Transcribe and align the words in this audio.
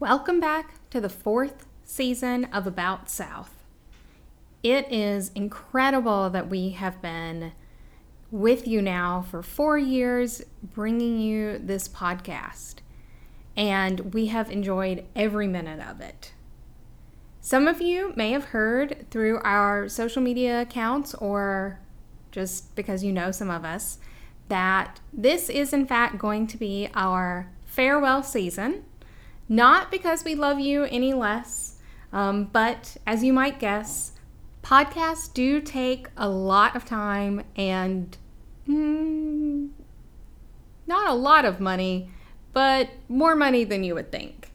Welcome 0.00 0.40
back 0.40 0.88
to 0.88 0.98
the 0.98 1.10
fourth 1.10 1.66
season 1.84 2.46
of 2.54 2.66
About 2.66 3.10
South. 3.10 3.52
It 4.62 4.90
is 4.90 5.30
incredible 5.34 6.30
that 6.30 6.48
we 6.48 6.70
have 6.70 7.02
been 7.02 7.52
with 8.30 8.66
you 8.66 8.80
now 8.80 9.20
for 9.20 9.42
four 9.42 9.76
years, 9.76 10.42
bringing 10.62 11.20
you 11.20 11.58
this 11.58 11.86
podcast, 11.86 12.76
and 13.54 14.14
we 14.14 14.28
have 14.28 14.50
enjoyed 14.50 15.04
every 15.14 15.46
minute 15.46 15.86
of 15.86 16.00
it. 16.00 16.32
Some 17.42 17.68
of 17.68 17.82
you 17.82 18.14
may 18.16 18.30
have 18.30 18.46
heard 18.46 19.04
through 19.10 19.40
our 19.40 19.86
social 19.86 20.22
media 20.22 20.62
accounts 20.62 21.12
or 21.16 21.78
just 22.32 22.74
because 22.74 23.04
you 23.04 23.12
know 23.12 23.32
some 23.32 23.50
of 23.50 23.66
us 23.66 23.98
that 24.48 24.98
this 25.12 25.50
is, 25.50 25.74
in 25.74 25.84
fact, 25.84 26.16
going 26.16 26.46
to 26.46 26.56
be 26.56 26.88
our 26.94 27.50
farewell 27.66 28.22
season. 28.22 28.84
Not 29.50 29.90
because 29.90 30.22
we 30.22 30.36
love 30.36 30.60
you 30.60 30.84
any 30.84 31.12
less, 31.12 31.76
um, 32.12 32.44
but 32.44 32.96
as 33.04 33.24
you 33.24 33.32
might 33.32 33.58
guess, 33.58 34.12
podcasts 34.62 35.32
do 35.34 35.60
take 35.60 36.06
a 36.16 36.28
lot 36.28 36.76
of 36.76 36.84
time 36.84 37.42
and 37.56 38.16
mm, 38.68 39.70
not 40.86 41.08
a 41.10 41.14
lot 41.14 41.44
of 41.44 41.58
money, 41.58 42.10
but 42.52 42.90
more 43.08 43.34
money 43.34 43.64
than 43.64 43.82
you 43.82 43.96
would 43.96 44.12
think. 44.12 44.52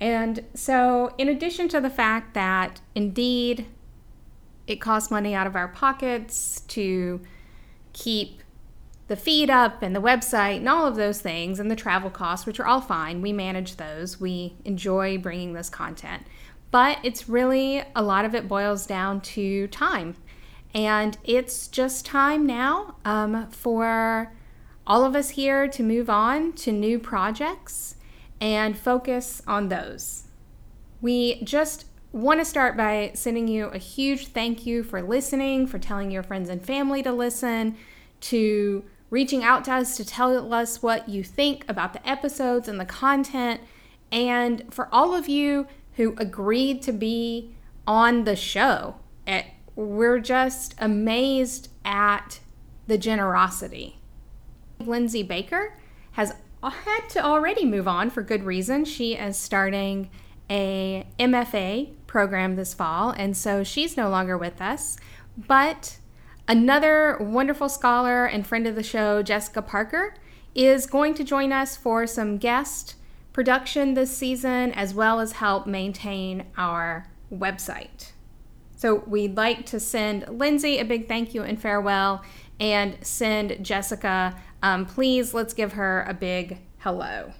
And 0.00 0.44
so, 0.54 1.14
in 1.18 1.28
addition 1.28 1.68
to 1.68 1.80
the 1.80 1.88
fact 1.88 2.34
that 2.34 2.80
indeed 2.96 3.66
it 4.66 4.80
costs 4.80 5.08
money 5.08 5.36
out 5.36 5.46
of 5.46 5.54
our 5.54 5.68
pockets 5.68 6.62
to 6.62 7.20
keep 7.92 8.41
the 9.08 9.16
feed 9.16 9.50
up 9.50 9.82
and 9.82 9.94
the 9.94 10.00
website 10.00 10.58
and 10.58 10.68
all 10.68 10.86
of 10.86 10.96
those 10.96 11.20
things 11.20 11.58
and 11.58 11.70
the 11.70 11.76
travel 11.76 12.10
costs, 12.10 12.46
which 12.46 12.60
are 12.60 12.66
all 12.66 12.80
fine. 12.80 13.20
We 13.20 13.32
manage 13.32 13.76
those. 13.76 14.20
We 14.20 14.54
enjoy 14.64 15.18
bringing 15.18 15.52
this 15.52 15.68
content. 15.68 16.22
But 16.70 16.98
it's 17.02 17.28
really 17.28 17.82
a 17.94 18.02
lot 18.02 18.24
of 18.24 18.34
it 18.34 18.48
boils 18.48 18.86
down 18.86 19.20
to 19.20 19.66
time. 19.68 20.16
And 20.74 21.18
it's 21.24 21.68
just 21.68 22.06
time 22.06 22.46
now 22.46 22.96
um, 23.04 23.50
for 23.50 24.32
all 24.86 25.04
of 25.04 25.14
us 25.14 25.30
here 25.30 25.68
to 25.68 25.82
move 25.82 26.08
on 26.08 26.52
to 26.54 26.72
new 26.72 26.98
projects 26.98 27.96
and 28.40 28.76
focus 28.76 29.42
on 29.46 29.68
those. 29.68 30.24
We 31.00 31.42
just 31.44 31.84
want 32.12 32.40
to 32.40 32.44
start 32.44 32.76
by 32.76 33.12
sending 33.14 33.48
you 33.48 33.66
a 33.66 33.78
huge 33.78 34.28
thank 34.28 34.66
you 34.66 34.82
for 34.82 35.02
listening, 35.02 35.66
for 35.66 35.78
telling 35.78 36.10
your 36.10 36.22
friends 36.22 36.48
and 36.48 36.64
family 36.64 37.02
to 37.02 37.12
listen, 37.12 37.76
to 38.20 38.84
reaching 39.12 39.44
out 39.44 39.62
to 39.62 39.70
us 39.70 39.94
to 39.94 40.06
tell 40.06 40.54
us 40.54 40.82
what 40.82 41.06
you 41.06 41.22
think 41.22 41.66
about 41.68 41.92
the 41.92 42.08
episodes 42.08 42.66
and 42.66 42.80
the 42.80 42.84
content, 42.86 43.60
and 44.10 44.64
for 44.72 44.88
all 44.90 45.14
of 45.14 45.28
you 45.28 45.66
who 45.96 46.14
agreed 46.16 46.80
to 46.80 46.92
be 46.92 47.54
on 47.86 48.24
the 48.24 48.34
show. 48.34 48.96
Eh, 49.26 49.42
we're 49.76 50.18
just 50.18 50.74
amazed 50.78 51.68
at 51.84 52.40
the 52.86 52.96
generosity. 52.96 53.98
Lindsay 54.80 55.22
Baker 55.22 55.76
has 56.12 56.32
had 56.62 57.08
to 57.10 57.22
already 57.22 57.66
move 57.66 57.86
on 57.86 58.08
for 58.08 58.22
good 58.22 58.44
reason. 58.44 58.86
She 58.86 59.14
is 59.14 59.36
starting 59.36 60.08
a 60.48 61.06
MFA 61.18 61.92
program 62.06 62.56
this 62.56 62.72
fall, 62.72 63.10
and 63.10 63.36
so 63.36 63.62
she's 63.62 63.94
no 63.94 64.08
longer 64.08 64.38
with 64.38 64.62
us. 64.62 64.96
But 65.36 65.98
another 66.52 67.16
wonderful 67.18 67.66
scholar 67.66 68.26
and 68.26 68.46
friend 68.46 68.66
of 68.66 68.74
the 68.74 68.82
show, 68.82 69.22
Jessica 69.22 69.62
Parker, 69.62 70.14
is 70.54 70.84
going 70.84 71.14
to 71.14 71.24
join 71.24 71.50
us 71.50 71.78
for 71.78 72.06
some 72.06 72.36
guest 72.36 72.94
production 73.32 73.94
this 73.94 74.14
season, 74.14 74.70
as 74.72 74.92
well 74.92 75.18
as 75.18 75.32
help 75.32 75.66
maintain 75.66 76.44
our 76.58 77.08
website. 77.34 78.12
So 78.76 78.96
we'd 79.06 79.34
like 79.34 79.64
to 79.66 79.80
send 79.80 80.28
Lindsay 80.28 80.76
a 80.76 80.84
big 80.84 81.08
thank 81.08 81.32
you 81.32 81.42
and 81.42 81.58
farewell, 81.58 82.22
and 82.60 82.98
send 83.00 83.64
Jessica, 83.64 84.38
um, 84.62 84.84
please 84.84 85.32
let's 85.32 85.54
give 85.54 85.72
her 85.72 86.04
a 86.06 86.12
big 86.12 86.58
hello. 86.80 87.32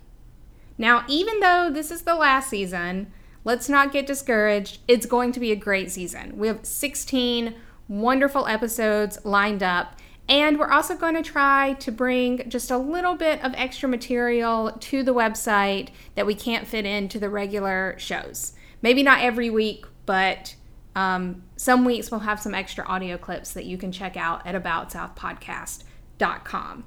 Now, 0.79 1.05
even 1.07 1.41
though 1.41 1.69
this 1.71 1.91
is 1.91 2.03
the 2.03 2.15
last 2.15 2.49
season, 2.49 3.13
let's 3.45 3.69
not 3.69 3.93
get 3.93 4.07
discouraged. 4.07 4.79
It's 4.89 5.05
going 5.05 5.33
to 5.33 5.41
be 5.41 5.53
a 5.53 5.57
great 5.57 5.91
season. 5.91 6.39
We 6.39 6.49
have 6.49 6.65
16 6.65 7.55
wonderful 7.93 8.47
episodes 8.47 9.19
lined 9.25 9.63
up. 9.63 9.97
And 10.29 10.59
we're 10.59 10.71
also 10.71 10.97
going 10.97 11.15
to 11.15 11.23
try 11.23 11.75
to 11.75 11.93
bring 11.93 12.49
just 12.49 12.71
a 12.71 12.79
little 12.79 13.17
bit 13.17 13.45
of 13.45 13.53
extra 13.55 13.87
material 13.89 14.73
to 14.81 15.03
the 15.03 15.13
website 15.13 15.91
that 16.15 16.25
we 16.25 16.35
can't 16.35 16.67
fit 16.67 16.87
into 16.87 17.19
the 17.19 17.29
regular 17.29 17.95
shows. 17.99 18.55
Maybe 18.81 19.03
not 19.03 19.21
every 19.21 19.51
week, 19.51 19.85
but 20.07 20.55
um, 20.97 21.43
some 21.57 21.85
weeks 21.85 22.11
we'll 22.11 22.21
have 22.21 22.41
some 22.41 22.55
extra 22.55 22.87
audio 22.87 23.19
clips 23.19 23.53
that 23.53 23.67
you 23.67 23.77
can 23.77 23.93
check 23.93 24.17
out 24.17 24.47
at 24.47 24.55
aboutsouthpodcast.com. 24.61 26.85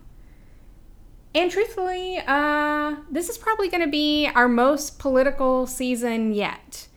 And 1.35 1.51
truthfully, 1.51 2.19
uh, 2.25 2.95
this 3.11 3.29
is 3.29 3.37
probably 3.37 3.67
going 3.67 3.83
to 3.83 3.89
be 3.89 4.27
our 4.33 4.47
most 4.47 4.97
political 4.99 5.67
season 5.67 6.33
yet. 6.33 6.87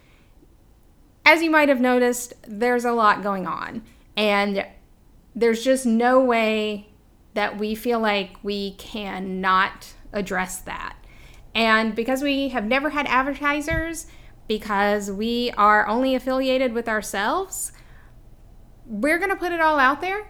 As 1.27 1.43
you 1.43 1.51
might 1.51 1.69
have 1.69 1.81
noticed, 1.81 2.33
there's 2.47 2.87
a 2.87 2.93
lot 2.93 3.23
going 3.23 3.47
on. 3.47 3.83
And 4.19 4.67
there's 5.37 5.63
just 5.63 5.87
no 5.87 6.21
way 6.21 6.89
that 7.35 7.57
we 7.57 7.77
feel 7.77 8.01
like 8.01 8.37
we 8.43 8.73
cannot 8.73 9.95
address 10.13 10.59
that. 10.63 10.97
And 11.55 11.95
because 11.95 12.21
we 12.21 12.49
have 12.49 12.65
never 12.65 12.91
had 12.91 13.07
advertisers, 13.07 14.09
because 14.49 15.09
we 15.09 15.53
are 15.53 15.87
only 15.87 16.17
affiliated 16.17 16.73
with 16.73 16.89
ourselves, 16.89 17.71
we're 18.85 19.19
going 19.19 19.31
to 19.31 19.37
put 19.37 19.53
it 19.53 19.61
all 19.61 19.79
out 19.79 20.01
there. 20.01 20.29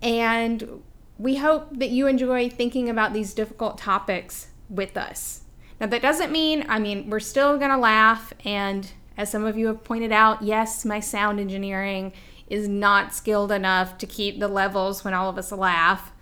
And 0.00 0.82
we 1.18 1.36
hope 1.36 1.78
that 1.78 1.90
you 1.90 2.06
enjoy 2.06 2.48
thinking 2.48 2.88
about 2.88 3.12
these 3.12 3.34
difficult 3.34 3.76
topics 3.76 4.48
with 4.70 4.96
us. 4.96 5.42
Now, 5.78 5.88
that 5.88 6.00
doesn't 6.00 6.32
mean, 6.32 6.64
I 6.70 6.78
mean, 6.78 7.10
we're 7.10 7.20
still 7.20 7.58
going 7.58 7.70
to 7.70 7.76
laugh. 7.76 8.32
And 8.46 8.90
as 9.18 9.30
some 9.30 9.44
of 9.44 9.58
you 9.58 9.66
have 9.66 9.84
pointed 9.84 10.12
out, 10.12 10.40
yes, 10.40 10.86
my 10.86 11.00
sound 11.00 11.38
engineering 11.38 12.14
is 12.48 12.68
not 12.68 13.14
skilled 13.14 13.52
enough 13.52 13.98
to 13.98 14.06
keep 14.06 14.38
the 14.38 14.48
levels 14.48 15.04
when 15.04 15.14
all 15.14 15.28
of 15.28 15.38
us 15.38 15.52
laugh 15.52 16.12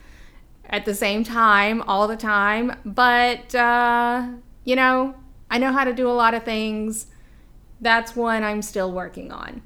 at 0.66 0.84
the 0.84 0.94
same 0.94 1.24
time 1.24 1.82
all 1.82 2.08
the 2.08 2.16
time. 2.16 2.72
But, 2.84 3.54
uh, 3.54 4.28
you 4.64 4.76
know, 4.76 5.14
I 5.50 5.58
know 5.58 5.72
how 5.72 5.84
to 5.84 5.92
do 5.92 6.08
a 6.08 6.12
lot 6.12 6.34
of 6.34 6.44
things. 6.44 7.06
That's 7.80 8.16
one 8.16 8.42
I'm 8.42 8.62
still 8.62 8.92
working 8.92 9.30
on. 9.30 9.62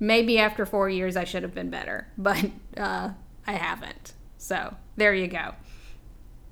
Maybe 0.00 0.38
after 0.38 0.64
four 0.64 0.88
years, 0.88 1.16
I 1.16 1.24
should 1.24 1.42
have 1.42 1.54
been 1.54 1.70
better, 1.70 2.08
but 2.18 2.44
uh, 2.76 3.10
I 3.46 3.52
haven't. 3.52 4.14
So 4.38 4.74
there 4.96 5.14
you 5.14 5.26
go. 5.26 5.54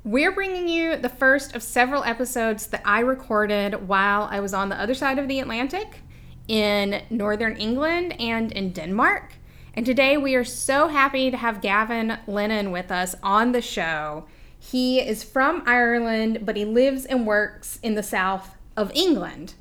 We're 0.04 0.32
bringing 0.32 0.68
you 0.68 0.96
the 0.96 1.08
first 1.08 1.56
of 1.56 1.62
several 1.64 2.04
episodes 2.04 2.68
that 2.68 2.82
I 2.84 3.00
recorded 3.00 3.88
while 3.88 4.28
I 4.30 4.38
was 4.38 4.54
on 4.54 4.68
the 4.68 4.80
other 4.80 4.94
side 4.94 5.18
of 5.18 5.26
the 5.26 5.40
Atlantic 5.40 6.00
in 6.46 7.02
northern 7.10 7.56
England 7.56 8.20
and 8.20 8.52
in 8.52 8.72
Denmark. 8.72 9.32
And 9.76 9.84
today 9.84 10.16
we 10.16 10.34
are 10.34 10.44
so 10.44 10.88
happy 10.88 11.30
to 11.30 11.36
have 11.36 11.60
Gavan 11.60 12.18
Lennon 12.26 12.70
with 12.70 12.90
us 12.90 13.14
on 13.22 13.52
the 13.52 13.60
show. 13.60 14.24
He 14.58 15.00
is 15.00 15.22
from 15.22 15.62
Ireland, 15.66 16.46
but 16.46 16.56
he 16.56 16.64
lives 16.64 17.04
and 17.04 17.26
works 17.26 17.78
in 17.82 17.94
the 17.94 18.02
south 18.02 18.56
of 18.74 18.90
England. 18.94 19.52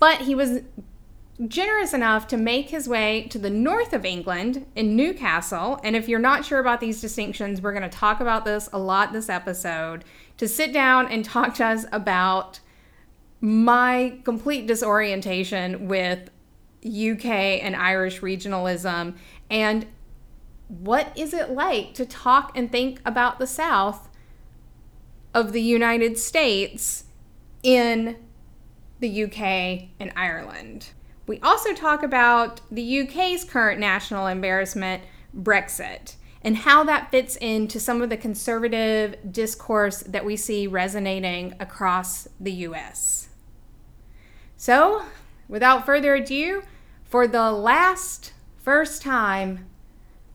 But 0.00 0.22
he 0.22 0.34
was 0.34 0.62
generous 1.46 1.94
enough 1.94 2.26
to 2.28 2.36
make 2.36 2.70
his 2.70 2.88
way 2.88 3.28
to 3.30 3.38
the 3.38 3.48
north 3.48 3.92
of 3.92 4.04
England 4.04 4.66
in 4.74 4.96
Newcastle. 4.96 5.78
And 5.84 5.94
if 5.94 6.08
you're 6.08 6.18
not 6.18 6.44
sure 6.44 6.58
about 6.58 6.80
these 6.80 7.00
distinctions, 7.00 7.62
we're 7.62 7.72
going 7.72 7.88
to 7.88 7.96
talk 7.96 8.18
about 8.18 8.44
this 8.44 8.68
a 8.72 8.78
lot 8.78 9.12
this 9.12 9.28
episode 9.28 10.04
to 10.36 10.48
sit 10.48 10.72
down 10.72 11.06
and 11.06 11.24
talk 11.24 11.54
to 11.54 11.64
us 11.64 11.86
about 11.92 12.58
my 13.40 14.18
complete 14.24 14.66
disorientation 14.66 15.86
with 15.86 16.30
UK 16.84 17.26
and 17.62 17.74
Irish 17.74 18.20
regionalism 18.20 19.16
and 19.50 19.86
what 20.68 21.16
is 21.16 21.34
it 21.34 21.50
like 21.50 21.94
to 21.94 22.06
talk 22.06 22.56
and 22.56 22.70
think 22.70 23.00
about 23.04 23.38
the 23.38 23.46
South 23.46 24.08
of 25.32 25.52
the 25.52 25.62
United 25.62 26.18
States 26.18 27.04
in 27.62 28.16
the 29.00 29.24
UK 29.24 29.88
and 30.00 30.12
Ireland? 30.16 30.90
We 31.26 31.40
also 31.40 31.72
talk 31.72 32.02
about 32.02 32.60
the 32.70 33.00
UK's 33.00 33.44
current 33.44 33.80
national 33.80 34.26
embarrassment, 34.26 35.02
Brexit, 35.36 36.16
and 36.42 36.58
how 36.58 36.84
that 36.84 37.10
fits 37.10 37.36
into 37.36 37.80
some 37.80 38.02
of 38.02 38.10
the 38.10 38.18
conservative 38.18 39.16
discourse 39.32 40.02
that 40.02 40.24
we 40.24 40.36
see 40.36 40.66
resonating 40.66 41.54
across 41.58 42.28
the 42.38 42.52
US. 42.52 43.30
So, 44.56 45.04
without 45.48 45.86
further 45.86 46.14
ado, 46.14 46.62
for 47.04 47.26
the 47.26 47.50
last 47.50 48.33
first 48.64 49.02
time, 49.02 49.66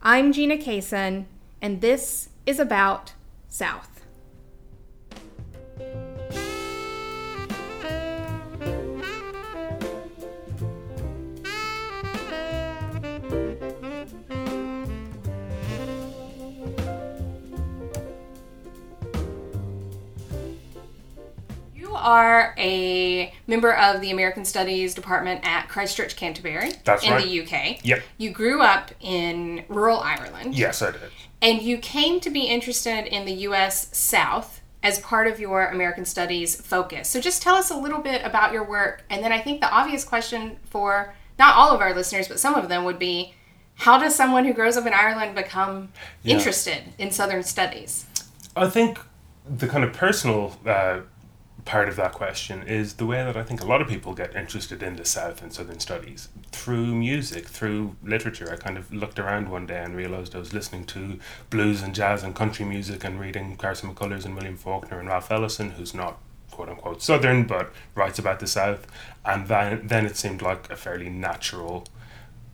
I'm 0.03 0.31
Gina 0.31 0.55
Caison, 0.55 1.25
and 1.63 1.81
this 1.81 2.29
is 2.45 2.59
about 2.59 3.13
South. 3.47 3.98
Are 22.09 22.55
a 22.57 23.31
member 23.45 23.71
of 23.71 24.01
the 24.01 24.09
American 24.09 24.43
Studies 24.43 24.95
department 24.95 25.41
at 25.43 25.67
Christ 25.69 25.95
Church 25.95 26.15
Canterbury 26.15 26.71
That's 26.83 27.03
in 27.03 27.11
right. 27.11 27.23
the 27.23 27.41
UK. 27.43 27.85
Yep. 27.85 28.01
You 28.17 28.31
grew 28.31 28.61
up 28.63 28.89
in 28.99 29.63
rural 29.67 29.99
Ireland. 29.99 30.55
Yes, 30.55 30.81
I 30.81 30.89
did. 30.89 31.01
And 31.39 31.61
you 31.61 31.77
came 31.77 32.19
to 32.21 32.31
be 32.31 32.45
interested 32.45 33.05
in 33.05 33.25
the 33.25 33.33
US 33.49 33.95
South 33.95 34.59
as 34.81 34.97
part 35.01 35.27
of 35.27 35.39
your 35.39 35.67
American 35.67 36.03
Studies 36.03 36.59
focus. 36.59 37.07
So 37.09 37.21
just 37.21 37.43
tell 37.43 37.53
us 37.53 37.69
a 37.69 37.77
little 37.77 38.01
bit 38.01 38.23
about 38.25 38.53
your 38.53 38.63
work. 38.63 39.03
And 39.11 39.23
then 39.23 39.31
I 39.31 39.39
think 39.39 39.61
the 39.61 39.69
obvious 39.71 40.03
question 40.03 40.57
for 40.71 41.13
not 41.37 41.55
all 41.57 41.69
of 41.75 41.79
our 41.79 41.93
listeners, 41.93 42.27
but 42.27 42.39
some 42.39 42.55
of 42.55 42.69
them 42.69 42.85
would 42.85 42.97
be 42.97 43.35
how 43.75 43.99
does 43.99 44.15
someone 44.15 44.45
who 44.45 44.53
grows 44.53 44.77
up 44.77 44.87
in 44.87 44.93
Ireland 44.93 45.35
become 45.35 45.89
Yeah. 46.23 46.37
interested 46.37 46.85
in 46.97 47.11
Southern 47.11 47.43
studies? 47.43 48.05
I 48.55 48.67
think 48.67 48.97
the 49.47 49.67
kind 49.67 49.83
of 49.83 49.93
personal 49.93 50.57
uh, 50.65 51.01
part 51.65 51.89
of 51.89 51.95
that 51.97 52.13
question 52.13 52.63
is 52.63 52.95
the 52.95 53.05
way 53.05 53.23
that 53.23 53.37
I 53.37 53.43
think 53.43 53.61
a 53.61 53.65
lot 53.65 53.81
of 53.81 53.87
people 53.87 54.13
get 54.13 54.35
interested 54.35 54.81
in 54.81 54.95
the 54.95 55.05
South 55.05 55.41
and 55.41 55.53
Southern 55.53 55.79
studies 55.79 56.29
through 56.51 56.87
music, 56.95 57.47
through 57.47 57.95
literature. 58.03 58.51
I 58.51 58.55
kind 58.55 58.77
of 58.77 58.93
looked 58.93 59.19
around 59.19 59.49
one 59.49 59.65
day 59.65 59.79
and 59.79 59.95
realized 59.95 60.35
I 60.35 60.39
was 60.39 60.53
listening 60.53 60.85
to 60.85 61.19
blues 61.49 61.81
and 61.81 61.93
jazz 61.93 62.23
and 62.23 62.35
country 62.35 62.65
music 62.65 63.03
and 63.03 63.19
reading 63.19 63.55
Carson 63.55 63.93
McCullers 63.93 64.25
and 64.25 64.35
William 64.35 64.57
Faulkner 64.57 64.99
and 64.99 65.09
Ralph 65.09 65.31
Ellison, 65.31 65.71
who's 65.71 65.93
not 65.93 66.19
quote 66.51 66.69
unquote 66.69 67.01
Southern 67.01 67.45
but 67.45 67.71
writes 67.95 68.19
about 68.19 68.39
the 68.39 68.47
South. 68.47 68.87
And 69.25 69.47
then, 69.47 69.87
then 69.87 70.05
it 70.05 70.17
seemed 70.17 70.41
like 70.41 70.69
a 70.71 70.75
fairly 70.75 71.09
natural 71.09 71.85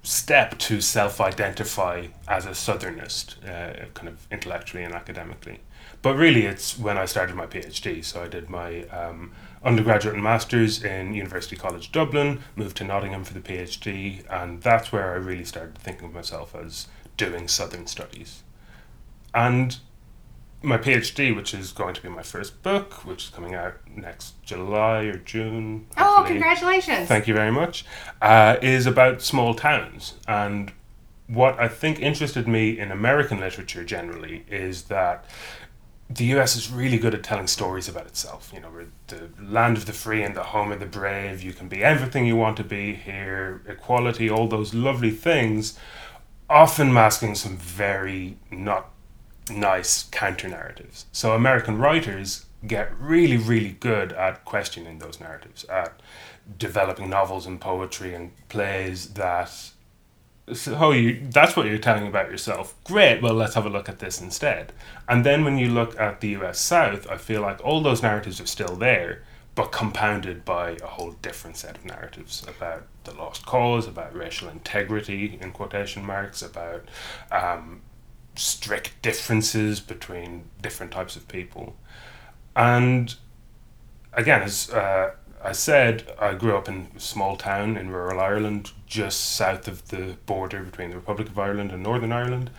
step 0.04 0.57
to 0.60 0.81
self-identify 0.81 2.07
as 2.28 2.46
a 2.46 2.54
southernist 2.54 3.44
uh, 3.44 3.86
kind 3.96 4.07
of 4.07 4.28
intellectually 4.31 4.84
and 4.84 4.94
academically 4.94 5.60
but 6.06 6.16
really 6.16 6.46
it's 6.46 6.78
when 6.78 6.98
i 7.00 7.06
started 7.06 7.36
my 7.36 7.48
phd 7.48 8.06
so 8.06 8.22
i 8.22 8.28
did 8.28 8.48
my 8.48 8.84
um, 8.90 9.31
undergraduate 9.63 10.13
and 10.13 10.24
masters 10.24 10.84
in 10.84 11.16
university 11.16 11.56
college 11.56 11.92
dublin 11.92 12.40
moved 12.56 12.78
to 12.78 12.84
nottingham 12.84 13.24
for 13.24 13.34
the 13.34 13.40
phd 13.40 14.24
and 14.30 14.62
that's 14.62 14.92
where 14.92 15.12
i 15.13 15.16
really 15.16 15.44
started 15.44 15.75
thinking 15.80 16.06
of 16.10 16.13
myself 16.13 16.54
as 16.56 16.88
doing 17.18 17.48
southern 17.48 17.88
studies 17.88 18.44
and 19.34 19.78
my 20.62 20.78
phd 20.78 21.36
which 21.36 21.56
is 21.56 21.72
going 21.72 21.96
to 21.96 22.02
be 22.04 22.10
my 22.10 22.22
first 22.22 22.62
book 22.62 23.04
which 23.04 23.24
is 23.25 23.30
coming 23.31 23.56
out 23.56 23.74
next 23.96 24.40
july 24.44 25.06
or 25.06 25.18
june 25.18 25.88
Oh, 25.98 26.18
hopefully. 26.18 26.36
congratulations. 26.40 27.07
Thank 27.07 27.28
you 27.28 27.34
very 27.34 27.52
much. 27.52 27.84
Uh, 28.22 28.57
is 28.62 28.86
about 28.86 29.22
small 29.22 29.54
towns. 29.56 30.13
And 30.28 30.72
what 31.28 31.60
I 31.60 31.68
think 31.68 32.00
interested 32.00 32.48
me 32.48 32.78
in 32.78 32.92
American 32.92 33.40
literature 33.40 33.84
generally 33.84 34.46
is 34.50 34.84
that 34.84 35.25
the 36.10 36.25
US 36.36 36.56
is 36.56 36.72
really 36.72 36.98
good 36.98 37.13
at 37.16 37.24
telling 37.24 37.48
stories 37.48 37.88
about 37.88 38.06
itself. 38.06 38.52
You 38.54 38.60
know, 38.60 38.69
we're 38.69 38.88
the 39.07 39.30
land 39.42 39.78
of 39.78 39.86
the 39.86 39.94
free 39.94 40.24
and 40.24 40.36
the 40.36 40.44
home 40.44 40.72
of 40.72 40.80
the 40.80 40.86
brave. 40.86 41.42
You 41.42 41.54
can 41.54 41.68
be 41.68 41.84
everything 41.84 42.25
you 42.25 42.36
want 42.36 42.57
to 42.57 42.63
be 42.63 42.94
here, 42.94 43.62
equality, 43.68 44.30
all 44.30 44.48
those 44.48 44.74
lovely 44.74 45.12
things, 45.12 45.78
often 46.50 46.94
masking 46.94 47.36
some 47.36 47.57
very 47.57 48.38
not 48.52 48.92
nice 49.50 50.04
counter 50.04 50.48
narratives. 50.48 51.06
So 51.12 51.34
American 51.34 51.78
writers 51.78 52.46
get 52.66 52.92
really, 53.00 53.38
really 53.38 53.74
good 53.80 54.13
at 54.13 54.46
questioning 54.46 55.00
those 55.00 55.19
narratives, 55.19 55.66
at 55.66 56.02
developing 56.57 57.10
novels 57.10 57.46
and 57.46 57.60
poetry 57.60 58.13
and 58.13 58.31
plays 58.50 59.13
that 59.13 59.72
so, 60.53 60.77
oh 60.80 60.92
you 60.92 61.19
that's 61.30 61.56
what 61.56 61.65
you're 61.65 61.77
telling 61.77 62.07
about 62.07 62.30
yourself. 62.30 62.75
Great 62.83 63.21
well 63.21 63.33
let's 63.33 63.56
have 63.56 63.65
a 63.65 63.69
look 63.69 63.89
at 63.89 64.00
this 64.00 64.21
instead. 64.21 64.74
And 65.09 65.25
then 65.25 65.44
when 65.44 65.57
you 65.57 65.69
look 65.69 66.00
at 66.00 66.21
the 66.21 66.30
US 66.38 66.59
South 66.59 67.09
I 67.09 67.18
feel 67.18 67.42
like 67.42 67.63
all 67.63 67.81
those 67.81 68.03
narratives 68.03 68.39
are 68.39 68.45
still 68.45 68.75
there 68.75 69.24
but 69.56 69.71
compounded 69.71 70.44
by 70.44 70.71
a 70.83 70.88
whole 70.88 71.13
different 71.21 71.56
set 71.56 71.77
of 71.77 71.86
narratives 71.86 72.45
about 72.47 72.86
the 73.06 73.13
lost 73.13 73.45
cause 73.45 73.88
about 73.88 74.13
racial 74.15 74.50
integrity 74.50 75.38
in 75.42 75.51
quotation 75.51 76.06
marks 76.06 76.42
about 76.42 76.86
um, 77.31 77.81
strict 78.36 79.01
differences 79.01 79.80
between 79.80 80.44
different 80.62 80.92
types 80.92 81.15
of 81.15 81.27
people. 81.27 81.75
And 82.56 83.15
again 84.13 84.44
as 84.44 84.69
uh, 84.69 85.12
I 85.45 85.51
said 85.51 86.12
I 86.19 86.33
grew 86.33 86.57
up 86.57 86.68
in 86.68 86.88
a 86.95 87.00
small 87.00 87.38
town 87.38 87.77
in 87.77 87.92
rural 87.92 88.19
Ireland, 88.19 88.71
just 88.88 89.36
south 89.36 89.68
of 89.68 89.89
the 89.89 90.18
border 90.25 90.63
between 90.63 90.89
the 90.89 90.95
Republic 90.95 91.30
of 91.30 91.38
Ireland 91.38 91.71
and 91.71 91.83
Northern 91.83 92.12
Ireland. 92.12 92.50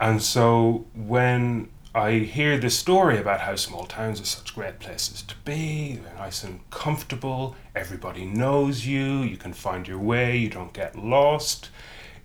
And 0.00 0.20
so 0.20 0.86
when 0.94 1.68
I 1.94 2.18
hear 2.18 2.58
this 2.58 2.76
story 2.76 3.18
about 3.18 3.42
how 3.42 3.54
small 3.54 3.84
towns 3.84 4.20
are 4.20 4.24
such 4.24 4.52
great 4.52 4.80
places 4.80 5.22
to 5.22 5.36
be, 5.44 6.00
they're 6.02 6.14
nice 6.14 6.42
and 6.42 6.68
comfortable, 6.70 7.54
everybody 7.72 8.24
knows 8.24 8.84
you, 8.84 9.22
you 9.22 9.36
can 9.36 9.52
find 9.52 9.86
your 9.86 10.00
way, 10.00 10.36
you 10.36 10.48
don't 10.48 10.72
get 10.72 10.98
lost, 10.98 11.70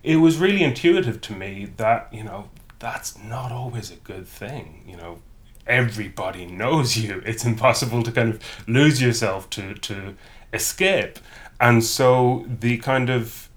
it 0.02 0.16
was 0.16 0.38
really 0.38 0.64
intuitive 0.64 1.20
to 1.20 1.34
me 1.34 1.68
that, 1.76 2.12
you 2.12 2.24
know, 2.24 2.48
that's 2.80 3.16
not 3.16 3.52
always 3.52 3.92
a 3.92 3.96
good 3.96 4.26
thing. 4.26 4.82
You 4.88 4.96
know, 4.96 5.22
everybody 5.66 6.46
knows 6.46 6.96
you. 6.96 7.22
It's 7.26 7.44
impossible 7.44 8.02
to 8.02 8.12
kind 8.12 8.34
of 8.34 8.42
lose 8.66 9.00
yourself 9.00 9.48
to 9.50 9.74
to 9.74 10.14
escape. 10.52 11.18
And 11.60 11.84
so 11.84 12.46
the 12.48 12.78
kind 12.78 13.10
of 13.10 13.48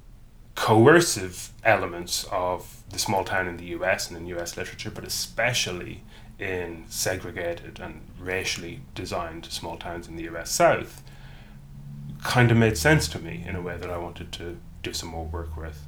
coercive 0.55 1.50
elements 1.63 2.25
of 2.31 2.83
the 2.89 3.00
small 3.00 3.23
town 3.23 3.47
in 3.47 3.57
the 3.57 3.65
US 3.77 4.09
and 4.09 4.17
in 4.17 4.27
US 4.38 4.55
literature, 4.57 4.91
but 4.91 5.03
especially 5.03 6.03
in 6.39 6.85
segregated 6.88 7.79
and 7.79 8.01
racially 8.19 8.81
designed 8.95 9.45
small 9.45 9.77
towns 9.77 10.07
in 10.07 10.15
the 10.15 10.23
US 10.23 10.51
South, 10.51 11.01
kind 12.23 12.51
of 12.51 12.57
made 12.57 12.77
sense 12.77 13.07
to 13.09 13.19
me 13.19 13.44
in 13.47 13.55
a 13.55 13.61
way 13.61 13.77
that 13.77 13.89
I 13.89 13.97
wanted 13.97 14.31
to 14.33 14.57
do 14.81 14.94
some 14.94 15.09
more 15.09 15.25
work 15.25 15.57
with. 15.57 15.85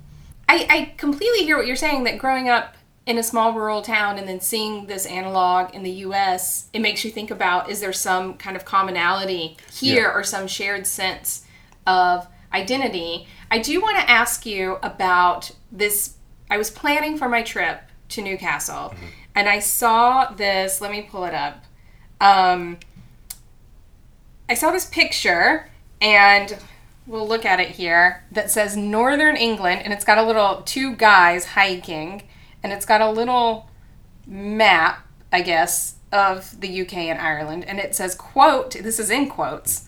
I, 0.47 0.67
I 0.69 0.94
completely 0.97 1.44
hear 1.44 1.57
what 1.57 1.67
you're 1.67 1.75
saying 1.75 2.03
that 2.03 2.17
growing 2.17 2.50
up 2.50 2.75
in 3.05 3.17
a 3.19 3.23
small 3.23 3.53
rural 3.53 3.81
town 3.81 4.17
and 4.17 4.27
then 4.27 4.39
seeing 4.39 4.87
this 4.87 5.05
analog 5.05 5.73
in 5.75 5.83
the 5.83 5.91
US, 5.91 6.69
it 6.73 6.79
makes 6.79 7.05
you 7.05 7.11
think 7.11 7.29
about 7.29 7.69
is 7.69 7.79
there 7.79 7.93
some 7.93 8.33
kind 8.35 8.55
of 8.57 8.65
commonality 8.65 9.57
here 9.71 10.03
Yeah. 10.03 10.11
or 10.13 10.23
some 10.23 10.47
shared 10.47 10.87
sense 10.87 11.45
of 11.85 12.27
identity? 12.53 13.27
I 13.51 13.59
do 13.59 13.79
want 13.79 13.97
to 14.00 14.09
ask 14.09 14.45
you 14.45 14.77
about 14.81 15.51
this. 15.71 16.15
I 16.50 16.57
was 16.57 16.71
planning 16.71 17.17
for 17.17 17.29
my 17.29 17.43
trip 17.43 17.81
to 18.09 18.21
Newcastle 18.21 18.93
and 19.35 19.47
I 19.47 19.59
saw 19.59 20.25
this, 20.31 20.81
let 20.81 20.89
me 20.91 21.03
pull 21.03 21.25
it 21.25 21.33
up. 21.33 21.63
Um, 22.21 22.77
I 24.50 24.53
saw 24.55 24.71
this 24.71 24.85
picture 24.85 25.69
and 26.01 26.57
we'll 27.07 27.27
look 27.27 27.45
at 27.45 27.59
it 27.59 27.69
here 27.69 28.24
that 28.31 28.50
says 28.50 28.75
Northern 28.75 29.35
England 29.35 29.81
and 29.83 29.93
it's 29.93 30.05
got 30.05 30.17
a 30.17 30.24
little 30.24 30.63
two 30.65 30.95
guys 30.95 31.45
hiking 31.45 32.24
and 32.65 32.74
it's 32.74 32.86
got 32.86 33.00
a 33.00 33.12
little 33.12 33.69
map, 34.25 35.05
I 35.31 35.43
guess, 35.43 35.98
of 36.12 36.60
the 36.60 36.81
UK 36.81 36.95
and 36.95 37.19
Ireland 37.22 37.63
and 37.65 37.77
it 37.77 37.93
says 37.93 38.15
quote, 38.15 38.72
this 38.72 39.00
is 39.00 39.12
in 39.12 39.29
quotes. 39.29 39.86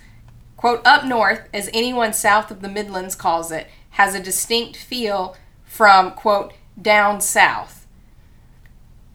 Quote, 0.58 0.86
up 0.86 1.04
north, 1.04 1.50
as 1.52 1.72
anyone 1.74 2.14
south 2.14 2.52
of 2.52 2.62
the 2.62 2.70
Midlands 2.70 3.16
calls 3.16 3.52
it, 3.52 3.66
has 3.92 4.14
a 4.14 4.20
distinct 4.22 4.78
feel 4.78 5.36
from, 5.66 6.12
quote, 6.12 6.54
down 6.80 7.20
south. 7.20 7.88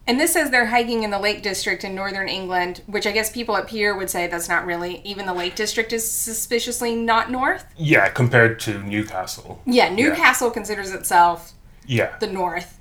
And 0.08 0.18
this 0.18 0.32
says 0.32 0.50
they're 0.50 0.66
hiking 0.66 1.04
in 1.04 1.10
the 1.10 1.18
Lake 1.20 1.42
District 1.42 1.84
in 1.84 1.94
northern 1.94 2.28
England, 2.28 2.82
which 2.86 3.06
I 3.06 3.12
guess 3.12 3.30
people 3.30 3.54
up 3.54 3.70
here 3.70 3.94
would 3.94 4.10
say 4.10 4.26
that's 4.26 4.48
not 4.48 4.66
really, 4.66 5.00
even 5.04 5.26
the 5.26 5.34
Lake 5.34 5.54
District 5.54 5.92
is 5.92 6.08
suspiciously 6.10 6.96
not 6.96 7.30
north. 7.30 7.64
Yeah, 7.76 8.08
compared 8.08 8.58
to 8.60 8.82
Newcastle. 8.82 9.62
Yeah, 9.66 9.88
Newcastle 9.94 10.50
considers 10.50 10.90
itself 10.90 11.52
Yeah. 11.86 12.16
the 12.18 12.26
north. 12.26 12.80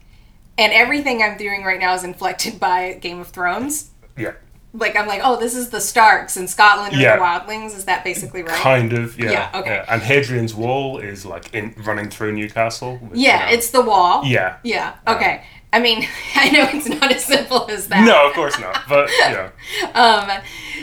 And 0.61 0.71
everything 0.73 1.23
I'm 1.23 1.37
doing 1.37 1.63
right 1.63 1.79
now 1.79 1.93
is 1.95 2.03
inflected 2.03 2.59
by 2.59 2.93
Game 3.01 3.19
of 3.19 3.29
Thrones. 3.29 3.89
Yeah. 4.17 4.33
Like, 4.73 4.95
I'm 4.95 5.07
like, 5.07 5.21
oh, 5.23 5.37
this 5.37 5.55
is 5.55 5.69
the 5.69 5.81
Starks 5.81 6.37
and 6.37 6.49
Scotland 6.49 6.93
Yeah. 6.95 7.15
the 7.17 7.21
Wildlings. 7.23 7.75
Is 7.75 7.85
that 7.85 8.03
basically 8.03 8.43
right? 8.43 8.51
Kind 8.53 8.93
of, 8.93 9.19
yeah. 9.19 9.31
Yeah, 9.31 9.59
okay. 9.59 9.83
And 9.89 10.01
Hadrian's 10.01 10.53
Wall 10.55 10.99
is 10.99 11.25
like 11.25 11.53
in 11.53 11.73
running 11.83 12.09
through 12.09 12.33
Newcastle. 12.33 12.99
yeah, 13.13 13.39
you 13.41 13.45
know- 13.47 13.53
it's 13.57 13.69
the 13.71 13.81
wall. 13.81 14.23
Yeah. 14.23 14.57
Yeah, 14.63 14.93
okay. 15.07 15.43
I 15.73 15.79
mean, 15.79 16.07
I 16.35 16.51
know 16.51 16.69
it's 16.71 16.87
not 16.87 17.11
as 17.11 17.25
simple 17.25 17.69
as 17.69 17.87
that. 17.87 18.05
No, 18.05 18.27
of 18.29 18.33
course 18.33 18.57
not. 18.59 18.83
But 18.87 19.09
know, 19.19 19.49
Um, 19.93 20.29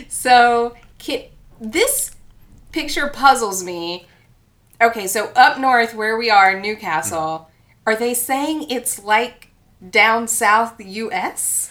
so 0.09 0.75
ki- 0.99 1.31
this 1.61 2.11
picture 2.73 3.09
puzzles 3.09 3.63
me. 3.65 4.07
Okay, 4.83 5.07
so 5.07 5.33
up 5.35 5.59
north 5.59 5.95
where 5.95 6.17
we 6.19 6.31
are 6.31 6.53
in 6.53 6.63
Newcastle, 6.63 7.51
are 7.87 7.97
they 7.97 8.13
saying 8.15 8.67
it's 8.71 9.03
like 9.03 9.48
down 9.91 10.29
south 10.29 10.77
the 10.77 10.85
U.S.? 10.85 11.71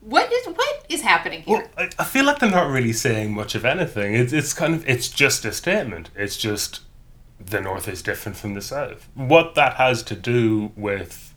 What 0.00 0.32
is 0.32 0.46
what 0.46 0.86
is 0.88 1.02
happening 1.02 1.42
here? 1.42 1.68
well, 1.76 1.88
I, 1.98 2.02
I 2.02 2.04
feel 2.04 2.24
like 2.24 2.38
they're 2.38 2.50
not 2.50 2.70
really 2.70 2.92
saying 2.92 3.34
much 3.34 3.54
of 3.54 3.64
anything. 3.64 4.14
It's 4.14 4.32
it's 4.32 4.52
kind 4.54 4.74
of 4.74 4.88
it's 4.88 5.08
just 5.08 5.44
a 5.44 5.52
statement. 5.52 6.10
It's 6.16 6.36
just 6.36 6.80
the 7.40 7.60
north 7.60 7.88
is 7.88 8.02
different 8.02 8.38
from 8.38 8.54
the 8.54 8.62
south. 8.62 9.08
What 9.14 9.54
that 9.56 9.74
has 9.74 10.02
to 10.04 10.14
do 10.14 10.72
with 10.76 11.34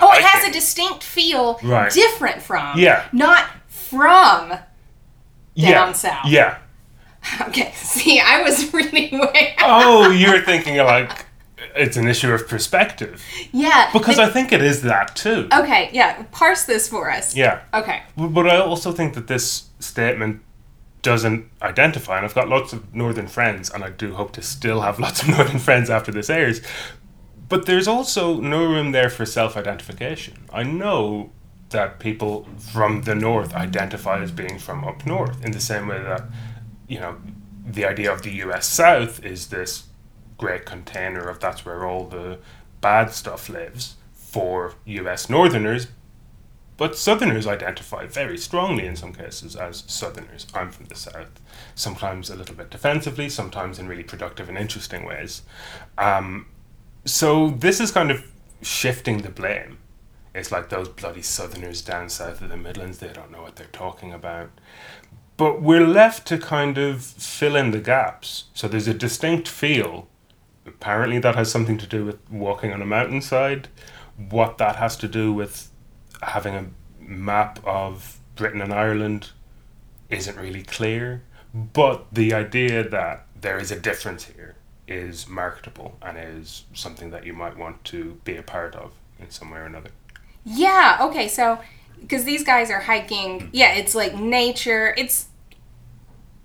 oh, 0.00 0.12
it 0.12 0.22
has 0.22 0.48
a 0.48 0.52
distinct 0.52 1.04
feel, 1.04 1.58
Right. 1.62 1.92
different 1.92 2.42
from, 2.42 2.78
Yeah. 2.78 3.06
not 3.12 3.46
from. 3.68 4.54
yeah, 5.54 5.70
down 5.70 5.94
south. 5.94 6.26
Yeah. 6.26 6.58
Okay, 7.40 7.72
see, 7.74 8.20
I 8.20 8.42
was 8.42 8.72
reading 8.74 9.18
way. 9.18 9.54
oh, 9.60 10.10
you're 10.20 10.42
thinking 10.42 10.76
like 10.76 11.24
it's 11.74 11.96
an 11.96 12.06
issue 12.06 12.32
of 12.32 12.46
perspective. 12.48 13.22
Yeah. 13.52 13.90
Because 13.92 14.18
I 14.18 14.28
think 14.28 14.52
it 14.52 14.62
is 14.62 14.82
that 14.82 15.16
too. 15.16 15.48
Okay, 15.52 15.90
yeah. 15.92 16.22
Parse 16.30 16.64
this 16.64 16.88
for 16.88 17.10
us. 17.10 17.34
Yeah. 17.34 17.62
Okay. 17.72 18.02
But 18.16 18.48
I 18.48 18.58
also 18.58 18.92
think 18.92 19.14
that 19.14 19.26
this 19.26 19.68
statement 19.80 20.42
doesn't 21.02 21.50
identify, 21.60 22.16
and 22.16 22.24
I've 22.24 22.34
got 22.34 22.48
lots 22.48 22.72
of 22.72 22.94
northern 22.94 23.26
friends, 23.26 23.70
and 23.70 23.84
I 23.84 23.90
do 23.90 24.14
hope 24.14 24.32
to 24.32 24.42
still 24.42 24.80
have 24.82 24.98
lots 25.06 25.22
of 25.22 25.28
northern 25.28 25.58
friends 25.58 25.90
after 25.90 26.12
this 26.12 26.30
airs. 26.30 26.60
But 27.48 27.66
there's 27.66 27.88
also 27.88 28.40
no 28.40 28.64
room 28.64 28.92
there 28.92 29.10
for 29.10 29.26
self 29.26 29.56
identification. 29.56 30.46
I 30.52 30.62
know 30.62 31.30
that 31.70 31.98
people 31.98 32.48
from 32.58 33.02
the 33.02 33.14
north 33.14 33.52
identify 33.52 34.22
as 34.22 34.30
being 34.30 34.58
from 34.58 34.84
up 34.84 35.04
north 35.04 35.44
in 35.44 35.50
the 35.50 35.60
same 35.60 35.88
way 35.88 36.00
that, 36.00 36.22
you 36.88 37.00
know, 37.00 37.16
the 37.66 37.84
idea 37.84 38.12
of 38.12 38.22
the 38.22 38.30
US 38.44 38.66
South 38.66 39.24
is 39.24 39.48
this 39.48 39.84
great 40.38 40.64
container 40.64 41.28
of 41.28 41.40
that's 41.40 41.64
where 41.64 41.86
all 41.86 42.04
the 42.06 42.38
bad 42.80 43.10
stuff 43.10 43.48
lives 43.48 43.96
for 44.12 44.74
US 44.84 45.30
Northerners, 45.30 45.88
but 46.76 46.96
Southerners 46.98 47.46
identify 47.46 48.06
very 48.06 48.36
strongly 48.36 48.86
in 48.86 48.96
some 48.96 49.12
cases 49.12 49.54
as 49.54 49.84
Southerners. 49.86 50.46
I'm 50.54 50.70
from 50.70 50.86
the 50.86 50.96
South. 50.96 51.40
Sometimes 51.74 52.30
a 52.30 52.36
little 52.36 52.56
bit 52.56 52.70
defensively, 52.70 53.28
sometimes 53.28 53.78
in 53.78 53.86
really 53.86 54.02
productive 54.02 54.48
and 54.48 54.58
interesting 54.58 55.04
ways. 55.04 55.42
Um, 55.96 56.46
so 57.04 57.50
this 57.50 57.80
is 57.80 57.92
kind 57.92 58.10
of 58.10 58.24
shifting 58.60 59.22
the 59.22 59.30
blame. 59.30 59.78
It's 60.34 60.50
like 60.50 60.68
those 60.68 60.88
bloody 60.88 61.22
Southerners 61.22 61.80
down 61.80 62.08
south 62.08 62.42
of 62.42 62.48
the 62.48 62.56
Midlands, 62.56 62.98
they 62.98 63.12
don't 63.12 63.30
know 63.30 63.42
what 63.42 63.54
they're 63.54 63.66
talking 63.68 64.12
about. 64.12 64.50
But 65.36 65.62
we're 65.62 65.86
left 65.86 66.26
to 66.28 66.38
kind 66.38 66.76
of 66.76 67.04
fill 67.04 67.54
in 67.54 67.70
the 67.70 67.78
gaps. 67.78 68.44
So 68.52 68.66
there's 68.66 68.88
a 68.88 68.94
distinct 68.94 69.46
feel. 69.46 70.08
Apparently, 70.66 71.18
that 71.18 71.34
has 71.34 71.50
something 71.50 71.78
to 71.78 71.86
do 71.86 72.04
with 72.04 72.18
walking 72.30 72.72
on 72.72 72.80
a 72.80 72.86
mountainside. 72.86 73.68
What 74.16 74.58
that 74.58 74.76
has 74.76 74.96
to 74.98 75.08
do 75.08 75.32
with 75.32 75.70
having 76.22 76.54
a 76.54 76.66
map 77.00 77.58
of 77.64 78.18
Britain 78.36 78.60
and 78.60 78.72
Ireland 78.72 79.30
isn't 80.08 80.36
really 80.36 80.62
clear. 80.62 81.22
But 81.52 82.06
the 82.12 82.32
idea 82.34 82.88
that 82.88 83.26
there 83.40 83.58
is 83.58 83.70
a 83.70 83.78
difference 83.78 84.24
here 84.24 84.56
is 84.88 85.28
marketable 85.28 85.96
and 86.02 86.18
is 86.18 86.64
something 86.74 87.10
that 87.10 87.24
you 87.24 87.32
might 87.32 87.56
want 87.56 87.84
to 87.84 88.20
be 88.24 88.36
a 88.36 88.42
part 88.42 88.74
of 88.74 88.92
in 89.18 89.30
some 89.30 89.50
way 89.50 89.58
or 89.58 89.64
another. 89.64 89.90
Yeah. 90.44 90.98
Okay. 91.00 91.28
So, 91.28 91.60
because 92.00 92.24
these 92.24 92.44
guys 92.44 92.70
are 92.70 92.80
hiking, 92.80 93.50
yeah, 93.52 93.74
it's 93.74 93.94
like 93.94 94.14
nature. 94.14 94.94
It's 94.96 95.28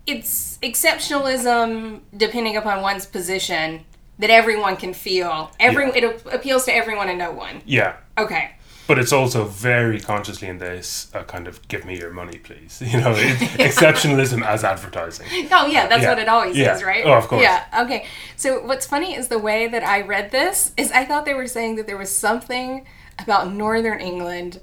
it's 0.05 0.57
exceptionalism 0.63 2.01
depending 2.15 2.57
upon 2.57 2.81
one's 2.81 3.05
position 3.05 3.85
that 4.19 4.29
everyone 4.29 4.75
can 4.75 4.93
feel. 4.93 5.51
Every 5.59 5.85
Yeah. 5.87 5.95
it 5.95 6.03
ap- 6.03 6.33
appeals 6.33 6.65
to 6.65 6.73
everyone 6.75 7.09
and 7.09 7.17
no 7.17 7.31
one. 7.31 7.61
Yeah, 7.65 7.93
Okay. 8.17 8.51
but 8.87 8.97
it's 8.99 9.13
also 9.13 9.45
very 9.45 9.99
consciously 9.99 10.47
in 10.47 10.57
this 10.57 11.09
uh, 11.13 11.23
kind 11.23 11.47
of 11.47 11.65
give 11.67 11.85
me 11.85 11.97
your 11.97 12.11
money, 12.11 12.37
please. 12.37 12.81
You 12.85 12.99
know, 13.01 13.13
it, 13.17 13.37
exceptionalism 13.59 14.43
as 14.45 14.63
advertising. 14.63 15.27
Oh 15.51 15.65
yeah, 15.67 15.87
that's 15.87 16.03
Yeah. 16.03 16.09
what 16.09 16.19
it 16.19 16.27
always 16.27 16.57
Yeah. 16.57 16.75
is, 16.75 16.83
right? 16.83 17.03
Oh, 17.05 17.13
of 17.13 17.27
course. 17.27 17.41
Yeah. 17.43 17.63
Okay. 17.83 18.05
So 18.35 18.61
what's 18.65 18.85
funny 18.85 19.15
is 19.15 19.27
the 19.29 19.39
way 19.39 19.67
that 19.67 19.83
I 19.83 20.01
read 20.01 20.31
this 20.31 20.73
is 20.77 20.91
I 20.91 21.05
thought 21.05 21.25
they 21.25 21.33
were 21.35 21.47
saying 21.47 21.75
that 21.77 21.87
there 21.87 21.97
was 21.97 22.13
something 22.15 22.85
about 23.17 23.51
Northern 23.53 23.99
England 23.99 24.59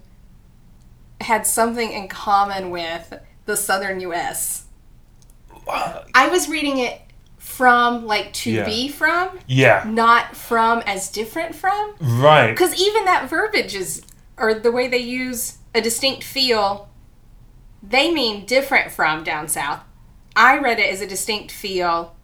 had 1.20 1.46
something 1.46 1.90
in 1.92 2.08
common 2.08 2.70
with 2.70 3.14
the 3.46 3.56
Southern 3.56 4.00
U.S. 4.00 4.64
I 6.14 6.28
was 6.28 6.48
reading 6.48 6.78
it 6.78 7.00
from 7.56 8.06
like 8.06 8.32
to 8.34 8.50
Yeah. 8.50 8.64
be 8.66 8.88
from, 8.88 9.38
Yeah, 9.46 9.82
not 9.86 10.36
from 10.36 10.80
as 10.86 11.08
different 11.08 11.54
from. 11.54 11.94
right. 12.00 12.50
Because 12.50 12.74
even 12.80 13.04
that 13.06 13.28
verbiage 13.30 13.74
is, 13.74 14.02
or 14.36 14.52
the 14.52 14.70
way 14.70 14.88
they 14.88 14.98
use 14.98 15.56
a 15.74 15.80
distinct 15.80 16.22
feel, 16.22 16.88
they 17.82 18.12
mean 18.12 18.44
different 18.44 18.92
from 18.92 19.24
down 19.24 19.48
south. 19.48 19.80
I 20.34 20.58
read 20.58 20.78
it 20.78 20.92
as 20.92 21.00
a 21.00 21.06
distinct 21.06 21.50
feel 21.50 22.14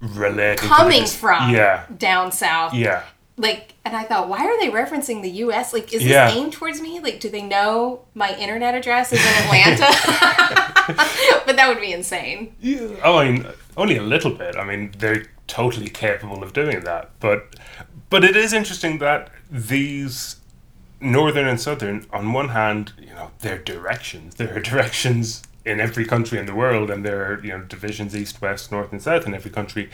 Related 0.00 0.58
coming 0.58 1.06
from 1.06 1.50
Yeah, 1.50 1.84
down 1.96 2.32
south. 2.32 2.74
yeah. 2.74 3.02
Like, 3.36 3.74
and 3.84 3.96
I 3.96 4.04
thought, 4.04 4.28
why 4.28 4.44
are 4.44 4.60
they 4.60 4.70
referencing 4.70 5.22
the 5.22 5.30
U.S.? 5.30 5.72
Like, 5.72 5.92
is 5.92 6.02
this 6.02 6.32
aimed 6.32 6.52
towards 6.52 6.80
me? 6.80 7.00
Like, 7.00 7.18
do 7.18 7.30
they 7.30 7.42
know 7.42 8.04
my 8.14 8.36
internet 8.36 8.74
address 8.74 9.12
is 9.12 9.20
in 9.20 9.44
Atlanta? 9.44 9.86
but 11.46 11.56
that 11.56 11.66
would 11.68 11.80
be 11.80 11.92
insane. 11.92 12.54
Yeah. 12.60 12.88
Oh, 13.02 13.18
I 13.18 13.30
mean, 13.30 13.46
only 13.76 13.96
a 13.96 14.02
little 14.02 14.32
bit. 14.32 14.56
I 14.56 14.64
mean, 14.64 14.92
they're 14.98 15.24
totally 15.46 15.88
capable 15.88 16.42
of 16.42 16.52
doing 16.52 16.80
that. 16.84 17.10
But, 17.20 17.56
but 18.10 18.22
it 18.22 18.36
is 18.36 18.52
interesting 18.52 18.98
that 18.98 19.30
these 19.50 20.36
northern 21.00 21.46
and 21.48 21.60
southern, 21.60 22.06
on 22.12 22.32
one 22.32 22.50
hand, 22.50 22.92
you 22.98 23.14
know, 23.14 23.30
they're 23.40 23.58
directions. 23.58 24.34
There 24.36 24.54
are 24.56 24.60
directions 24.72 25.42
in 25.64 25.80
every 25.80 26.04
country 26.04 26.38
in 26.38 26.46
the 26.46 26.54
world, 26.54 26.90
and 26.90 27.04
there 27.04 27.24
are 27.24 27.44
you 27.44 27.50
know 27.50 27.62
divisions 27.64 28.16
east, 28.16 28.40
west, 28.40 28.72
north, 28.72 28.92
and 28.92 29.02
south 29.02 29.26
in 29.26 29.34
every 29.34 29.50
country. 29.50 29.90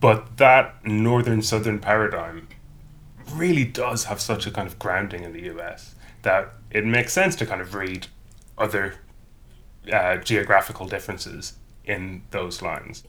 But 0.00 0.36
that 0.38 0.84
northern 0.84 1.42
southern 1.42 1.78
paradigm 1.78 2.48
really 3.32 3.64
does 3.64 4.04
have 4.04 4.20
such 4.20 4.46
a 4.46 4.50
kind 4.50 4.66
of 4.66 4.78
grounding 4.78 5.24
in 5.24 5.32
the 5.32 5.42
US 5.54 5.94
that 6.22 6.52
it 6.70 6.84
makes 6.84 7.12
sense 7.12 7.34
to 7.36 7.46
kind 7.46 7.60
of 7.60 7.74
read 7.74 8.06
other 8.56 8.94
uh, 9.92 10.16
geographical 10.16 10.86
differences 10.86 11.54
in 11.84 12.22
those 12.30 12.62
lines. 12.62 13.04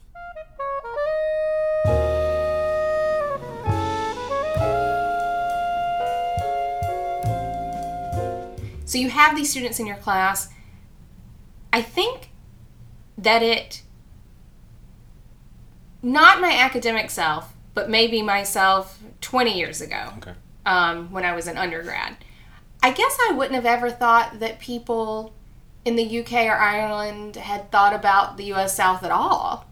So 8.85 8.99
you 8.99 9.09
have 9.09 9.35
these 9.35 9.49
students 9.49 9.79
in 9.79 9.87
your 9.87 9.97
class. 9.97 10.49
I 11.71 11.81
think 11.81 12.29
that 13.17 13.41
it, 13.41 13.81
not 16.03 16.39
my 16.39 16.51
academic 16.51 17.09
self, 17.09 17.53
but 17.73 17.89
maybe 17.89 18.21
myself 18.21 18.99
20 19.33 19.57
years 19.57 19.81
ago 19.81 20.13
Okay. 20.19 20.33
um, 20.67 21.11
when 21.11 21.25
I 21.25 21.33
was 21.33 21.47
an 21.47 21.57
undergrad. 21.57 22.17
I 22.83 22.91
guess 22.91 23.17
I 23.27 23.33
wouldn't 23.33 23.55
have 23.55 23.65
ever 23.65 23.89
thought 23.89 24.39
that 24.41 24.59
people 24.59 25.33
in 25.85 25.95
the 25.95 26.19
UK 26.19 26.33
or 26.45 26.53
Ireland 26.55 27.37
had 27.37 27.71
thought 27.71 27.95
about 27.95 28.37
the 28.37 28.53
US 28.53 28.75
South 28.75 29.03
at 29.03 29.09
all. 29.09 29.65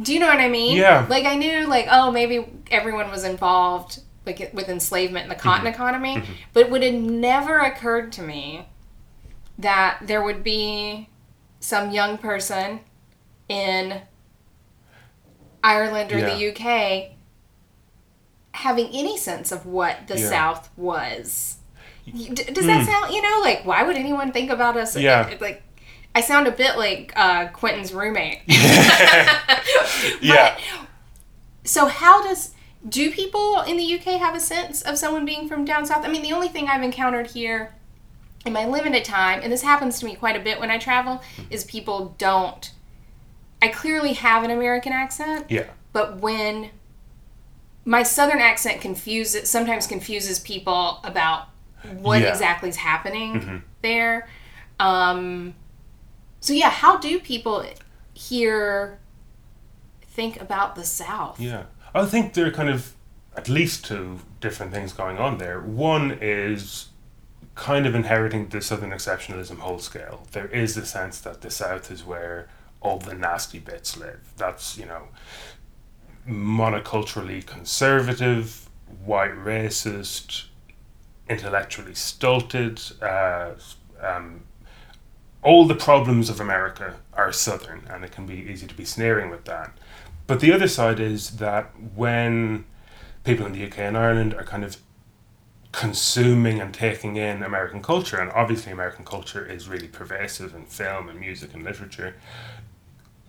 Do 0.00 0.14
you 0.14 0.20
know 0.20 0.28
what 0.28 0.38
I 0.38 0.48
mean? 0.48 0.76
Yeah. 0.76 1.06
Like 1.10 1.24
I 1.24 1.34
knew 1.34 1.66
like 1.66 1.88
oh 1.90 2.12
maybe 2.12 2.46
everyone 2.70 3.10
was 3.10 3.24
involved 3.24 3.98
like 4.26 4.38
with 4.54 4.68
enslavement 4.68 5.24
in 5.24 5.28
the 5.28 5.34
cotton 5.34 5.66
Mm-hmm. 5.66 5.74
economy, 5.74 6.22
but 6.52 6.60
it 6.60 6.70
would 6.70 6.84
have 6.84 6.94
never 6.94 7.58
occurred 7.58 8.12
to 8.12 8.22
me 8.22 8.68
that 9.58 9.98
there 10.02 10.22
would 10.22 10.44
be 10.44 11.08
some 11.58 11.90
young 11.90 12.16
person 12.16 12.78
in 13.48 14.02
Ireland 15.64 16.12
or 16.12 16.18
Yeah. 16.18 16.30
the 16.36 16.48
UK 16.52 17.13
having 18.54 18.86
any 18.92 19.16
sense 19.18 19.50
of 19.52 19.66
what 19.66 20.06
the 20.06 20.18
Yeah. 20.18 20.28
South 20.28 20.70
was. 20.76 21.56
D- 22.06 22.28
Does 22.28 22.66
that 22.66 22.86
sound, 22.86 23.12
you 23.14 23.20
know, 23.22 23.40
like 23.42 23.64
why 23.64 23.82
would 23.82 23.96
anyone 23.96 24.30
think 24.32 24.50
about 24.50 24.76
us? 24.76 24.96
Yeah. 24.96 25.26
It- 25.28 25.40
like, 25.40 25.62
I 26.14 26.20
sound 26.20 26.46
a 26.46 26.52
bit 26.52 26.76
like 26.78 27.12
uh, 27.16 27.48
Quentin's 27.48 27.92
roommate. 27.92 28.40
Yeah. 30.20 30.58
So 31.64 31.86
how 31.86 32.22
does 32.22 32.52
do 32.88 33.10
people 33.10 33.62
in 33.62 33.76
the 33.78 33.94
UK 33.94 34.20
have 34.20 34.34
a 34.36 34.40
sense 34.40 34.82
of 34.82 34.98
someone 34.98 35.24
being 35.24 35.48
from 35.48 35.64
down 35.64 35.86
south? 35.86 36.04
I 36.04 36.08
mean, 36.08 36.22
the 36.22 36.32
only 36.32 36.48
thing 36.48 36.68
I've 36.68 36.82
encountered 36.82 37.28
here 37.28 37.74
in 38.44 38.52
my 38.52 38.66
limited 38.66 39.04
time, 39.04 39.40
and 39.42 39.50
this 39.50 39.62
happens 39.62 39.98
to 40.00 40.04
me 40.06 40.14
quite 40.14 40.36
a 40.36 40.40
bit 40.40 40.60
when 40.60 40.70
I 40.70 40.76
travel, 40.78 41.22
is 41.50 41.64
people 41.64 42.14
don't. 42.18 42.70
I 43.62 43.68
clearly 43.68 44.12
have 44.12 44.44
an 44.44 44.50
American 44.50 44.92
accent, 44.92 45.46
Yeah. 45.50 45.64
but 45.94 46.18
when 46.20 46.70
my 47.84 48.02
southern 48.02 48.40
accent 48.40 48.80
confuses 48.80 49.48
sometimes 49.50 49.86
confuses 49.86 50.38
people 50.38 51.00
about 51.04 51.48
what 51.98 52.20
Yeah. 52.22 52.28
exactly 52.30 52.68
is 52.70 52.76
happening 52.76 53.62
there. 53.82 54.28
Um, 54.80 55.54
so 56.40 56.52
yeah, 56.52 56.70
how 56.70 56.96
do 56.96 57.18
people 57.20 57.64
here 58.14 58.98
think 60.02 60.40
about 60.40 60.74
the 60.76 60.84
South? 60.84 61.38
Yeah. 61.40 61.64
I 61.94 62.06
think 62.06 62.34
there 62.34 62.46
are 62.46 62.50
kind 62.50 62.70
of 62.70 62.94
at 63.36 63.48
least 63.48 63.84
two 63.84 64.20
different 64.40 64.72
things 64.72 64.92
going 64.92 65.18
on 65.18 65.38
there. 65.38 65.60
One 65.60 66.18
is 66.20 66.88
kind 67.54 67.86
of 67.86 67.94
inheriting 67.94 68.48
the 68.48 68.60
Southern 68.60 68.90
exceptionalism 68.90 69.58
whole 69.58 69.78
scale. 69.78 70.26
There 70.32 70.46
is 70.48 70.74
the 70.74 70.86
sense 70.86 71.20
that 71.20 71.40
the 71.42 71.50
South 71.50 71.90
is 71.90 72.04
where 72.04 72.48
all 72.80 72.98
the 72.98 73.14
nasty 73.14 73.58
bits 73.58 73.96
live. 73.96 74.20
That's, 74.36 74.76
you 74.76 74.86
know, 74.86 75.08
monoculturally 76.28 77.44
conservative, 77.44 78.68
white 79.04 79.34
racist, 79.34 80.46
intellectually 81.28 81.94
stulted, 81.94 82.80
uh, 83.02 83.52
um, 84.00 84.42
all 85.42 85.66
the 85.66 85.74
problems 85.74 86.30
of 86.30 86.40
America 86.40 86.96
are 87.12 87.32
Southern, 87.32 87.82
and 87.90 88.04
it 88.04 88.12
can 88.12 88.26
be 88.26 88.34
easy 88.34 88.66
to 88.66 88.74
be 88.74 88.84
sneering 88.84 89.30
with 89.30 89.44
that. 89.44 89.72
But 90.26 90.40
the 90.40 90.52
other 90.52 90.68
side 90.68 91.00
is 91.00 91.32
that 91.36 91.70
when 91.94 92.64
people 93.24 93.44
in 93.44 93.52
the 93.52 93.64
UK 93.64 93.80
and 93.80 93.96
Ireland 93.96 94.34
are 94.34 94.44
kind 94.44 94.64
of 94.64 94.78
consuming 95.72 96.60
and 96.60 96.72
taking 96.72 97.16
in 97.16 97.42
American 97.42 97.82
culture, 97.82 98.18
and 98.18 98.30
obviously 98.32 98.72
American 98.72 99.04
culture 99.04 99.44
is 99.44 99.68
really 99.68 99.88
pervasive 99.88 100.54
in 100.54 100.64
film 100.64 101.08
and 101.08 101.20
music 101.20 101.52
and 101.52 101.62
literature, 101.62 102.14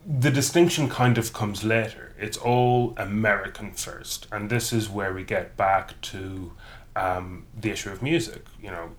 the 0.05 0.29
distinction 0.29 0.87
kind 0.87 1.17
of 1.17 1.33
comes 1.33 1.63
later. 1.63 2.13
It's 2.17 2.37
all 2.37 2.93
American 2.97 3.71
first, 3.71 4.27
and 4.31 4.49
this 4.49 4.71
is 4.71 4.87
where 4.89 5.13
we 5.13 5.23
get 5.23 5.57
back 5.57 5.99
to 6.01 6.53
um, 6.95 7.47
the 7.59 7.71
issue 7.71 7.91
of 7.91 8.01
music. 8.03 8.45
You 8.61 8.69
know, 8.69 8.89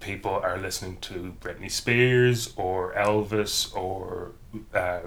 people 0.00 0.32
are 0.32 0.58
listening 0.58 0.98
to 1.02 1.36
Britney 1.40 1.70
Spears 1.70 2.54
or 2.56 2.94
Elvis 2.94 3.74
or 3.76 4.32
uh, 4.72 5.00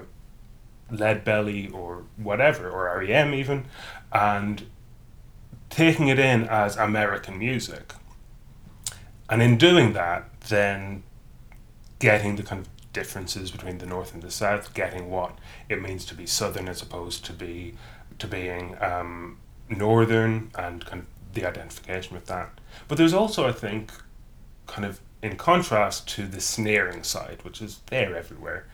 Lead 0.90 1.24
Belly 1.24 1.68
or 1.68 2.04
whatever, 2.16 2.70
or 2.70 3.00
REM 3.00 3.34
even, 3.34 3.66
and 4.12 4.66
taking 5.70 6.08
it 6.08 6.18
in 6.18 6.44
as 6.44 6.76
American 6.76 7.36
music. 7.36 7.94
And 9.28 9.42
in 9.42 9.58
doing 9.58 9.92
that, 9.92 10.40
then 10.42 11.02
getting 11.98 12.36
the 12.36 12.42
kind 12.42 12.64
of 12.64 12.77
differences 12.92 13.50
between 13.50 13.78
the 13.78 13.86
North 13.86 14.14
and 14.14 14.22
the 14.22 14.30
South, 14.30 14.74
getting 14.74 15.10
what 15.10 15.38
it 15.68 15.80
means 15.80 16.04
to 16.06 16.14
be 16.14 16.26
Southern 16.26 16.68
as 16.68 16.82
opposed 16.82 17.24
to 17.26 17.32
be 17.32 17.74
to 18.18 18.26
being 18.26 18.76
um, 18.80 19.38
Northern, 19.68 20.50
and 20.58 20.84
kind 20.84 21.02
of 21.02 21.08
the 21.34 21.46
identification 21.46 22.14
with 22.14 22.26
that. 22.26 22.50
But 22.88 22.98
there's 22.98 23.12
also, 23.12 23.46
I 23.46 23.52
think, 23.52 23.92
kind 24.66 24.84
of 24.84 25.00
in 25.22 25.36
contrast 25.36 26.08
to 26.08 26.26
the 26.26 26.40
sneering 26.40 27.02
side, 27.02 27.38
which 27.42 27.62
is 27.62 27.80
there 27.86 28.16
everywhere. 28.16 28.66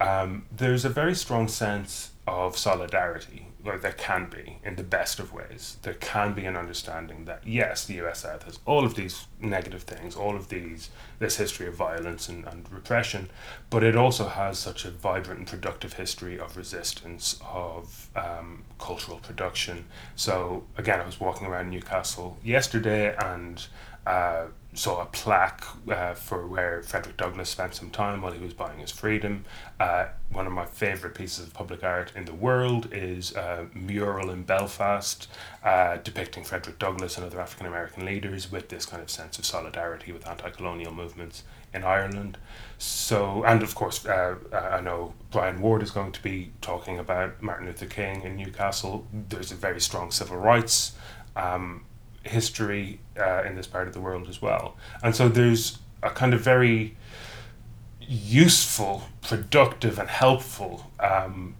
Um, 0.00 0.46
there's 0.50 0.84
a 0.84 0.88
very 0.88 1.14
strong 1.14 1.48
sense 1.48 2.11
of 2.26 2.56
solidarity 2.56 3.48
or 3.64 3.78
there 3.78 3.92
can 3.92 4.28
be 4.28 4.58
in 4.64 4.76
the 4.76 4.82
best 4.82 5.18
of 5.18 5.32
ways. 5.32 5.76
There 5.82 5.94
can 5.94 6.34
be 6.34 6.44
an 6.44 6.56
understanding 6.56 7.24
that 7.24 7.46
yes 7.46 7.84
the 7.84 8.00
US 8.04 8.20
South 8.20 8.44
has 8.44 8.60
all 8.64 8.84
of 8.84 8.94
these 8.94 9.26
negative 9.40 9.82
things 9.82 10.14
all 10.14 10.36
of 10.36 10.48
these 10.48 10.90
this 11.18 11.36
history 11.36 11.66
of 11.66 11.74
violence 11.74 12.28
and, 12.28 12.44
and 12.44 12.70
repression 12.70 13.28
but 13.70 13.82
it 13.82 13.96
also 13.96 14.28
has 14.28 14.58
such 14.58 14.84
a 14.84 14.90
vibrant 14.90 15.38
and 15.38 15.48
productive 15.48 15.94
history 15.94 16.38
of 16.38 16.56
resistance 16.56 17.40
of 17.44 18.08
um, 18.14 18.64
cultural 18.78 19.18
production. 19.18 19.84
So 20.14 20.64
again 20.78 21.00
I 21.00 21.06
was 21.06 21.18
walking 21.18 21.46
around 21.48 21.70
Newcastle 21.70 22.38
yesterday 22.44 23.16
and 23.16 23.66
uh, 24.06 24.46
saw 24.74 25.02
a 25.02 25.06
plaque 25.06 25.64
uh, 25.90 26.14
for 26.14 26.46
where 26.46 26.82
Frederick 26.82 27.18
Douglass 27.18 27.50
spent 27.50 27.74
some 27.74 27.90
time 27.90 28.22
while 28.22 28.32
he 28.32 28.42
was 28.42 28.54
buying 28.54 28.78
his 28.78 28.90
freedom. 28.90 29.44
Uh, 29.78 30.06
one 30.30 30.46
of 30.46 30.52
my 30.52 30.64
favourite 30.64 31.14
pieces 31.14 31.46
of 31.46 31.52
public 31.52 31.84
art 31.84 32.10
in 32.16 32.24
the 32.24 32.32
world 32.32 32.88
is 32.90 33.34
a 33.36 33.68
mural 33.74 34.30
in 34.30 34.44
Belfast 34.44 35.28
uh, 35.62 35.98
depicting 35.98 36.42
Frederick 36.42 36.78
Douglass 36.78 37.18
and 37.18 37.26
other 37.26 37.40
African 37.40 37.66
American 37.66 38.06
leaders 38.06 38.50
with 38.50 38.70
this 38.70 38.86
kind 38.86 39.02
of 39.02 39.10
sense 39.10 39.38
of 39.38 39.44
solidarity 39.44 40.10
with 40.10 40.26
anti 40.26 40.48
colonial 40.48 40.92
movements 40.92 41.44
in 41.74 41.84
Ireland. 41.84 42.38
So, 42.78 43.44
and 43.44 43.62
of 43.62 43.74
course, 43.74 44.06
uh, 44.06 44.36
I 44.52 44.80
know 44.80 45.12
Brian 45.30 45.60
Ward 45.60 45.82
is 45.82 45.90
going 45.90 46.12
to 46.12 46.22
be 46.22 46.52
talking 46.62 46.98
about 46.98 47.42
Martin 47.42 47.66
Luther 47.66 47.86
King 47.86 48.22
in 48.22 48.36
Newcastle. 48.36 49.06
There's 49.12 49.52
a 49.52 49.54
very 49.54 49.80
strong 49.80 50.10
civil 50.10 50.38
rights. 50.38 50.92
Um, 51.36 51.84
history 52.24 53.00
uh, 53.18 53.42
in 53.42 53.56
this 53.56 53.66
part 53.66 53.88
of 53.88 53.94
the 53.94 54.00
world 54.00 54.28
as 54.28 54.40
well. 54.40 54.76
And 55.02 55.14
so 55.14 55.28
there's 55.28 55.78
a 56.02 56.10
kind 56.10 56.34
of 56.34 56.40
very 56.40 56.96
useful, 58.00 59.04
productive, 59.20 59.98
and 59.98 60.08
helpful 60.08 60.90
um, 61.00 61.54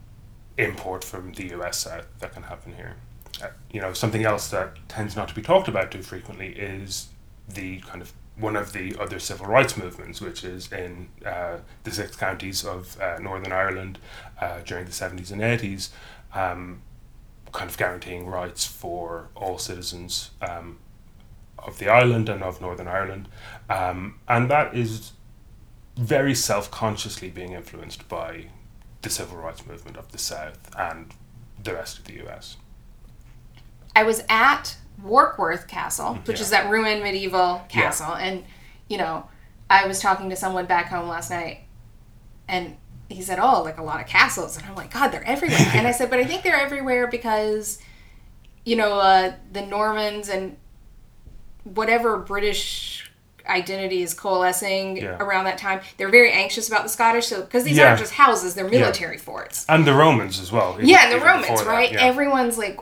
import 0.57 1.03
from 1.03 1.33
the 1.33 1.49
US 1.55 1.79
South 1.79 2.05
that 2.19 2.33
can 2.33 2.43
happen 2.43 2.75
here. 2.75 2.95
Uh, 3.41 3.47
you 3.71 3.81
know, 3.81 3.93
something 3.93 4.23
else 4.23 4.49
that 4.49 4.77
tends 4.87 5.15
not 5.15 5.27
to 5.27 5.35
be 5.35 5.41
talked 5.41 5.67
about 5.67 5.91
too 5.91 6.03
frequently 6.03 6.49
is 6.49 7.09
the 7.47 7.79
kind 7.81 8.01
of 8.01 8.13
one 8.35 8.55
of 8.55 8.73
the 8.73 8.95
other 8.99 9.19
civil 9.19 9.45
rights 9.45 9.77
movements, 9.77 10.19
which 10.21 10.43
is 10.43 10.71
in 10.71 11.07
uh, 11.25 11.57
the 11.83 11.91
six 11.91 12.15
counties 12.15 12.65
of 12.65 12.99
uh, 12.99 13.19
Northern 13.19 13.51
Ireland 13.51 13.99
uh, 14.41 14.59
during 14.65 14.85
the 14.85 14.91
70s 14.91 15.31
and 15.31 15.41
80s. 15.41 15.89
Um, 16.33 16.81
kind 17.53 17.69
of 17.69 17.77
guaranteeing 17.77 18.27
rights 18.27 18.65
for 18.65 19.29
all 19.35 19.57
citizens 19.57 20.31
um, 20.41 20.79
of 21.59 21.77
the 21.77 21.87
island 21.87 22.27
and 22.27 22.43
of 22.43 22.59
Northern 22.59 22.87
Ireland. 22.87 23.29
Um, 23.69 24.19
and 24.27 24.49
that 24.51 24.75
is 24.75 25.13
very 25.95 26.35
self 26.35 26.69
consciously 26.71 27.29
being 27.29 27.53
influenced 27.53 28.09
by 28.09 28.47
the 29.01 29.09
civil 29.09 29.37
rights 29.37 29.65
movement 29.65 29.97
of 29.97 30.11
the 30.11 30.17
South 30.17 30.69
and 30.77 31.13
the 31.61 31.73
rest 31.73 31.99
of 31.99 32.05
the 32.05 32.25
US. 32.25 32.57
I 33.95 34.03
was 34.03 34.23
at 34.27 34.75
Warkworth 35.03 35.67
Castle, 35.67 36.15
which 36.25 36.37
yeah. 36.37 36.43
is 36.43 36.49
that 36.49 36.69
ruined 36.69 37.03
medieval 37.03 37.61
castle, 37.69 38.15
yeah. 38.17 38.25
and 38.25 38.43
you 38.87 38.97
know, 38.97 39.27
I 39.69 39.85
was 39.87 39.99
talking 39.99 40.29
to 40.29 40.35
someone 40.35 40.65
back 40.65 40.87
home 40.87 41.07
last 41.07 41.29
night, 41.29 41.61
and 42.47 42.77
he 43.13 43.21
said, 43.21 43.39
"Oh, 43.39 43.61
like 43.61 43.77
a 43.77 43.83
lot 43.83 44.01
of 44.01 44.07
castles," 44.07 44.57
and 44.57 44.65
I'm 44.65 44.75
like, 44.75 44.93
"God, 44.93 45.09
they're 45.09 45.27
everywhere." 45.27 45.71
and 45.73 45.87
I 45.87 45.91
said, 45.91 46.09
"But 46.09 46.19
I 46.19 46.25
think 46.25 46.43
they're 46.43 46.59
everywhere 46.59 47.07
because, 47.07 47.79
you 48.65 48.75
know, 48.75 48.99
uh, 48.99 49.33
the 49.51 49.65
Normans 49.65 50.29
and 50.29 50.57
whatever 51.63 52.17
British 52.17 53.09
identity 53.47 54.01
is 54.01 54.13
coalescing 54.13 54.97
yeah. 54.97 55.17
around 55.19 55.45
that 55.45 55.57
time. 55.57 55.81
They're 55.97 56.09
very 56.09 56.31
anxious 56.31 56.67
about 56.67 56.83
the 56.83 56.89
Scottish, 56.89 57.27
so 57.27 57.41
because 57.41 57.63
these 57.63 57.77
yeah. 57.77 57.89
aren't 57.89 57.99
just 57.99 58.13
houses; 58.13 58.55
they're 58.55 58.69
military 58.69 59.15
yeah. 59.17 59.21
forts. 59.21 59.65
And 59.67 59.85
the 59.85 59.93
Romans 59.93 60.39
as 60.39 60.51
well. 60.51 60.73
Even, 60.75 60.87
yeah, 60.87 61.09
and 61.09 61.21
the 61.21 61.25
Romans, 61.25 61.63
right? 61.63 61.93
Everyone's 61.93 62.57
like, 62.57 62.79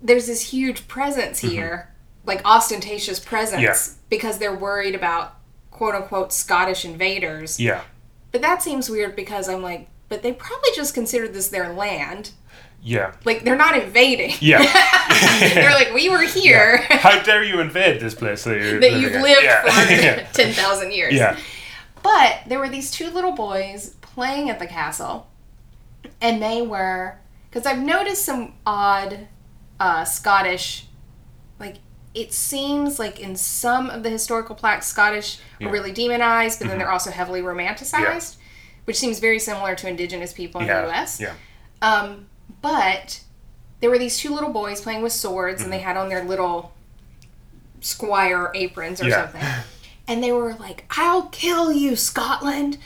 there's 0.00 0.26
this 0.26 0.50
huge 0.50 0.88
presence 0.88 1.40
mm-hmm. 1.40 1.50
here, 1.50 1.90
mm-hmm. 2.20 2.28
like 2.28 2.44
ostentatious 2.44 3.20
presence, 3.20 3.96
because 4.08 4.38
they're 4.38 4.54
worried 4.54 4.94
about 4.94 5.36
quote 5.70 5.94
unquote 5.94 6.32
Scottish 6.32 6.84
invaders. 6.84 7.58
Yeah. 7.58 7.82
But 8.32 8.42
that 8.42 8.62
seems 8.62 8.88
weird 8.88 9.16
because 9.16 9.48
I'm 9.48 9.62
like, 9.62 9.88
but 10.08 10.22
they 10.22 10.32
probably 10.32 10.70
just 10.74 10.94
considered 10.94 11.34
this 11.34 11.48
their 11.48 11.72
land. 11.72 12.32
Yeah. 12.82 13.14
Like 13.24 13.44
they're 13.44 13.56
not 13.56 13.76
invading. 13.76 14.34
Yeah. 14.40 14.62
they're 15.54 15.72
like, 15.72 15.92
we 15.92 16.08
were 16.08 16.22
here. 16.22 16.84
Yeah. 16.88 16.96
How 16.98 17.22
dare 17.22 17.42
you 17.42 17.60
invade 17.60 18.00
this 18.00 18.14
place 18.14 18.44
that, 18.44 18.58
that 18.80 18.92
you've 18.92 19.14
at? 19.14 19.22
lived 19.22 19.42
yeah. 19.42 20.26
for 20.26 20.32
ten 20.34 20.52
thousand 20.52 20.92
years? 20.92 21.14
Yeah. 21.14 21.38
But 22.02 22.42
there 22.46 22.58
were 22.58 22.68
these 22.68 22.90
two 22.90 23.10
little 23.10 23.32
boys 23.32 23.96
playing 24.00 24.48
at 24.48 24.58
the 24.58 24.66
castle, 24.66 25.28
and 26.20 26.42
they 26.42 26.62
were 26.62 27.18
because 27.50 27.66
I've 27.66 27.80
noticed 27.80 28.24
some 28.24 28.54
odd 28.64 29.28
uh, 29.78 30.04
Scottish, 30.04 30.86
it 32.14 32.32
seems 32.32 32.98
like 32.98 33.20
in 33.20 33.36
some 33.36 33.88
of 33.88 34.02
the 34.02 34.10
historical 34.10 34.54
plaques, 34.54 34.86
Scottish 34.86 35.38
yeah. 35.58 35.68
are 35.68 35.72
really 35.72 35.92
demonized, 35.92 36.58
but 36.58 36.64
then 36.64 36.72
mm-hmm. 36.72 36.80
they're 36.80 36.90
also 36.90 37.10
heavily 37.10 37.40
romanticized, 37.40 38.36
yeah. 38.36 38.44
which 38.84 38.96
seems 38.96 39.20
very 39.20 39.38
similar 39.38 39.74
to 39.76 39.88
indigenous 39.88 40.32
people 40.32 40.60
in 40.60 40.66
yeah. 40.66 40.82
the 40.82 40.88
U.S. 40.88 41.20
Yeah. 41.20 41.34
Um, 41.82 42.26
but 42.60 43.22
there 43.80 43.90
were 43.90 43.98
these 43.98 44.18
two 44.18 44.34
little 44.34 44.52
boys 44.52 44.80
playing 44.80 45.02
with 45.02 45.12
swords, 45.12 45.56
mm-hmm. 45.56 45.64
and 45.64 45.72
they 45.72 45.78
mm-hmm. 45.78 45.86
had 45.86 45.96
on 45.96 46.08
their 46.08 46.24
little 46.24 46.72
squire 47.80 48.50
aprons 48.54 49.00
or 49.02 49.10
something. 49.10 49.42
And 50.08 50.24
they 50.24 50.32
were 50.32 50.54
like, 50.54 50.86
I'll 50.98 51.26
kill 51.28 51.72
you, 51.72 51.94
Scotland! 51.94 52.78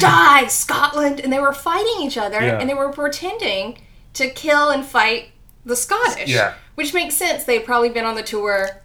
Die, 0.00 0.46
Scotland! 0.48 1.20
And 1.20 1.32
they 1.32 1.38
were 1.38 1.52
fighting 1.52 2.02
each 2.02 2.18
other, 2.18 2.40
and 2.40 2.68
they 2.68 2.74
were 2.74 2.90
pretending 2.90 3.78
to 4.14 4.28
kill 4.28 4.68
and 4.68 4.84
fight 4.84 5.28
the 5.64 5.76
Scottish. 5.76 6.28
Yeah. 6.28 6.54
Which 6.74 6.94
makes 6.94 7.14
sense. 7.14 7.44
They've 7.44 7.64
probably 7.64 7.90
been 7.90 8.04
on 8.04 8.14
the 8.14 8.22
tour 8.22 8.82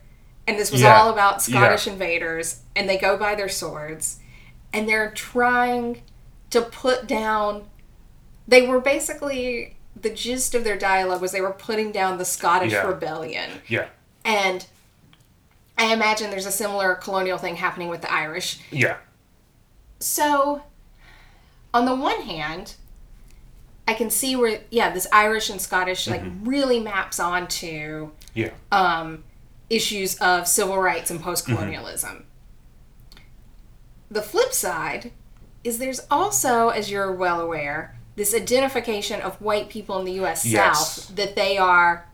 and 0.47 0.57
this 0.57 0.71
was 0.71 0.81
yeah. 0.81 0.99
all 0.99 1.11
about 1.11 1.41
Scottish 1.41 1.87
yeah. 1.87 1.93
invaders 1.93 2.61
and 2.75 2.87
they 2.87 2.97
go 2.97 3.17
by 3.17 3.35
their 3.35 3.49
swords 3.49 4.19
and 4.73 4.87
they're 4.87 5.11
trying 5.11 6.01
to 6.49 6.61
put 6.61 7.07
down 7.07 7.65
they 8.47 8.65
were 8.65 8.79
basically 8.79 9.75
the 10.01 10.09
gist 10.09 10.55
of 10.55 10.63
their 10.63 10.77
dialogue 10.77 11.21
was 11.21 11.31
they 11.31 11.41
were 11.41 11.51
putting 11.51 11.91
down 11.91 12.17
the 12.17 12.25
Scottish 12.25 12.71
yeah. 12.71 12.87
rebellion. 12.87 13.49
Yeah. 13.67 13.87
And 14.23 14.65
I 15.77 15.93
imagine 15.93 16.29
there's 16.29 16.45
a 16.45 16.51
similar 16.51 16.95
colonial 16.95 17.37
thing 17.37 17.57
happening 17.57 17.89
with 17.89 18.01
the 18.01 18.11
Irish. 18.11 18.59
Yeah. 18.71 18.97
So 19.99 20.63
on 21.73 21.85
the 21.85 21.95
one 21.95 22.21
hand, 22.21 22.75
I 23.87 23.93
can 23.93 24.09
see 24.09 24.35
where 24.35 24.61
yeah, 24.69 24.91
this 24.91 25.07
Irish 25.11 25.49
and 25.49 25.61
Scottish 25.61 26.07
like 26.07 26.21
mm-hmm. 26.21 26.47
really 26.47 26.79
maps 26.79 27.19
onto 27.19 28.11
yeah. 28.33 28.51
um 28.71 29.23
issues 29.69 30.15
of 30.19 30.47
civil 30.47 30.77
rights 30.77 31.11
and 31.11 31.21
post 31.21 31.45
colonialism. 31.45 32.09
Mm-hmm. 32.09 32.23
The 34.09 34.21
flip 34.21 34.53
side 34.53 35.11
is 35.63 35.79
there's 35.79 36.01
also, 36.09 36.69
as 36.69 36.89
you're 36.89 37.11
well 37.11 37.41
aware, 37.41 37.97
this 38.15 38.33
identification 38.33 39.21
of 39.21 39.39
white 39.41 39.69
people 39.69 39.99
in 39.99 40.05
the 40.05 40.13
U.S. 40.13 40.45
Yes. 40.45 40.95
South 40.95 41.15
that 41.15 41.35
they 41.35 41.57
are 41.57 42.07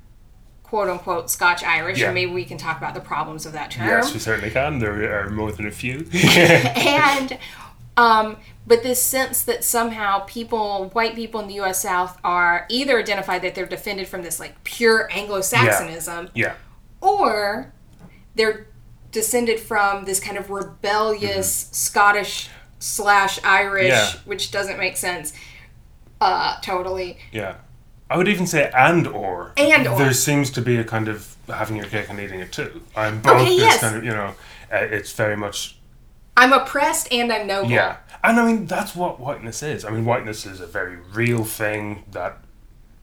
quote 0.64 0.90
unquote 0.90 1.30
Scotch 1.30 1.64
Irish, 1.64 2.00
yeah. 2.00 2.08
and 2.08 2.16
maybe 2.16 2.32
we 2.32 2.46
can 2.46 2.58
talk 2.58 2.78
about 2.78 2.96
the 2.96 3.00
problems 3.00 3.46
of 3.46 3.54
that 3.54 3.70
term. 3.70 3.88
Yes, 3.88 4.12
we 4.12 4.20
certainly 4.20 4.50
can. 4.50 4.80
There 4.80 5.24
are 5.24 5.30
more 5.30 5.52
than 5.52 5.68
a 5.68 5.72
few. 5.72 6.08
and 6.14 7.38
Um, 7.96 8.38
but 8.66 8.82
this 8.82 9.02
sense 9.02 9.44
that 9.44 9.64
somehow 9.64 10.20
people, 10.20 10.90
white 10.94 11.16
people 11.16 11.40
in 11.42 11.48
the 11.48 11.56
U.S. 11.56 11.82
South, 11.82 12.18
are 12.24 12.66
either 12.70 12.98
identified 13.00 13.42
that 13.44 13.56
they're 13.56 13.66
defended 13.66 14.08
from 14.08 14.24
this 14.24 14.40
like 14.40 14.64
pure 14.64 15.08
Anglo-Saxonism, 15.12 16.30
Yeah. 16.34 16.56
or 17.02 17.72
they're 18.36 18.68
descended 19.12 19.60
from 19.60 20.06
this 20.06 20.20
kind 20.20 20.38
of 20.38 20.50
rebellious 20.50 21.70
Scottish 21.72 22.50
slash 22.80 23.40
Irish, 23.44 23.90
Yeah. 23.90 24.12
which 24.26 24.50
doesn't 24.52 24.80
make 24.80 24.98
sense. 24.98 25.34
Uh, 26.20 26.60
totally. 26.62 27.18
Yeah. 27.32 27.56
I 28.10 28.18
would 28.18 28.28
even 28.28 28.48
say 28.48 28.72
and 28.76 29.06
or. 29.08 29.54
And 29.58 29.88
or. 29.88 29.98
There 29.98 30.14
seems 30.14 30.50
to 30.52 30.62
be 30.62 30.78
a 30.78 30.84
kind 30.84 31.08
of 31.08 31.36
having 31.48 31.76
your 31.78 31.86
cake 31.86 32.10
and 32.10 32.20
eating 32.20 32.40
it 32.40 32.52
too. 32.52 32.82
I'm 32.96 33.22
both 33.22 33.42
Okay, 33.42 33.50
this 33.56 33.60
yes. 33.60 33.82
kind 33.82 33.96
of, 33.98 34.04
you 34.04 34.12
know, 34.12 34.34
uh, 34.72 34.78
it's 34.78 35.12
very 35.14 35.36
much 35.38 35.78
I'm 36.36 36.54
oppressed 36.54 37.12
and 37.12 37.32
I'm 37.32 37.48
noble. 37.48 37.70
Yeah, 37.70 37.98
and 38.24 38.40
I 38.40 38.46
mean 38.46 38.66
that's 38.66 38.96
what 38.96 39.20
whiteness 39.20 39.64
is. 39.64 39.86
I 39.86 39.92
mean, 39.92 40.06
whiteness 40.06 40.46
is 40.46 40.62
a 40.62 40.68
very 40.68 40.98
real 41.14 41.44
thing 41.44 42.04
that 42.12 42.40